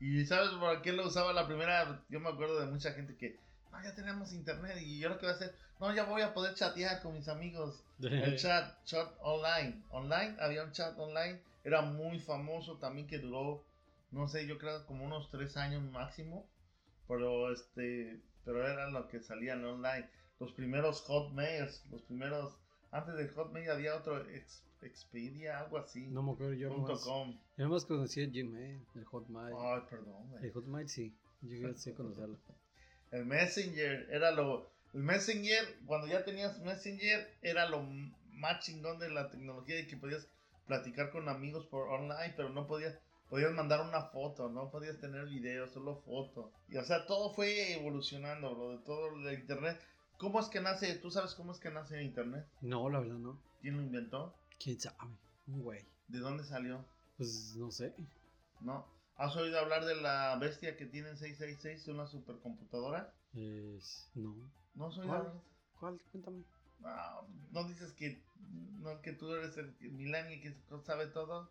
Y 0.00 0.26
¿sabes 0.26 0.50
por 0.50 0.82
qué 0.82 0.92
lo 0.92 1.06
usaba 1.06 1.32
la 1.32 1.46
primera? 1.46 2.04
Yo 2.08 2.20
me 2.20 2.28
acuerdo 2.28 2.58
de 2.60 2.66
mucha 2.66 2.92
gente 2.92 3.16
que, 3.16 3.38
no, 3.70 3.82
ya 3.82 3.94
tenemos 3.94 4.32
internet 4.32 4.76
y 4.80 4.98
yo 4.98 5.08
lo 5.08 5.18
que 5.18 5.26
voy 5.26 5.32
a 5.32 5.36
hacer, 5.36 5.54
no, 5.80 5.94
ya 5.94 6.04
voy 6.04 6.22
a 6.22 6.34
poder 6.34 6.54
chatear 6.54 7.00
con 7.00 7.14
mis 7.14 7.28
amigos. 7.28 7.84
El 8.00 8.36
chat, 8.36 8.84
chat 8.84 9.08
online. 9.20 9.82
Online, 9.90 10.36
había 10.40 10.64
un 10.64 10.72
chat 10.72 10.98
online, 10.98 11.40
era 11.62 11.82
muy 11.82 12.18
famoso 12.18 12.76
también 12.78 13.06
que 13.06 13.18
duró, 13.18 13.64
no 14.10 14.28
sé, 14.28 14.46
yo 14.46 14.58
creo 14.58 14.84
como 14.86 15.04
unos 15.04 15.30
tres 15.30 15.56
años 15.56 15.82
máximo. 15.82 16.46
Pero 17.08 17.52
este, 17.52 18.20
pero 18.44 18.66
era 18.66 18.90
lo 18.90 19.08
que 19.08 19.20
salía 19.20 19.54
en 19.54 19.64
online. 19.64 20.08
Los 20.40 20.52
primeros 20.52 21.02
hotmails, 21.02 21.84
los 21.90 22.02
primeros, 22.02 22.58
antes 22.90 23.14
del 23.16 23.30
hotmail 23.30 23.70
había 23.70 23.96
otro 23.96 24.18
Ex- 24.30 24.64
Expedia, 24.82 25.60
algo 25.60 25.78
así. 25.78 26.06
No 26.08 26.22
me 26.22 26.32
acuerdo, 26.32 26.54
yo 26.54 26.68
punto 26.68 26.88
nomás, 26.88 27.04
com. 27.04 27.38
yo 27.56 27.64
nomás 27.64 27.84
conocía 27.86 28.24
el 28.24 28.30
Gmail, 28.32 28.84
el 28.94 29.04
Hotmail. 29.04 29.54
Ay, 29.58 29.80
perdón, 29.88 30.28
güey. 30.28 30.44
El 30.44 30.52
Hotmail 30.52 30.88
sí, 30.88 31.14
yo 31.42 31.72
sé 31.74 31.94
conocerlo. 31.94 32.38
El 33.10 33.26
Messenger 33.26 34.08
era 34.10 34.32
lo. 34.32 34.72
El 34.92 35.02
Messenger, 35.02 35.78
cuando 35.86 36.08
ya 36.08 36.24
tenías 36.24 36.58
Messenger, 36.60 37.28
era 37.42 37.68
lo 37.68 37.82
más 38.32 38.64
chingón 38.64 38.98
de 38.98 39.08
la 39.08 39.30
tecnología 39.30 39.78
y 39.78 39.86
que 39.86 39.96
podías 39.96 40.28
platicar 40.66 41.10
con 41.10 41.28
amigos 41.28 41.64
por 41.66 41.88
online, 41.88 42.34
pero 42.36 42.48
no 42.50 42.66
podías. 42.66 42.98
Podías 43.34 43.52
mandar 43.52 43.80
una 43.80 44.00
foto, 44.00 44.48
no 44.48 44.70
podías 44.70 45.00
tener 45.00 45.26
video, 45.26 45.66
solo 45.66 45.96
foto. 46.02 46.52
Y 46.68 46.76
o 46.76 46.84
sea, 46.84 47.04
todo 47.04 47.34
fue 47.34 47.72
evolucionando, 47.72 48.54
lo 48.54 48.70
de 48.70 48.78
todo 48.84 49.18
de 49.24 49.34
internet. 49.34 49.76
¿Cómo 50.18 50.38
es 50.38 50.46
que 50.46 50.60
nace? 50.60 50.94
¿Tú 50.94 51.10
sabes 51.10 51.34
cómo 51.34 51.50
es 51.50 51.58
que 51.58 51.68
nace 51.68 52.00
internet? 52.00 52.46
No, 52.60 52.88
la 52.88 53.00
verdad 53.00 53.16
no. 53.16 53.42
¿Quién 53.60 53.76
lo 53.76 53.82
inventó? 53.82 54.36
¿Quién 54.62 54.78
sabe? 54.78 55.18
Un 55.48 55.62
güey. 55.64 55.84
¿De 56.06 56.20
dónde 56.20 56.44
salió? 56.44 56.84
Pues 57.16 57.56
no 57.56 57.72
sé. 57.72 57.92
¿No? 58.60 58.86
¿Has 59.16 59.34
oído 59.34 59.58
hablar 59.58 59.84
de 59.84 59.96
la 59.96 60.36
bestia 60.36 60.76
que 60.76 60.86
tiene 60.86 61.08
en 61.08 61.16
666, 61.16 61.88
una 61.88 62.06
supercomputadora? 62.06 63.12
Es... 63.32 64.12
No. 64.14 64.36
¿No 64.76 64.86
has 64.86 64.96
oído 64.96 65.08
¿Cuál? 65.08 65.20
hablar? 65.26 65.42
¿Cuál? 65.80 66.00
Cuéntame. 66.12 66.44
No, 66.78 67.26
no 67.50 67.64
dices 67.64 67.92
que, 67.94 68.22
no, 68.78 69.02
que 69.02 69.12
tú 69.12 69.34
eres 69.34 69.56
el 69.56 69.74
millennial 69.90 70.40
que 70.40 70.54
sabe 70.84 71.08
todo. 71.08 71.50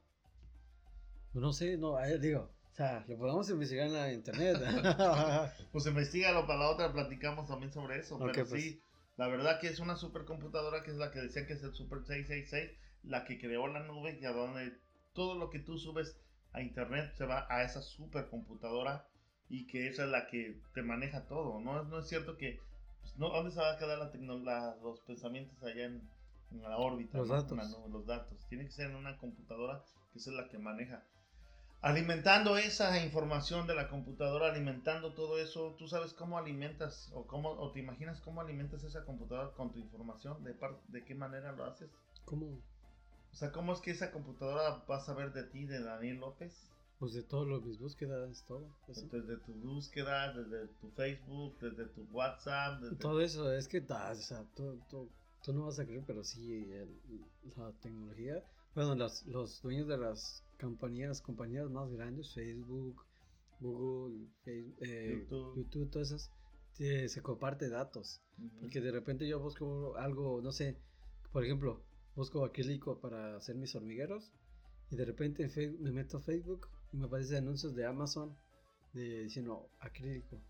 No 1.33 1.51
sé, 1.51 1.77
no, 1.77 1.97
digo. 2.19 2.49
O 2.71 2.75
sea, 2.75 3.05
lo 3.07 3.17
podemos 3.17 3.49
investigar 3.49 3.87
en 3.87 3.93
la 3.93 4.11
internet. 4.13 4.57
Pues 5.71 5.85
investigalo 5.85 6.45
para 6.47 6.59
la 6.59 6.69
otra, 6.69 6.91
platicamos 6.91 7.47
también 7.47 7.71
sobre 7.71 7.99
eso. 7.99 8.17
Pero 8.19 8.33
pues. 8.47 8.49
sí, 8.49 8.81
la 9.17 9.27
verdad 9.27 9.59
que 9.59 9.67
es 9.67 9.79
una 9.79 9.95
supercomputadora 9.95 10.83
que 10.83 10.91
es 10.91 10.97
la 10.97 11.11
que 11.11 11.19
decía 11.19 11.45
que 11.45 11.53
es 11.53 11.63
el 11.63 11.73
Super 11.73 11.99
666, 12.03 12.71
la 13.03 13.25
que 13.25 13.39
creó 13.39 13.67
la 13.67 13.83
nube 13.83 14.17
y 14.19 14.25
a 14.25 14.31
donde 14.31 14.79
todo 15.13 15.35
lo 15.35 15.49
que 15.49 15.59
tú 15.59 15.77
subes 15.77 16.17
a 16.51 16.61
internet 16.61 17.13
se 17.15 17.25
va 17.25 17.45
a 17.49 17.63
esa 17.63 17.81
supercomputadora 17.81 19.07
y 19.49 19.67
que 19.67 19.87
esa 19.87 20.05
es 20.05 20.09
la 20.09 20.27
que 20.27 20.59
te 20.73 20.81
maneja 20.81 21.27
todo. 21.27 21.59
No, 21.59 21.83
no 21.83 21.99
es 21.99 22.07
cierto 22.07 22.37
que, 22.37 22.59
pues, 23.01 23.15
no, 23.17 23.29
¿dónde 23.29 23.51
se 23.51 23.59
va 23.59 23.73
a 23.73 23.77
quedar 23.77 23.99
la 23.99 24.11
la- 24.37 24.75
los 24.81 24.99
pensamientos 25.01 25.61
allá 25.63 25.85
en, 25.85 26.09
en 26.51 26.61
la 26.63 26.77
órbita? 26.77 27.17
Los 27.19 27.27
¿no? 27.29 27.35
datos. 27.35 27.51
En 27.51 27.57
la 27.57 27.65
nube, 27.65 27.89
los 27.89 28.05
datos. 28.07 28.47
Tiene 28.49 28.65
que 28.65 28.71
ser 28.71 28.89
en 28.89 28.95
una 28.95 29.17
computadora 29.17 29.83
que 30.11 30.17
esa 30.19 30.31
es 30.31 30.37
la 30.37 30.49
que 30.49 30.57
maneja 30.57 31.03
alimentando 31.83 32.57
esa 32.57 32.97
información 33.03 33.67
de 33.67 33.75
la 33.75 33.89
computadora, 33.89 34.49
alimentando 34.51 35.13
todo 35.13 35.37
eso, 35.37 35.75
tú 35.77 35.87
sabes 35.87 36.13
cómo 36.13 36.37
alimentas 36.37 37.11
o 37.13 37.27
cómo 37.27 37.49
o 37.51 37.71
te 37.73 37.79
imaginas 37.81 38.21
cómo 38.21 38.39
alimentas 38.41 38.83
esa 38.85 39.03
computadora 39.03 39.51
con 39.53 39.71
tu 39.73 39.79
información, 39.79 40.41
de 40.45 40.53
par- 40.53 40.81
de 40.87 41.03
qué 41.03 41.13
manera 41.13 41.51
lo 41.51 41.65
haces. 41.65 41.91
¿Cómo? 42.25 42.45
O 43.31 43.35
sea, 43.35 43.51
¿cómo 43.51 43.73
es 43.73 43.81
que 43.81 43.91
esa 43.91 44.11
computadora 44.11 44.83
va 44.89 44.95
a 44.97 45.01
saber 45.01 45.33
de 45.33 45.43
ti, 45.43 45.65
de 45.65 45.83
Daniel 45.83 46.19
López? 46.21 46.69
Pues 46.99 47.13
de 47.13 47.23
todas 47.23 47.61
mis 47.63 47.77
búsquedas, 47.77 48.45
todo. 48.47 48.65
Eso. 48.87 49.05
Desde 49.11 49.35
tu 49.37 49.53
búsqueda, 49.53 50.31
desde 50.31 50.67
tu 50.79 50.89
Facebook, 50.91 51.57
desde 51.59 51.85
tu 51.87 52.03
WhatsApp, 52.13 52.79
desde... 52.79 52.95
Todo 52.95 53.19
eso, 53.19 53.51
es 53.51 53.67
que 53.67 53.79
o 53.79 54.15
sea, 54.15 54.45
tú, 54.55 54.79
tú- 54.89 55.09
tú 55.43 55.51
no 55.51 55.65
vas 55.65 55.79
a 55.79 55.85
creer, 55.85 56.03
pero 56.07 56.23
sí, 56.23 56.71
el- 56.71 57.01
la 57.57 57.73
tecnología, 57.81 58.41
bueno, 58.75 58.95
los, 58.95 59.25
los 59.27 59.61
dueños 59.61 59.87
de 59.87 59.97
las 59.97 60.43
compañías, 60.59 61.21
compañías 61.21 61.69
más 61.69 61.91
grandes, 61.91 62.33
Facebook, 62.33 63.03
Google, 63.59 64.27
Face- 64.43 64.73
eh, 64.81 65.19
YouTube. 65.21 65.55
YouTube. 65.57 65.89
todas 65.91 66.07
esas, 66.11 66.31
te- 66.77 67.07
se 67.09 67.21
comparte 67.21 67.69
datos. 67.69 68.21
Porque 68.59 68.81
de 68.81 68.91
repente 68.91 69.27
yo 69.27 69.39
busco 69.39 69.95
algo, 69.97 70.41
no 70.41 70.51
sé, 70.51 70.77
por 71.31 71.43
ejemplo, 71.45 71.83
busco 72.15 72.43
acrílico 72.45 72.99
para 72.99 73.35
hacer 73.37 73.55
mis 73.55 73.75
hormigueros 73.75 74.31
y 74.89 74.95
de 74.95 75.05
repente 75.05 75.47
me 75.79 75.91
meto 75.91 76.17
a 76.17 76.21
Facebook 76.21 76.67
y 76.91 76.97
me 76.97 77.05
aparecen 77.05 77.37
anuncios 77.37 77.75
de 77.75 77.85
Amazon 77.85 78.35
de 78.93 79.23
diciendo 79.23 79.69
acrílico. 79.79 80.39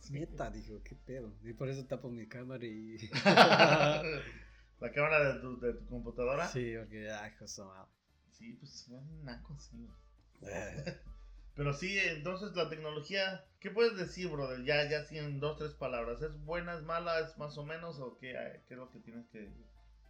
Sí. 0.00 0.14
Neta, 0.14 0.50
dijo, 0.50 0.82
qué 0.82 0.96
pedo. 0.96 1.32
Y 1.44 1.52
por 1.52 1.68
eso 1.68 1.84
tapo 1.86 2.10
mi 2.10 2.26
cámara 2.26 2.64
y... 2.66 2.96
la 4.80 4.92
cámara 4.92 5.34
de 5.34 5.40
tu, 5.40 5.58
de 5.60 5.74
tu 5.74 5.86
computadora. 5.86 6.46
sí, 6.48 6.74
porque, 6.78 7.10
ay, 7.10 7.32
cosa 7.38 7.64
madre. 7.64 7.90
Sí, 8.32 8.52
pues 8.52 8.70
son 8.70 9.24
nacos, 9.24 9.62
sí. 9.64 9.76
güey. 10.40 10.52
Eh, 10.54 11.00
Pero 11.56 11.72
sí, 11.72 11.98
entonces 11.98 12.54
la 12.54 12.68
tecnología, 12.68 13.44
¿qué 13.58 13.70
puedes 13.70 13.96
decir, 13.96 14.28
brother? 14.30 14.64
Ya, 14.64 14.88
ya 14.88 15.02
sí 15.04 15.18
en 15.18 15.40
dos, 15.40 15.58
tres 15.58 15.74
palabras. 15.74 16.22
¿Es 16.22 16.40
buena, 16.44 16.76
es 16.76 16.84
mala, 16.84 17.18
es 17.18 17.36
más 17.36 17.58
o 17.58 17.64
menos? 17.64 17.98
¿O 17.98 18.16
qué, 18.18 18.62
qué 18.68 18.74
es 18.74 18.78
lo 18.78 18.88
que 18.92 19.00
tienes 19.00 19.26
que 19.26 19.52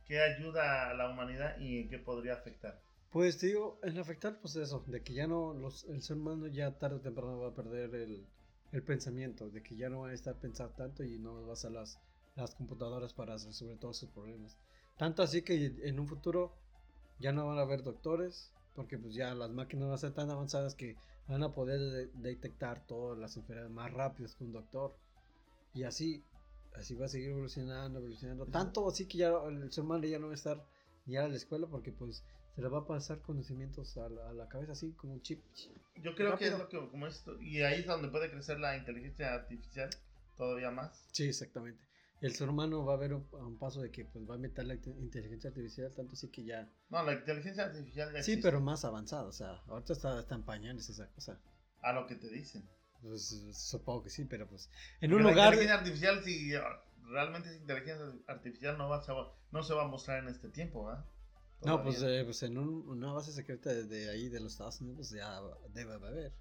¿Qué 0.09 0.23
ayuda 0.23 0.89
a 0.89 0.95
la 0.95 1.11
humanidad 1.11 1.59
y 1.59 1.81
en 1.83 1.89
qué 1.91 1.99
podría 1.99 2.33
afectar? 2.33 2.81
Pues 3.11 3.37
te 3.37 3.49
digo, 3.49 3.79
en 3.83 3.99
afectar, 3.99 4.41
pues 4.41 4.57
eso, 4.57 4.83
de 4.87 5.03
que 5.03 5.13
ya 5.13 5.27
no, 5.27 5.53
los, 5.53 5.85
el 5.85 6.01
ser 6.03 6.17
humano 6.17 6.47
ya 6.47 6.79
tarde 6.79 6.97
o 6.97 7.01
temprano 7.01 7.39
va 7.39 7.49
a 7.49 7.55
perder 7.55 7.95
el, 7.95 8.27
el 8.73 8.83
pensamiento, 8.83 9.51
de 9.51 9.63
que 9.63 9.77
ya 9.77 9.91
no 9.91 10.01
va 10.01 10.09
a 10.09 10.15
estar 10.15 10.35
pensar 10.37 10.75
tanto 10.75 11.05
y 11.05 11.19
no 11.19 11.47
va 11.47 11.53
a 11.63 11.71
las, 11.71 12.01
las 12.39 12.55
computadoras 12.55 13.13
para 13.13 13.35
resolver 13.37 13.79
todos 13.79 13.99
sus 13.99 14.11
problemas. 14.11 14.57
Tanto 14.97 15.23
así 15.23 15.43
que 15.43 15.75
en 15.83 16.01
un 16.01 16.07
futuro 16.07 16.55
ya 17.19 17.33
no 17.33 17.47
van 17.47 17.59
a 17.59 17.63
haber 17.63 17.83
doctores, 17.83 18.53
porque 18.75 18.99
pues 18.99 19.15
ya 19.15 19.35
las 19.35 19.51
máquinas 19.51 19.87
van 19.87 19.95
a 19.95 19.99
ser 19.99 20.13
tan 20.13 20.31
avanzadas 20.31 20.75
que 20.75 20.97
van 21.27 21.43
a 21.43 21.53
poder 21.53 21.81
de- 21.81 22.11
detectar 22.15 22.87
todas 22.87 23.19
las 23.19 23.37
enfermedades 23.37 23.73
más 23.73 23.93
rápidas 23.93 24.35
que 24.35 24.45
un 24.45 24.53
doctor. 24.53 24.97
Y 25.75 25.83
así, 25.85 26.25
así 26.75 26.95
va 26.95 27.07
a 27.07 27.09
seguir 27.09 27.31
evolucionando, 27.31 27.99
evolucionando. 27.99 28.47
Tanto 28.47 28.89
así 28.89 29.07
que 29.07 29.19
ya 29.19 29.33
el 29.49 29.71
ser 29.73 29.85
humano 29.85 30.07
ya 30.07 30.19
no 30.19 30.27
va 30.27 30.33
a 30.33 30.37
estar 30.37 30.65
ni 31.07 31.17
a 31.17 31.29
la 31.29 31.37
escuela 31.37 31.67
porque 31.67 31.93
pues 31.93 32.25
se 32.55 32.63
le 32.63 32.69
va 32.69 32.79
a 32.79 32.87
pasar 32.87 33.21
conocimientos 33.21 33.97
a 33.99 34.09
la, 34.09 34.31
a 34.31 34.33
la 34.33 34.49
cabeza 34.49 34.73
así 34.73 34.93
como 34.93 35.15
un 35.15 35.23
chip. 35.23 35.43
Yo 35.97 36.15
creo 36.15 36.37
que 36.39 36.47
es 36.47 36.53
Rápido. 36.53 36.59
lo 36.59 36.69
que, 36.69 36.91
como 36.91 37.07
esto, 37.07 37.41
y 37.41 37.63
ahí 37.63 37.81
es 37.81 37.87
donde 37.87 38.09
puede 38.09 38.31
crecer 38.31 38.59
la 38.61 38.77
inteligencia 38.77 39.35
artificial 39.35 39.91
todavía 40.37 40.71
más. 40.71 41.09
Sí, 41.13 41.25
exactamente. 41.29 41.88
El 42.21 42.35
ser 42.35 42.49
humano 42.49 42.85
va 42.85 42.95
a 42.95 42.97
ver 42.97 43.15
un, 43.15 43.27
a 43.33 43.47
un 43.47 43.59
paso 43.59 43.81
de 43.81 43.91
que 43.91 44.05
pues 44.05 44.29
va 44.29 44.35
a 44.35 44.39
meter 44.39 44.65
la 44.67 44.75
inte- 44.75 44.97
inteligencia 44.99 45.51
artificial, 45.51 45.93
tanto 45.95 46.15
así 46.15 46.29
que 46.29 46.45
ya... 46.45 46.69
No, 46.91 47.03
la 47.05 47.13
inteligencia 47.13 47.65
artificial 47.67 48.09
ya 48.13 48.23
Sí, 48.23 48.33
existe, 48.33 48.43
pero 48.43 48.61
más 48.61 48.85
avanzada, 48.85 49.25
o 49.25 49.33
sea, 49.33 49.63
ahorita 49.69 49.93
está, 49.93 50.19
está 50.21 50.35
en 50.35 50.43
pañales 50.43 50.89
esa 50.89 51.07
cosa. 51.11 51.39
A 51.83 51.93
lo 51.93 52.07
que 52.07 52.17
te 52.17 52.29
dicen. 52.29 52.69
Pues 53.03 53.29
supongo 53.53 54.03
que 54.03 54.11
sí, 54.11 54.25
pero 54.25 54.49
pues 54.49 54.69
en 55.01 55.15
un 55.15 55.23
la 55.23 55.31
lugar... 55.31 55.55
inteligencia 55.55 55.79
artificial, 55.79 56.25
si 56.25 56.55
ah, 56.57 56.83
realmente 57.05 57.51
es 57.51 57.61
inteligencia 57.61 58.05
artificial, 58.27 58.77
no, 58.77 58.89
va, 58.89 59.01
se 59.03 59.13
va- 59.13 59.33
no 59.53 59.63
se 59.63 59.75
va 59.75 59.85
a 59.85 59.89
mostrar 59.89 60.19
en 60.23 60.29
este 60.29 60.49
tiempo, 60.49 60.87
¿verdad? 60.87 61.05
No, 61.65 61.83
pues, 61.83 61.97
Todavía. 61.99 62.21
eh, 62.21 62.25
pues 62.25 62.43
en 62.43 62.59
un- 62.59 62.89
una 62.89 63.13
base 63.13 63.33
secreta 63.33 63.71
de, 63.71 63.85
de 63.85 64.11
ahí 64.11 64.29
de 64.29 64.41
los 64.41 64.53
Estados 64.53 64.81
Unidos 64.81 65.11
ya 65.11 65.41
debe 65.73 65.95
haber. 65.95 66.33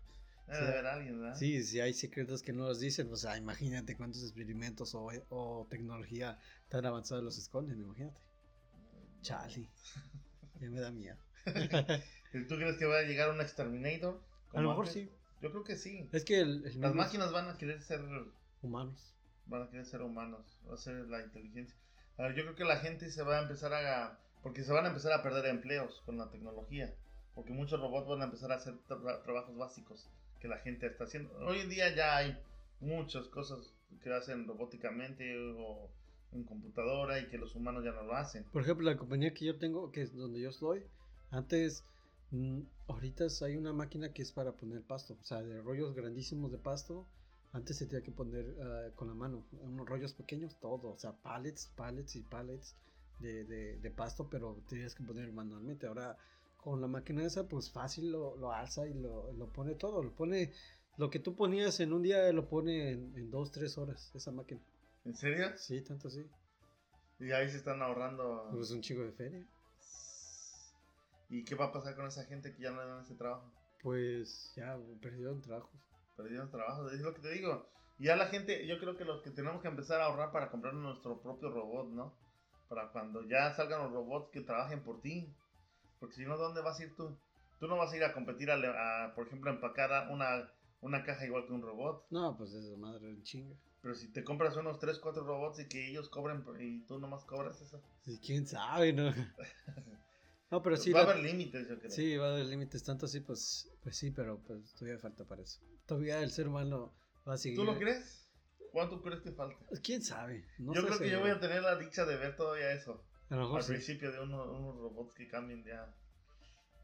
Debe 0.48 0.66
de 0.66 0.72
haber 0.72 0.86
alguien, 0.88 1.20
¿verdad? 1.22 1.36
Sí, 1.38 1.62
si 1.64 1.80
hay 1.82 1.94
secretos 1.94 2.42
que 2.42 2.54
no 2.54 2.66
los 2.68 2.80
dicen, 2.80 3.08
pues 3.10 3.26
ah, 3.26 3.38
imagínate 3.38 3.96
cuántos 3.98 4.24
experimentos 4.24 4.96
o, 4.96 5.10
o 5.30 5.68
tecnología 5.70 6.40
tan 6.70 6.86
avanzada 6.86 7.22
los 7.22 7.38
esconden, 7.38 7.80
imagínate. 7.82 8.20
Chale, 9.22 9.70
ya 10.60 10.70
me 10.70 10.80
da 10.80 10.92
miedo. 10.92 11.18
¿Y 12.34 12.44
¿Tú 12.48 12.56
crees 12.56 12.78
que 12.78 12.86
va 12.86 13.00
a 13.00 13.04
llegar 13.04 13.30
un 13.32 13.42
exterminator? 13.42 14.22
A 14.54 14.62
lo 14.62 14.70
mejor 14.70 14.88
antes? 14.88 15.04
sí. 15.04 15.12
Yo 15.42 15.52
creo 15.52 15.64
que 15.64 15.76
sí. 15.76 16.10
Es 16.12 16.24
que 16.26 16.40
el, 16.40 16.50
el 16.58 16.64
Las 16.64 16.76
mismo- 16.76 16.94
máquinas 16.96 17.32
van 17.32 17.48
a 17.50 17.58
querer 17.58 17.82
ser 17.82 18.02
humanos. 18.62 19.14
van 19.46 19.64
a 19.64 19.70
querer 19.70 19.86
ser 19.86 20.02
humanos, 20.02 20.60
va 20.70 20.74
a 20.74 20.78
ser 20.78 20.96
la 21.10 21.22
inteligencia. 21.24 21.78
A 22.18 22.24
ver, 22.24 22.36
yo 22.36 22.44
creo 22.44 22.56
que 22.56 22.64
la 22.66 22.78
gente 22.78 23.12
se 23.12 23.22
va 23.22 23.40
a 23.40 23.42
empezar 23.44 23.74
a... 23.74 24.20
Porque 24.42 24.64
se 24.64 24.72
van 24.72 24.86
a 24.86 24.90
empezar 24.90 25.12
a 25.14 25.22
perder 25.22 25.46
empleos 25.46 26.02
con 26.06 26.18
la 26.18 26.30
tecnología. 26.32 26.94
Porque 27.36 27.54
muchos 27.54 27.80
robots 27.80 28.08
van 28.08 28.22
a 28.22 28.26
empezar 28.26 28.52
a 28.52 28.56
hacer 28.56 28.74
tra- 28.88 29.22
trabajos 29.24 29.56
básicos 29.58 30.10
que 30.40 30.48
la 30.48 30.58
gente 30.60 30.88
está 30.88 31.06
haciendo. 31.06 31.32
Hoy 31.40 31.60
en 31.60 31.70
día 31.70 31.96
ya 31.96 32.18
hay 32.18 32.38
muchas 32.80 33.28
cosas 33.28 33.74
que 34.04 34.14
hacen 34.14 34.48
robóticamente 34.48 35.36
o 35.58 35.90
en 36.32 36.44
computadora 36.44 37.20
y 37.20 37.28
que 37.28 37.38
los 37.38 37.56
humanos 37.56 37.84
ya 37.84 37.92
no 37.92 38.04
lo 38.04 38.16
hacen. 38.16 38.44
Por 38.46 38.62
ejemplo, 38.62 38.86
la 38.86 38.98
compañía 38.98 39.34
que 39.34 39.46
yo 39.46 39.58
tengo, 39.58 39.92
que 39.92 40.02
es 40.02 40.14
donde 40.14 40.42
yo 40.42 40.50
estoy, 40.50 40.84
antes, 41.32 41.84
mm, 42.32 42.62
ahorita 42.88 43.26
hay 43.42 43.56
una 43.56 43.74
máquina 43.74 44.12
que 44.14 44.22
es 44.22 44.32
para 44.32 44.52
poner 44.52 44.82
pasto, 44.84 45.18
o 45.20 45.24
sea, 45.24 45.42
de 45.42 45.62
rollos 45.62 45.96
grandísimos 45.96 46.52
de 46.52 46.58
pasto. 46.58 47.08
Antes 47.54 47.78
se 47.78 47.86
tenía 47.86 48.04
que 48.04 48.12
poner 48.12 48.56
ah, 48.62 48.92
con 48.96 49.08
la 49.08 49.14
mano, 49.14 49.46
unos 49.62 49.88
rollos 49.88 50.14
pequeños, 50.14 50.60
todo, 50.60 50.90
o 50.90 50.98
sea, 50.98 51.14
pallets, 51.14 51.72
pallets 51.76 52.16
y 52.16 52.22
pallets 52.22 52.76
de, 53.20 53.46
de, 53.46 53.78
de 53.78 53.92
pasto, 53.92 54.28
pero 54.30 54.62
tenías 54.68 54.94
que 54.94 55.04
poner 55.04 55.32
manualmente. 55.32 55.88
Ahora, 55.88 56.18
con 56.68 56.82
la 56.82 56.88
máquina 56.88 57.24
esa, 57.24 57.48
pues 57.48 57.72
fácil 57.72 58.12
lo, 58.12 58.36
lo 58.36 58.52
alza 58.52 58.86
y 58.86 58.94
lo, 58.94 59.32
lo 59.32 59.48
pone 59.54 59.76
todo, 59.76 60.04
lo 60.04 60.12
pone, 60.14 60.52
lo 60.98 61.10
que 61.10 61.20
tú 61.20 61.34
ponías 61.34 61.80
en 61.80 61.94
un 61.94 62.02
día, 62.02 62.30
lo 62.34 62.50
pone 62.50 62.92
en, 62.92 63.16
en 63.16 63.32
dos, 63.32 63.54
tres 63.54 63.78
horas, 63.78 64.12
esa 64.14 64.34
máquina. 64.34 64.60
¿En 65.06 65.16
serio? 65.16 65.48
Sí, 65.56 65.80
tanto 65.80 66.10
así. 66.10 66.30
Y 67.20 67.32
ahí 67.32 67.50
se 67.50 67.56
están 67.56 67.82
ahorrando... 67.82 68.50
Pues 68.52 68.70
un 68.72 68.82
chico 68.82 69.02
de 69.02 69.14
feria. 69.14 69.48
¿Y 71.30 71.46
qué 71.46 71.56
va 71.56 71.68
a 71.68 71.72
pasar 71.72 71.96
con 71.96 72.06
esa 72.06 72.26
gente 72.26 72.54
que 72.54 72.64
ya 72.64 72.72
no 72.72 72.84
le 72.84 72.90
dan 72.90 73.02
ese 73.02 73.16
trabajo? 73.16 73.50
Pues 73.82 74.52
ya 74.58 74.78
perdieron 75.02 75.42
trabajos. 75.42 75.72
Perdieron 76.18 76.52
trabajo, 76.52 76.90
es 76.90 77.00
lo 77.00 77.14
que 77.14 77.22
te 77.22 77.32
digo. 77.32 77.66
Ya 77.98 78.18
la 78.18 78.28
gente, 78.28 78.68
yo 78.68 78.78
creo 78.78 78.98
que 78.98 79.06
los 79.06 79.22
que 79.22 79.32
tenemos 79.32 79.62
que 79.62 79.70
empezar 79.70 80.02
a 80.02 80.08
ahorrar 80.08 80.34
para 80.34 80.52
comprar 80.52 80.74
nuestro 80.74 81.22
propio 81.22 81.50
robot, 81.50 81.92
¿no? 81.92 82.14
Para 82.68 82.92
cuando 82.92 83.26
ya 83.26 83.56
salgan 83.56 83.84
los 83.84 83.94
robots 83.94 84.32
que 84.32 84.42
trabajen 84.42 84.84
por 84.84 85.00
ti. 85.00 85.34
Porque 86.00 86.16
si 86.16 86.26
no, 86.26 86.38
¿dónde 86.38 86.62
vas 86.62 86.80
a 86.80 86.84
ir 86.84 86.96
tú? 86.96 87.18
Tú 87.60 87.68
no 87.68 87.78
vas 87.78 87.92
a 87.92 87.98
ir 87.98 88.04
a 88.04 88.14
competir, 88.14 88.52
a, 88.52 88.56
a, 89.06 89.16
por 89.16 89.28
ejemplo, 89.28 89.50
a 89.50 89.56
empacar 89.56 90.12
una, 90.12 90.52
una 90.82 91.04
caja 91.04 91.26
igual 91.26 91.46
que 91.46 91.54
un 91.54 91.62
robot. 91.62 92.06
No, 92.12 92.38
pues 92.38 92.54
esa 92.54 92.78
madre 92.78 93.22
chinga. 93.24 93.56
Pero 93.82 93.96
si 93.96 94.12
te 94.12 94.24
compras 94.24 94.56
unos 94.58 94.80
3, 94.80 95.00
4 95.00 95.24
robots 95.24 95.60
y 95.60 95.68
que 95.68 95.90
ellos 95.90 96.10
cobren 96.10 96.44
y 96.60 96.82
tú 96.86 97.00
nomás 97.00 97.24
cobras 97.24 97.62
eso. 97.62 97.82
Sí, 98.04 98.20
quién 98.24 98.46
sabe, 98.46 98.94
¿no? 98.94 99.14
No, 100.50 100.64
pero 100.64 100.78
sí, 100.78 100.94
va 100.94 101.02
a 101.02 101.04
haber 101.04 101.20
límites, 101.20 101.68
yo 101.68 101.78
creo. 101.78 101.92
sí, 101.92 102.16
va 102.16 102.28
a 102.28 102.32
haber 102.32 102.46
límites 102.46 102.82
tanto 102.82 103.06
así, 103.06 103.20
pues, 103.20 103.70
pues 103.84 103.98
sí, 103.98 104.12
pero 104.12 104.40
pues 104.40 104.74
todavía 104.76 104.98
falta 104.98 105.26
para 105.26 105.42
eso. 105.42 105.60
Todavía 105.86 106.22
el 106.22 106.32
ser 106.32 106.48
humano 106.48 106.94
va 107.28 107.34
a 107.34 107.38
seguir. 107.38 107.58
¿Tú 107.58 107.66
lo 107.66 107.78
crees? 107.78 108.30
¿Cuánto 108.72 109.02
crees 109.02 109.22
que 109.22 109.34
falta? 109.34 109.58
Pues, 109.68 109.82
¿Quién 109.82 110.02
sabe? 110.02 110.46
No 110.58 110.74
yo 110.74 110.86
creo 110.86 111.00
que 111.00 111.10
yo 111.10 111.20
voy 111.20 111.32
a 111.32 111.40
tener 111.42 111.64
la 111.64 111.76
dicha 111.76 112.06
de 112.06 112.16
ver 112.16 112.38
todavía 112.38 112.72
eso. 112.72 113.04
A 113.30 113.36
lo 113.36 113.42
mejor 113.44 113.58
Al 113.58 113.64
sí. 113.64 113.72
principio 113.74 114.12
de 114.12 114.20
uno- 114.22 114.52
unos 114.52 114.76
robots 114.78 115.14
que 115.14 115.28
cambien 115.28 115.64
ya. 115.64 115.94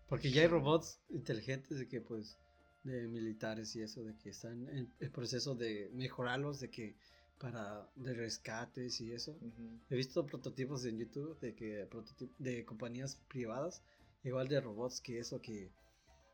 Porque 0.08 0.32
ya 0.32 0.42
hay 0.42 0.48
robots 0.48 1.00
inteligentes 1.10 1.80
de 1.80 1.88
que, 1.88 2.02
pues, 2.02 2.38
de 2.84 3.08
militares 3.08 3.76
y 3.76 3.82
eso, 3.82 4.04
de 4.04 4.16
que 4.18 4.30
están 4.30 4.68
en 4.70 4.94
el 5.00 5.12
proceso 5.12 5.56
de 5.56 5.90
mejorarlos, 5.94 6.60
de 6.60 6.70
que 6.70 6.96
para 7.40 7.88
de 7.96 8.14
rescates 8.14 9.00
y 9.02 9.12
eso. 9.14 9.32
Ujú. 9.32 9.80
He 9.90 9.96
visto 9.96 10.26
prototipos 10.26 10.86
en 10.86 10.98
YouTube 10.98 11.40
de 11.40 11.56
que 11.56 11.88
de 12.40 12.66
compañías 12.66 13.16
privadas, 13.28 13.82
igual 14.24 14.48
de 14.48 14.62
robots 14.62 15.02
que 15.02 15.20
eso 15.20 15.42
que, 15.42 15.72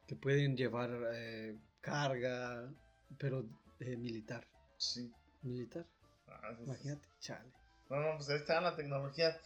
que 0.07 0.15
pueden 0.15 0.57
llevar 0.57 0.89
eh, 1.13 1.57
carga, 1.81 2.71
pero 3.17 3.45
eh, 3.79 3.95
militar. 3.95 4.47
Sí. 4.77 5.11
Militar, 5.41 5.85
Ah, 6.27 6.49
eso 6.51 6.61
es- 6.63 6.67
imagínate, 6.67 7.07
chale. 7.19 7.49
No, 7.89 7.99
no, 8.01 8.17
pues 8.17 8.29
ahí 8.29 8.37
está 8.37 8.59
la 8.61 8.75
tecnología. 8.75 9.39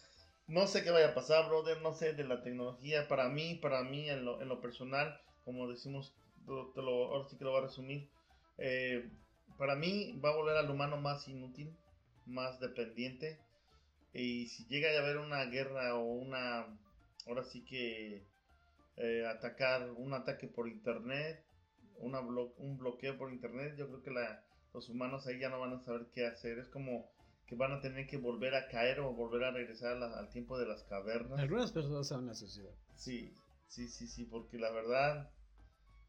No 0.47 0.67
sé 0.67 0.83
qué 0.83 0.91
vaya 0.91 1.09
a 1.09 1.13
pasar, 1.13 1.47
brother. 1.49 1.81
No 1.81 1.93
sé 1.93 2.13
de 2.13 2.23
la 2.23 2.41
tecnología. 2.41 3.07
Para 3.07 3.27
mí, 3.29 3.55
para 3.55 3.83
mí, 3.83 4.09
en 4.09 4.23
lo, 4.25 4.41
en 4.41 4.47
lo 4.49 4.61
personal, 4.61 5.19
como 5.43 5.67
decimos, 5.69 6.15
lo- 6.45 6.71
ahora 7.11 7.27
sí 7.29 7.37
que 7.37 7.43
lo 7.43 7.51
voy 7.51 7.59
a 7.59 7.63
resumir. 7.65 8.09
eh, 8.57 9.09
para 9.57 9.75
mí, 9.75 10.19
va 10.23 10.29
a 10.29 10.35
volver 10.35 10.55
al 10.57 10.69
humano 10.69 10.97
más 10.97 11.27
inútil, 11.27 11.75
más 12.25 12.59
dependiente. 12.59 13.39
Y 14.13 14.47
si 14.47 14.65
llega 14.67 14.89
a 14.91 15.03
haber 15.03 15.17
una 15.19 15.45
guerra 15.45 15.95
o 15.95 16.03
una. 16.13 16.67
Ahora 17.27 17.43
sí 17.45 17.65
que. 17.65 18.25
eh, 18.97 19.25
atacar 19.27 19.91
un 19.91 20.13
ataque 20.13 20.47
por 20.47 20.67
internet, 20.69 21.45
una 21.99 22.21
blo- 22.21 22.53
un 22.57 22.77
bloqueo 22.77 23.17
por 23.17 23.31
internet, 23.33 23.75
yo 23.77 23.87
creo 23.87 24.03
que 24.03 24.11
la, 24.11 24.43
los 24.73 24.89
humanos 24.89 25.27
ahí 25.27 25.39
ya 25.39 25.49
no 25.49 25.59
van 25.59 25.73
a 25.73 25.79
saber 25.79 26.07
qué 26.13 26.25
hacer. 26.27 26.59
Es 26.59 26.69
como 26.69 27.12
que 27.53 27.59
van 27.59 27.71
a 27.71 27.81
tener 27.81 28.07
que 28.07 28.17
volver 28.17 28.55
a 28.55 28.67
caer 28.67 28.99
o 28.99 29.13
volver 29.13 29.43
a 29.43 29.51
regresar 29.51 29.93
a 29.93 29.99
la- 29.99 30.19
al 30.19 30.29
tiempo 30.29 30.57
de 30.57 30.65
las 30.65 30.83
cavernas. 30.83 31.39
Algunas 31.39 31.71
personas 31.71 32.07
saben 32.07 32.25
la 32.27 32.33
sociedad. 32.33 32.71
Sí, 32.95 33.33
sí, 33.67 33.87
sí, 33.87 34.07
sí, 34.07 34.25
porque 34.25 34.57
la 34.57 34.71
verdad, 34.71 35.29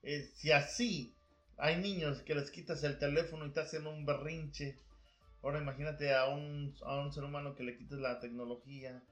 es, 0.03 0.32
si 0.34 0.53
así 0.53 1.14
hay 1.57 1.76
niños 1.80 2.22
que 2.22 2.34
les 2.34 2.51
quitas 2.51 2.82
el 2.84 2.99
teléfono 2.99 3.47
y 3.47 3.51
te 3.53 3.61
hacen 3.61 3.86
un 3.86 4.07
berrinche, 4.07 4.78
ahora 5.42 5.61
imagínate 5.61 6.14
a 6.14 6.28
un, 6.28 6.74
a 6.82 7.01
un 7.01 7.12
ser 7.12 7.24
humano 7.24 7.55
que 7.55 7.62
le 7.62 7.76
quites 7.76 7.99
la 7.99 8.20
tecnología, 8.20 9.03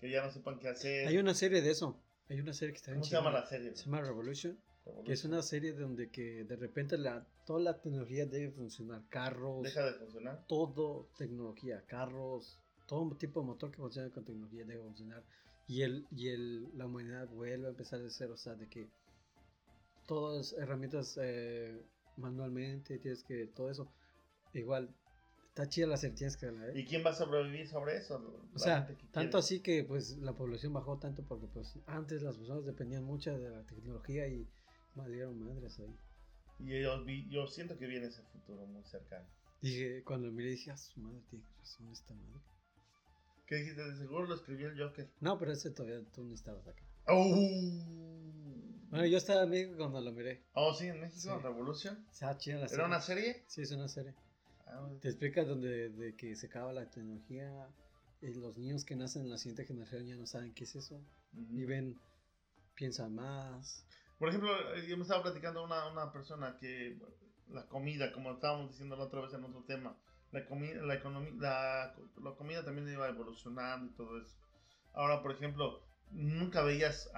que 0.00 0.10
ya 0.10 0.24
no 0.24 0.30
sepan 0.30 0.58
qué 0.58 0.68
hacer. 0.68 1.08
Hay 1.08 1.18
una 1.18 1.34
serie 1.34 1.60
de 1.62 1.70
eso. 1.70 2.00
Hay 2.28 2.40
una 2.40 2.54
serie 2.54 2.72
que 2.72 2.78
está 2.78 2.92
¿Cómo 2.92 3.04
se 3.04 3.14
llama 3.14 3.30
la 3.30 3.44
serie? 3.46 3.76
Se 3.76 3.84
llama 3.84 4.00
Revolution, 4.00 4.58
que 5.04 5.12
es 5.12 5.24
una 5.24 5.42
serie 5.42 5.72
donde 5.72 6.10
que 6.10 6.44
de 6.44 6.56
repente 6.56 6.98
la, 6.98 7.26
toda 7.46 7.60
la 7.60 7.80
tecnología 7.80 8.26
debe 8.26 8.50
funcionar. 8.50 9.02
Carros, 9.08 9.62
Deja 9.62 9.84
de 9.86 9.94
funcionar. 9.94 10.44
todo 10.46 11.08
tecnología, 11.16 11.84
carros, 11.86 12.60
todo 12.86 13.16
tipo 13.16 13.40
de 13.40 13.46
motor 13.46 13.70
que 13.70 13.78
funcione 13.78 14.10
con 14.10 14.24
tecnología 14.24 14.64
debe 14.64 14.82
funcionar. 14.82 15.24
Y, 15.68 15.82
el, 15.82 16.06
y 16.10 16.28
el, 16.28 16.76
la 16.76 16.86
humanidad 16.86 17.28
vuelve 17.28 17.66
a 17.66 17.70
empezar 17.70 18.02
de 18.02 18.10
cero, 18.10 18.34
o 18.34 18.36
sea, 18.36 18.54
de 18.54 18.68
que 18.68 18.90
todas 20.06 20.52
herramientas 20.54 21.18
eh, 21.22 21.80
manualmente, 22.16 22.98
tienes 22.98 23.22
que, 23.22 23.46
todo 23.46 23.70
eso, 23.70 23.88
igual, 24.52 24.94
está 25.48 25.68
chida 25.68 25.86
la 25.86 25.96
verla, 25.96 26.68
¿eh? 26.68 26.80
¿Y 26.80 26.84
quién 26.84 27.04
va 27.04 27.10
a 27.10 27.14
sobrevivir 27.14 27.68
sobre 27.68 27.96
eso? 27.96 28.20
O 28.54 28.58
sea, 28.58 28.86
tanto 28.86 29.12
quiere. 29.12 29.38
así 29.38 29.60
que 29.60 29.84
pues 29.84 30.18
la 30.18 30.34
población 30.34 30.72
bajó 30.72 30.98
tanto 30.98 31.22
porque 31.24 31.46
pues 31.46 31.78
antes 31.86 32.22
las 32.22 32.36
personas 32.36 32.64
dependían 32.64 33.04
mucho 33.04 33.38
de 33.38 33.50
la 33.50 33.62
tecnología 33.64 34.26
y 34.26 34.48
valieron 34.94 35.38
madres 35.44 35.78
ahí. 35.80 35.96
Y 36.58 36.80
yo, 36.82 37.04
vi- 37.04 37.28
yo 37.28 37.46
siento 37.46 37.76
que 37.78 37.86
viene 37.86 38.06
ese 38.06 38.22
futuro 38.22 38.66
muy 38.66 38.84
cercano. 38.84 39.26
Dije, 39.60 40.02
cuando 40.04 40.30
miré 40.30 40.50
dije, 40.50 40.70
ah, 40.70 40.76
su 40.76 41.00
madre 41.00 41.20
tiene 41.30 41.44
razón 41.58 41.90
esta 41.92 42.14
madre. 42.14 42.40
¿Qué 43.46 43.56
dijiste? 43.56 43.82
De 43.84 43.96
seguro 43.96 44.26
lo 44.26 44.34
escribió 44.34 44.68
el 44.68 44.78
Joker. 44.80 45.08
No, 45.20 45.38
pero 45.38 45.52
ese 45.52 45.70
todavía 45.70 46.02
tú 46.12 46.24
no 46.24 46.34
estabas 46.34 46.66
acá. 46.66 46.82
¡Oh! 47.08 48.86
Bueno, 48.90 49.06
yo 49.06 49.18
estaba 49.18 49.42
en 49.44 49.50
México 49.50 49.76
cuando 49.76 50.00
lo 50.00 50.12
miré. 50.12 50.42
Oh, 50.52 50.74
sí, 50.74 50.86
en 50.86 51.00
México, 51.00 51.20
Sí. 51.36 51.42
Revolution. 51.42 52.06
Está 52.10 52.36
chida 52.36 52.58
la 52.58 52.68
serie. 52.68 52.74
¿Era 52.76 52.86
una 52.86 53.00
serie? 53.00 53.44
Sí, 53.46 53.62
es 53.62 53.70
una 53.72 53.88
serie. 53.88 54.14
güey. 54.86 54.98
Te 55.00 55.08
explica 55.08 55.44
donde 55.44 55.88
de 55.90 56.14
que 56.16 56.34
se 56.36 56.46
acaba 56.46 56.72
la 56.72 56.88
tecnología. 56.90 57.68
eh, 58.20 58.34
los 58.36 58.56
niños 58.56 58.84
que 58.84 58.94
nacen 58.94 59.22
en 59.22 59.30
la 59.30 59.36
siguiente 59.36 59.64
generación 59.64 60.06
ya 60.06 60.14
no 60.16 60.26
saben 60.28 60.54
qué 60.54 60.62
es 60.64 60.76
eso. 60.76 60.94
Ujú. 61.32 61.44
Viven, 61.56 61.98
piensan 62.74 63.14
más. 63.16 63.84
Por 64.22 64.28
ejemplo, 64.28 64.52
eh, 64.76 64.86
yo 64.86 64.96
me 64.96 65.02
estaba 65.02 65.20
platicando 65.24 65.64
una, 65.64 65.88
una 65.88 66.12
persona 66.12 66.56
que 66.60 66.96
la 67.48 67.66
comida, 67.66 68.12
como 68.12 68.30
estábamos 68.30 68.70
diciendo 68.70 68.94
la 68.94 69.02
otra 69.06 69.20
vez 69.20 69.34
en 69.34 69.42
otro 69.42 69.64
tema, 69.64 69.96
la 70.30 70.46
comida, 70.46 70.80
la 70.80 70.94
economía, 70.94 71.32
la, 71.40 71.92
la 72.22 72.30
comida 72.36 72.64
también 72.64 72.88
iba 72.88 73.08
evolucionando 73.08 73.86
y 73.90 73.96
todo 73.96 74.20
eso. 74.22 74.36
Ahora, 74.94 75.22
por 75.22 75.32
ejemplo, 75.32 75.82
nunca 76.12 76.62
veías, 76.62 77.10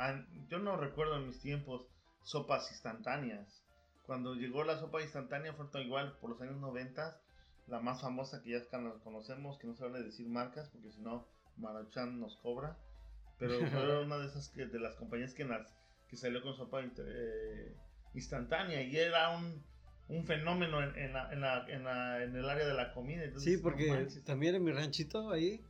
yo 0.48 0.58
no 0.60 0.78
recuerdo 0.78 1.16
en 1.16 1.26
mis 1.26 1.42
tiempos 1.42 1.86
sopas 2.22 2.70
instantáneas. 2.70 3.62
Cuando 4.06 4.34
llegó 4.34 4.64
la 4.64 4.78
sopa 4.78 5.02
instantánea 5.02 5.52
fue 5.52 5.66
todo 5.66 5.82
igual 5.82 6.16
por 6.22 6.30
los 6.30 6.40
años 6.40 6.56
90, 6.56 7.20
la 7.66 7.80
más 7.80 8.00
famosa 8.00 8.40
que 8.42 8.52
ya 8.52 8.62
conocemos, 9.02 9.58
que 9.58 9.66
no 9.66 9.74
se 9.74 9.84
vale 9.84 10.02
decir 10.02 10.26
marcas 10.26 10.70
porque 10.70 10.90
si 10.90 11.02
no 11.02 11.28
Maruchan 11.58 12.18
nos 12.18 12.38
cobra. 12.38 12.78
Pero 13.38 13.58
fue 13.70 14.04
una 14.04 14.16
de 14.16 14.26
esas 14.28 14.48
que, 14.48 14.64
de 14.64 14.80
las 14.80 14.96
compañías 14.96 15.34
que, 15.34 15.44
nas- 15.44 15.74
que 16.14 16.20
salió 16.20 16.42
con 16.42 16.54
sopa 16.56 16.80
eh, 16.82 17.74
instantánea 18.14 18.82
y 18.82 18.96
era 18.96 19.36
un, 19.36 19.62
un 20.08 20.24
fenómeno 20.24 20.82
en, 20.82 20.96
en 20.96 21.12
la- 21.12 21.32
en 21.32 21.40
la- 21.40 21.66
en 21.68 21.84
la- 21.84 22.22
en 22.24 22.36
el 22.36 22.48
área 22.48 22.66
de 22.66 22.74
la 22.74 22.92
comida. 22.92 23.24
entonces, 23.24 23.50
Sí, 23.52 23.56
no 23.56 23.62
porque 23.62 23.88
manches. 23.88 24.22
también 24.24 24.54
en 24.54 24.64
mi 24.64 24.72
ranchito 24.72 25.30
ahí, 25.30 25.60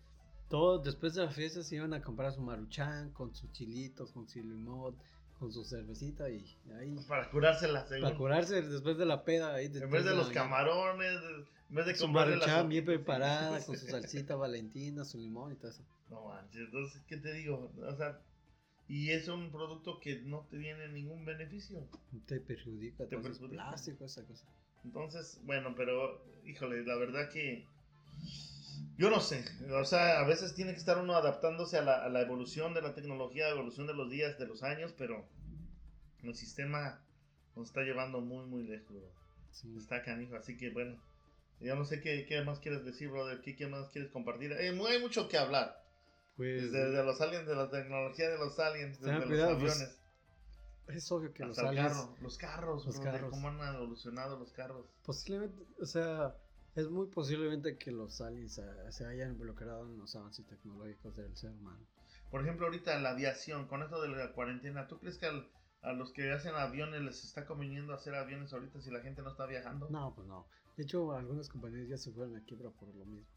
todos 0.49 0.85
después 0.85 1.15
de 1.15 1.25
la 1.25 1.31
fiesta 1.31 1.63
se 1.63 1.77
iban 1.77 1.95
a 1.95 2.03
comprar 2.03 2.33
su 2.33 2.41
maruchan 2.43 3.11
con 3.13 3.35
sus 3.35 3.51
chilitos, 3.53 4.13
con 4.13 4.29
su 4.29 4.41
limón, 4.41 4.97
con 5.39 5.53
su 5.53 5.65
cervecita 5.65 6.29
y 6.31 6.45
ahí. 6.79 6.97
Para 7.09 7.31
curársela, 7.31 7.87
según. 7.87 8.05
Para 8.05 8.17
curarse 8.17 8.63
después 8.63 8.99
de 8.99 9.07
la 9.07 9.25
peda 9.25 9.55
ahí. 9.55 9.67
en 9.67 9.91
vez 9.91 10.05
de 10.05 10.15
los 10.15 10.29
la- 10.29 10.35
camarones, 10.35 11.21
de- 11.21 11.45
en 11.71 11.75
vez 11.77 11.87
de 11.87 11.95
Su 11.95 12.09
maruchan 12.09 12.69
bien 12.69 12.85
preparada, 12.85 13.61
con 13.65 13.77
su 13.77 13.87
salsita 13.87 14.37
valentina, 14.37 15.05
su 15.05 15.19
limón 15.19 15.53
y 15.53 15.57
todo 15.57 15.71
eso. 15.71 15.83
No 16.11 16.27
manches, 16.29 16.61
entonces, 16.61 17.03
¿qué 17.09 17.17
te 17.17 17.33
digo? 17.33 17.73
O 17.83 17.97
sea, 17.97 18.21
y 18.89 19.11
es 19.11 19.29
un 19.29 19.51
producto 19.51 19.99
que 20.01 20.21
no 20.23 20.47
te 20.51 20.59
tiene 20.59 20.89
ningún 20.89 21.25
beneficio. 21.25 21.89
Te 22.27 22.41
perjudica, 22.41 23.07
Te 23.07 23.17
perjudica. 23.17 23.49
plástico, 23.49 24.05
esa 24.05 24.25
cosa. 24.25 24.47
Entonces, 24.85 25.41
bueno, 25.45 25.75
pero, 25.77 26.23
híjole, 26.45 26.85
la 26.85 26.97
verdad 26.97 27.31
que 27.31 27.65
yo 28.97 29.11
no 29.11 29.21
sé. 29.21 29.45
O 29.73 29.85
sea, 29.85 30.21
a 30.21 30.27
veces 30.27 30.55
tiene 30.55 30.73
que 30.73 30.79
estar 30.79 30.99
uno 30.99 31.15
adaptándose 31.17 31.79
a 31.79 31.83
la, 31.83 32.05
a 32.05 32.09
la 32.09 32.21
evolución 32.21 32.75
de 32.75 32.83
la 32.83 32.95
tecnología, 32.95 33.49
evolución 33.49 33.87
de 33.87 33.95
los 33.95 34.11
días, 34.11 34.39
de 34.39 34.47
los 34.47 34.63
años, 34.63 34.95
pero 34.97 35.25
el 36.23 36.35
sistema 36.35 37.01
nos 37.57 37.69
está 37.69 37.83
llevando 37.83 38.21
muy, 38.21 38.47
muy 38.47 38.65
lejos, 38.65 38.91
bro. 38.91 39.11
Sí. 39.53 39.75
Está 39.77 40.03
canijo, 40.03 40.37
así 40.37 40.57
que 40.57 40.71
bueno. 40.71 41.01
Yo 41.61 41.77
no 41.77 41.85
sé 41.85 42.01
qué, 42.01 42.27
qué 42.27 42.43
más 42.43 42.59
quieres 42.59 42.85
decir, 42.85 43.09
brother. 43.09 43.41
¿Qué, 43.41 43.57
qué 43.57 43.67
más 43.69 43.89
quieres 43.89 44.11
compartir? 44.11 44.53
Eh, 44.53 44.69
hay 44.69 45.01
mucho 45.01 45.29
que 45.29 45.39
hablar. 45.39 45.84
Pues 46.37 46.73
Desde 46.73 46.91
de 46.91 47.05
los 47.05 47.21
aliens, 47.21 47.47
de 47.47 47.55
la 47.55 47.71
tecnología 47.71 48.29
de 48.29 48.39
los 48.39 48.59
aliens, 48.59 49.01
desde 49.01 49.19
los 49.21 49.27
cuidado, 49.29 49.59
pues, 49.59 49.73
aviones, 49.81 50.01
es 50.89 51.13
obvio 51.13 51.33
que 51.33 51.45
los 51.45 51.57
hasta 51.59 51.71
aliens 51.71 51.93
carro, 51.93 52.17
los 52.21 52.39
carros, 52.39 52.87
los 52.87 53.01
carros. 53.01 53.31
cómo 53.31 53.49
han 53.49 53.75
evolucionado 53.77 54.39
los 54.39 54.53
carros. 54.53 54.87
posiblemente, 55.05 55.65
o 55.81 55.87
sea, 55.87 56.37
es 56.75 56.89
muy 56.91 57.07
posiblemente 57.07 57.79
que 57.79 57.93
los 57.93 58.21
aliens 58.21 58.59
eh, 58.59 58.65
se 58.91 59.07
hayan 59.07 59.31
involucrado 59.33 59.87
en 59.87 59.99
los 59.99 60.15
avances 60.17 60.45
tecnológicos 60.47 61.15
del 61.17 61.37
ser 61.37 61.53
humano. 61.53 61.87
Por 62.31 62.43
ejemplo, 62.43 62.67
ahorita 62.67 62.99
la 62.99 63.11
aviación, 63.11 63.69
con 63.69 63.83
esto 63.83 64.03
de 64.03 64.09
la 64.09 64.33
cuarentena, 64.33 64.89
¿tú 64.89 64.99
crees 64.99 65.19
que 65.19 65.27
al- 65.27 65.49
a 65.83 65.93
los 65.93 66.13
que 66.13 66.33
hacen 66.33 66.55
aviones 66.55 67.01
les 67.03 67.25
está 67.25 67.47
conveniendo 67.47 67.95
hacer 67.95 68.15
aviones 68.15 68.53
ahorita 68.53 68.81
si 68.81 68.91
la 68.91 69.01
gente 69.01 69.23
no 69.23 69.31
está 69.31 69.47
viajando? 69.47 69.89
No, 69.91 70.15
pues 70.15 70.27
no. 70.27 70.49
De 70.77 70.83
hecho, 70.83 71.13
algunas 71.13 71.49
compañías 71.49 71.89
ya 71.89 71.97
se 71.99 72.11
fueron 72.11 72.35
a 72.37 72.43
quiebra 72.45 72.71
por 72.71 72.93
lo 72.95 73.05
mismo. 73.05 73.29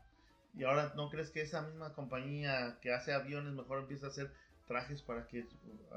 Y 0.54 0.64
ahora, 0.64 0.94
¿no 0.96 1.10
crees 1.10 1.32
que 1.32 1.42
esa 1.42 1.62
misma 1.62 1.94
compañía 1.94 2.80
que 2.82 2.94
hace 2.94 3.14
aviones 3.14 3.54
mejor 3.54 3.80
empieza 3.80 4.08
a 4.08 4.10
hacer 4.10 4.32
trajes 4.66 5.02
para 5.02 5.28
que, 5.28 5.48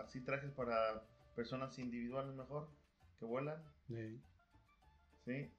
así 0.04 0.20
trajes 0.20 0.50
para 0.52 1.02
personas 1.34 1.78
individuales 1.78 2.34
mejor, 2.34 2.68
que 3.18 3.24
vuelan? 3.24 3.62
Eh, 3.90 4.18
¿Sí? 5.24 5.50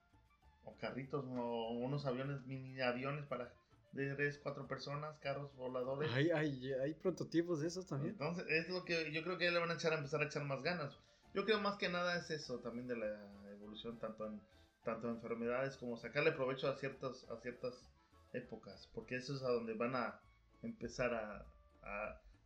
O 0.66 0.76
carritos, 0.78 1.26
o 1.26 1.72
unos 1.72 2.06
aviones, 2.06 2.46
mini 2.46 2.80
aviones 2.82 3.26
para 3.26 3.52
de 3.94 4.16
tres, 4.16 4.40
cuatro 4.42 4.68
personas, 4.68 5.18
carros 5.20 5.54
voladores. 5.56 6.10
hay, 6.14 6.32
hay, 6.32 6.72
hay 6.74 6.94
prototipos 6.94 7.60
de 7.60 7.68
esos 7.68 7.86
también. 7.88 8.14
Entonces, 8.14 8.46
es 8.48 8.70
lo 8.70 8.86
que 8.86 9.12
yo 9.12 9.24
creo 9.24 9.38
que 9.38 9.52
le 9.52 9.60
van 9.60 9.72
a 9.72 9.74
echar 9.74 9.94
a 9.94 9.98
empezar 9.98 10.22
a 10.22 10.26
echar 10.26 10.44
más 10.46 10.64
ganas. 10.64 10.98
Yo 11.34 11.44
creo 11.46 11.60
más 11.60 11.78
que 11.78 11.90
nada 11.90 12.18
es 12.18 12.30
eso 12.30 12.60
también 12.60 12.88
de 12.88 12.96
la 12.96 13.52
evolución, 13.52 14.00
tanto 14.00 14.28
en 14.28 14.42
tanto 14.84 15.08
en 15.08 15.16
enfermedades 15.16 15.78
como 15.78 15.98
sacarle 15.98 16.32
provecho 16.32 16.68
a 16.68 16.76
ciertas 16.76 17.30
a 17.30 17.38
ciertas 17.38 17.91
épocas, 18.34 18.90
porque 18.94 19.16
eso 19.16 19.36
es 19.36 19.44
a 19.44 19.50
donde 19.50 19.74
van 19.74 19.96
a 19.96 20.20
empezar 20.62 21.14
a, 21.14 21.46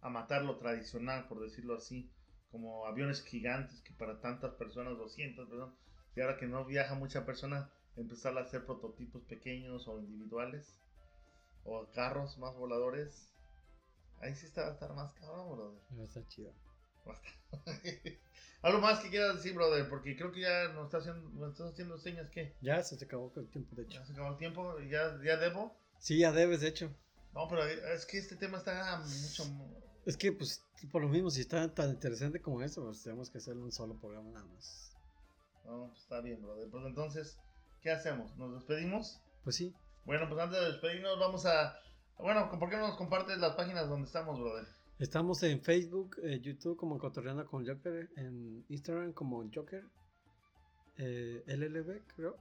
a, 0.01 0.09
matar 0.09 0.43
lo 0.43 0.57
tradicional, 0.57 1.27
por 1.27 1.41
decirlo 1.41 1.75
así, 1.75 2.09
como 2.51 2.85
aviones 2.85 3.23
gigantes 3.23 3.81
que 3.81 3.93
para 3.93 4.21
tantas 4.21 4.53
personas, 4.53 4.97
200 4.97 5.47
personas, 5.47 5.75
y 6.15 6.21
ahora 6.21 6.37
que 6.37 6.47
no 6.47 6.63
viaja 6.65 6.95
mucha 6.95 7.25
persona, 7.25 7.69
empezar 7.95 8.37
a 8.37 8.41
hacer 8.41 8.65
prototipos 8.65 9.23
pequeños 9.23 9.87
o 9.87 9.99
individuales, 9.99 10.79
o 11.65 11.89
carros 11.91 12.37
más 12.37 12.55
voladores. 12.55 13.33
Ahí 14.21 14.35
sí 14.35 14.45
está, 14.45 14.61
va 14.61 14.67
a 14.69 14.73
estar 14.73 14.93
más 14.93 15.11
cabrón, 15.13 15.51
brother. 15.51 16.64
Algo 18.61 18.79
más 18.79 18.99
que 18.99 19.09
quieras 19.09 19.35
decir, 19.35 19.53
brother, 19.53 19.87
porque 19.87 20.15
creo 20.17 20.31
que 20.31 20.41
ya 20.41 20.69
nos, 20.69 20.85
está 20.85 20.97
haciendo, 20.97 21.29
nos 21.29 21.51
estás 21.51 21.71
haciendo 21.73 21.97
señas 21.99 22.29
que 22.31 22.55
Ya 22.61 22.81
se 22.83 22.97
te 22.97 23.05
acabó 23.05 23.31
el 23.35 23.47
tiempo, 23.49 23.75
de 23.75 23.83
hecho. 23.83 23.99
ya 23.99 24.05
se 24.05 24.13
acabó 24.13 24.31
el 24.31 24.37
tiempo, 24.37 24.79
ya, 24.79 25.19
ya 25.23 25.37
debo. 25.37 25.77
Sí, 25.99 26.17
ya 26.17 26.31
debes, 26.31 26.61
de 26.61 26.69
hecho. 26.69 26.91
No, 27.33 27.47
pero 27.47 27.63
es 27.63 28.05
que 28.05 28.17
este 28.17 28.35
tema 28.37 28.57
está 28.57 28.97
mucho. 28.99 29.43
Es 30.05 30.17
que, 30.17 30.31
pues, 30.31 30.63
por 30.91 31.01
lo 31.01 31.09
mismo, 31.09 31.29
si 31.29 31.41
está 31.41 31.71
tan 31.73 31.89
interesante 31.91 32.41
como 32.41 32.61
eso, 32.61 32.83
pues 32.85 33.03
tenemos 33.03 33.29
que 33.29 33.37
hacerle 33.37 33.61
un 33.61 33.71
solo 33.71 33.99
programa 33.99 34.31
nada 34.31 34.45
más. 34.45 34.91
No, 35.65 35.87
pues 35.89 36.01
está 36.01 36.21
bien, 36.21 36.41
brother. 36.41 36.69
Pues 36.69 36.85
entonces, 36.85 37.37
¿qué 37.81 37.91
hacemos? 37.91 38.35
¿Nos 38.37 38.53
despedimos? 38.53 39.19
Pues 39.43 39.55
sí, 39.57 39.75
Bueno, 40.05 40.27
pues 40.29 40.39
antes 40.41 40.59
de 40.59 40.71
despedirnos, 40.71 41.19
vamos 41.19 41.45
a. 41.45 41.77
Bueno, 42.17 42.49
¿por 42.57 42.69
qué 42.69 42.77
no 42.77 42.87
nos 42.87 42.97
compartes 42.97 43.37
las 43.37 43.55
páginas 43.55 43.89
donde 43.89 44.07
estamos, 44.07 44.39
brother? 44.39 44.65
Estamos 44.99 45.43
en 45.43 45.61
Facebook, 45.61 46.17
eh, 46.23 46.39
YouTube 46.41 46.77
como 46.77 46.97
Cotorreando 46.97 47.45
con 47.45 47.65
Joker, 47.65 48.09
en 48.15 48.65
Instagram 48.69 49.13
como 49.13 49.43
Joker, 49.53 49.83
eh, 50.97 51.43
LLB, 51.47 52.01
creo. 52.15 52.37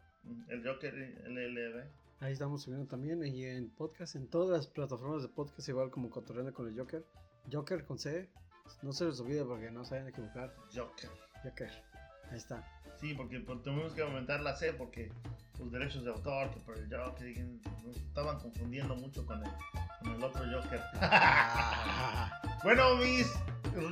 El 0.49 0.67
Joker, 0.67 0.95
LLB. 0.95 1.85
Ahí 2.21 2.33
estamos 2.33 2.63
subiendo 2.63 2.87
también. 2.87 3.25
Y 3.25 3.45
en 3.45 3.69
podcast, 3.71 4.15
en 4.17 4.29
todas 4.29 4.51
las 4.51 4.67
plataformas 4.67 5.23
de 5.23 5.29
podcast, 5.29 5.69
igual 5.69 5.91
como 5.91 6.11
Cotorreando 6.11 6.55
con 6.55 6.69
el 6.69 6.79
Joker. 6.79 7.05
Joker 7.53 7.85
con 7.85 7.99
C. 7.99 8.31
No 8.83 8.93
se 8.93 9.05
les 9.05 9.21
olvide 9.21 9.45
porque 9.45 9.71
no 9.71 9.85
se 9.85 9.91
vayan 9.91 10.07
a 10.07 10.11
equivocar. 10.11 10.55
Joker. 10.75 11.11
Joker. 11.43 11.71
Ahí 12.31 12.39
está. 12.39 12.65
Sí, 12.99 13.13
porque 13.15 13.41
pues, 13.41 13.63
tuvimos 13.63 13.93
que 13.93 14.03
aumentar 14.03 14.41
la 14.41 14.57
C 14.57 14.73
porque 14.73 15.11
los 15.59 15.71
derechos 15.71 16.05
de 16.05 16.11
autor, 16.11 16.51
que 16.51 16.61
por 16.61 16.79
el 16.79 16.89
Joker, 16.89 17.37
estaban 17.95 18.39
confundiendo 18.39 18.97
mucho 18.97 19.27
con 19.27 19.45
el, 19.45 19.51
el 20.05 20.23
otro 20.23 20.43
Joker. 20.51 20.83
bueno, 22.63 22.97
mis 22.97 23.33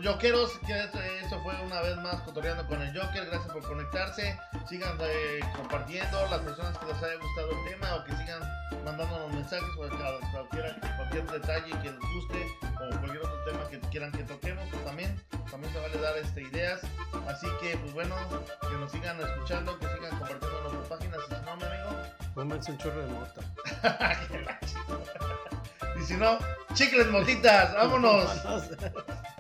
Jokeros, 0.05 0.59
que 0.67 0.79
eso, 1.25 1.41
fue 1.43 1.55
una 1.65 1.81
vez 1.81 1.97
más 1.99 2.21
cotorreando 2.23 2.65
con 2.67 2.81
el 2.81 2.97
Joker. 2.97 3.27
Gracias 3.27 3.53
por 3.53 3.63
conectarse. 3.63 4.39
Sigan 4.69 4.97
eh, 5.01 5.41
compartiendo 5.57 6.27
las 6.29 6.41
personas 6.41 6.79
que 6.79 6.87
les 6.87 7.03
haya 7.03 7.17
gustado 7.17 7.51
el 7.51 7.71
tema 7.71 7.97
o 7.97 8.05
que 8.05 8.13
sigan 8.13 8.43
mandándonos 8.85 9.33
mensajes 9.33 9.69
o 9.75 9.77
cualquier, 9.77 10.81
cualquier 10.97 11.31
detalle 11.31 11.71
que 11.83 11.91
les 11.91 12.01
guste 12.15 12.47
o 12.77 12.99
cualquier 13.01 13.19
otro 13.19 13.45
tema 13.45 13.69
que 13.71 13.81
quieran 13.91 14.13
que 14.13 14.23
toquemos. 14.23 14.69
Pues 14.71 14.85
también, 14.85 15.21
también 15.51 15.73
se 15.73 15.81
vale 15.81 15.99
dar 15.99 16.17
este, 16.17 16.43
ideas. 16.43 16.81
Así 17.27 17.49
que, 17.61 17.77
pues 17.79 17.93
bueno, 17.93 18.15
que 18.61 18.77
nos 18.77 18.91
sigan 18.93 19.21
escuchando, 19.21 19.79
que 19.81 19.87
sigan 19.89 20.11
compartiendo 20.11 20.61
nuestras 20.63 20.87
páginas. 20.87 21.21
No, 21.45 21.57
mi 21.57 21.65
amigo, 21.65 21.91
Pónganse 22.35 22.73
un 22.73 22.79
chorro 22.79 23.03
de 23.03 23.13
mota. 23.13 23.41
y 26.01 26.05
si 26.05 26.15
no, 26.15 26.39
chicles 26.75 27.11
motitas, 27.11 27.75
vámonos. 27.75 28.45
Vámonos. 28.45 28.71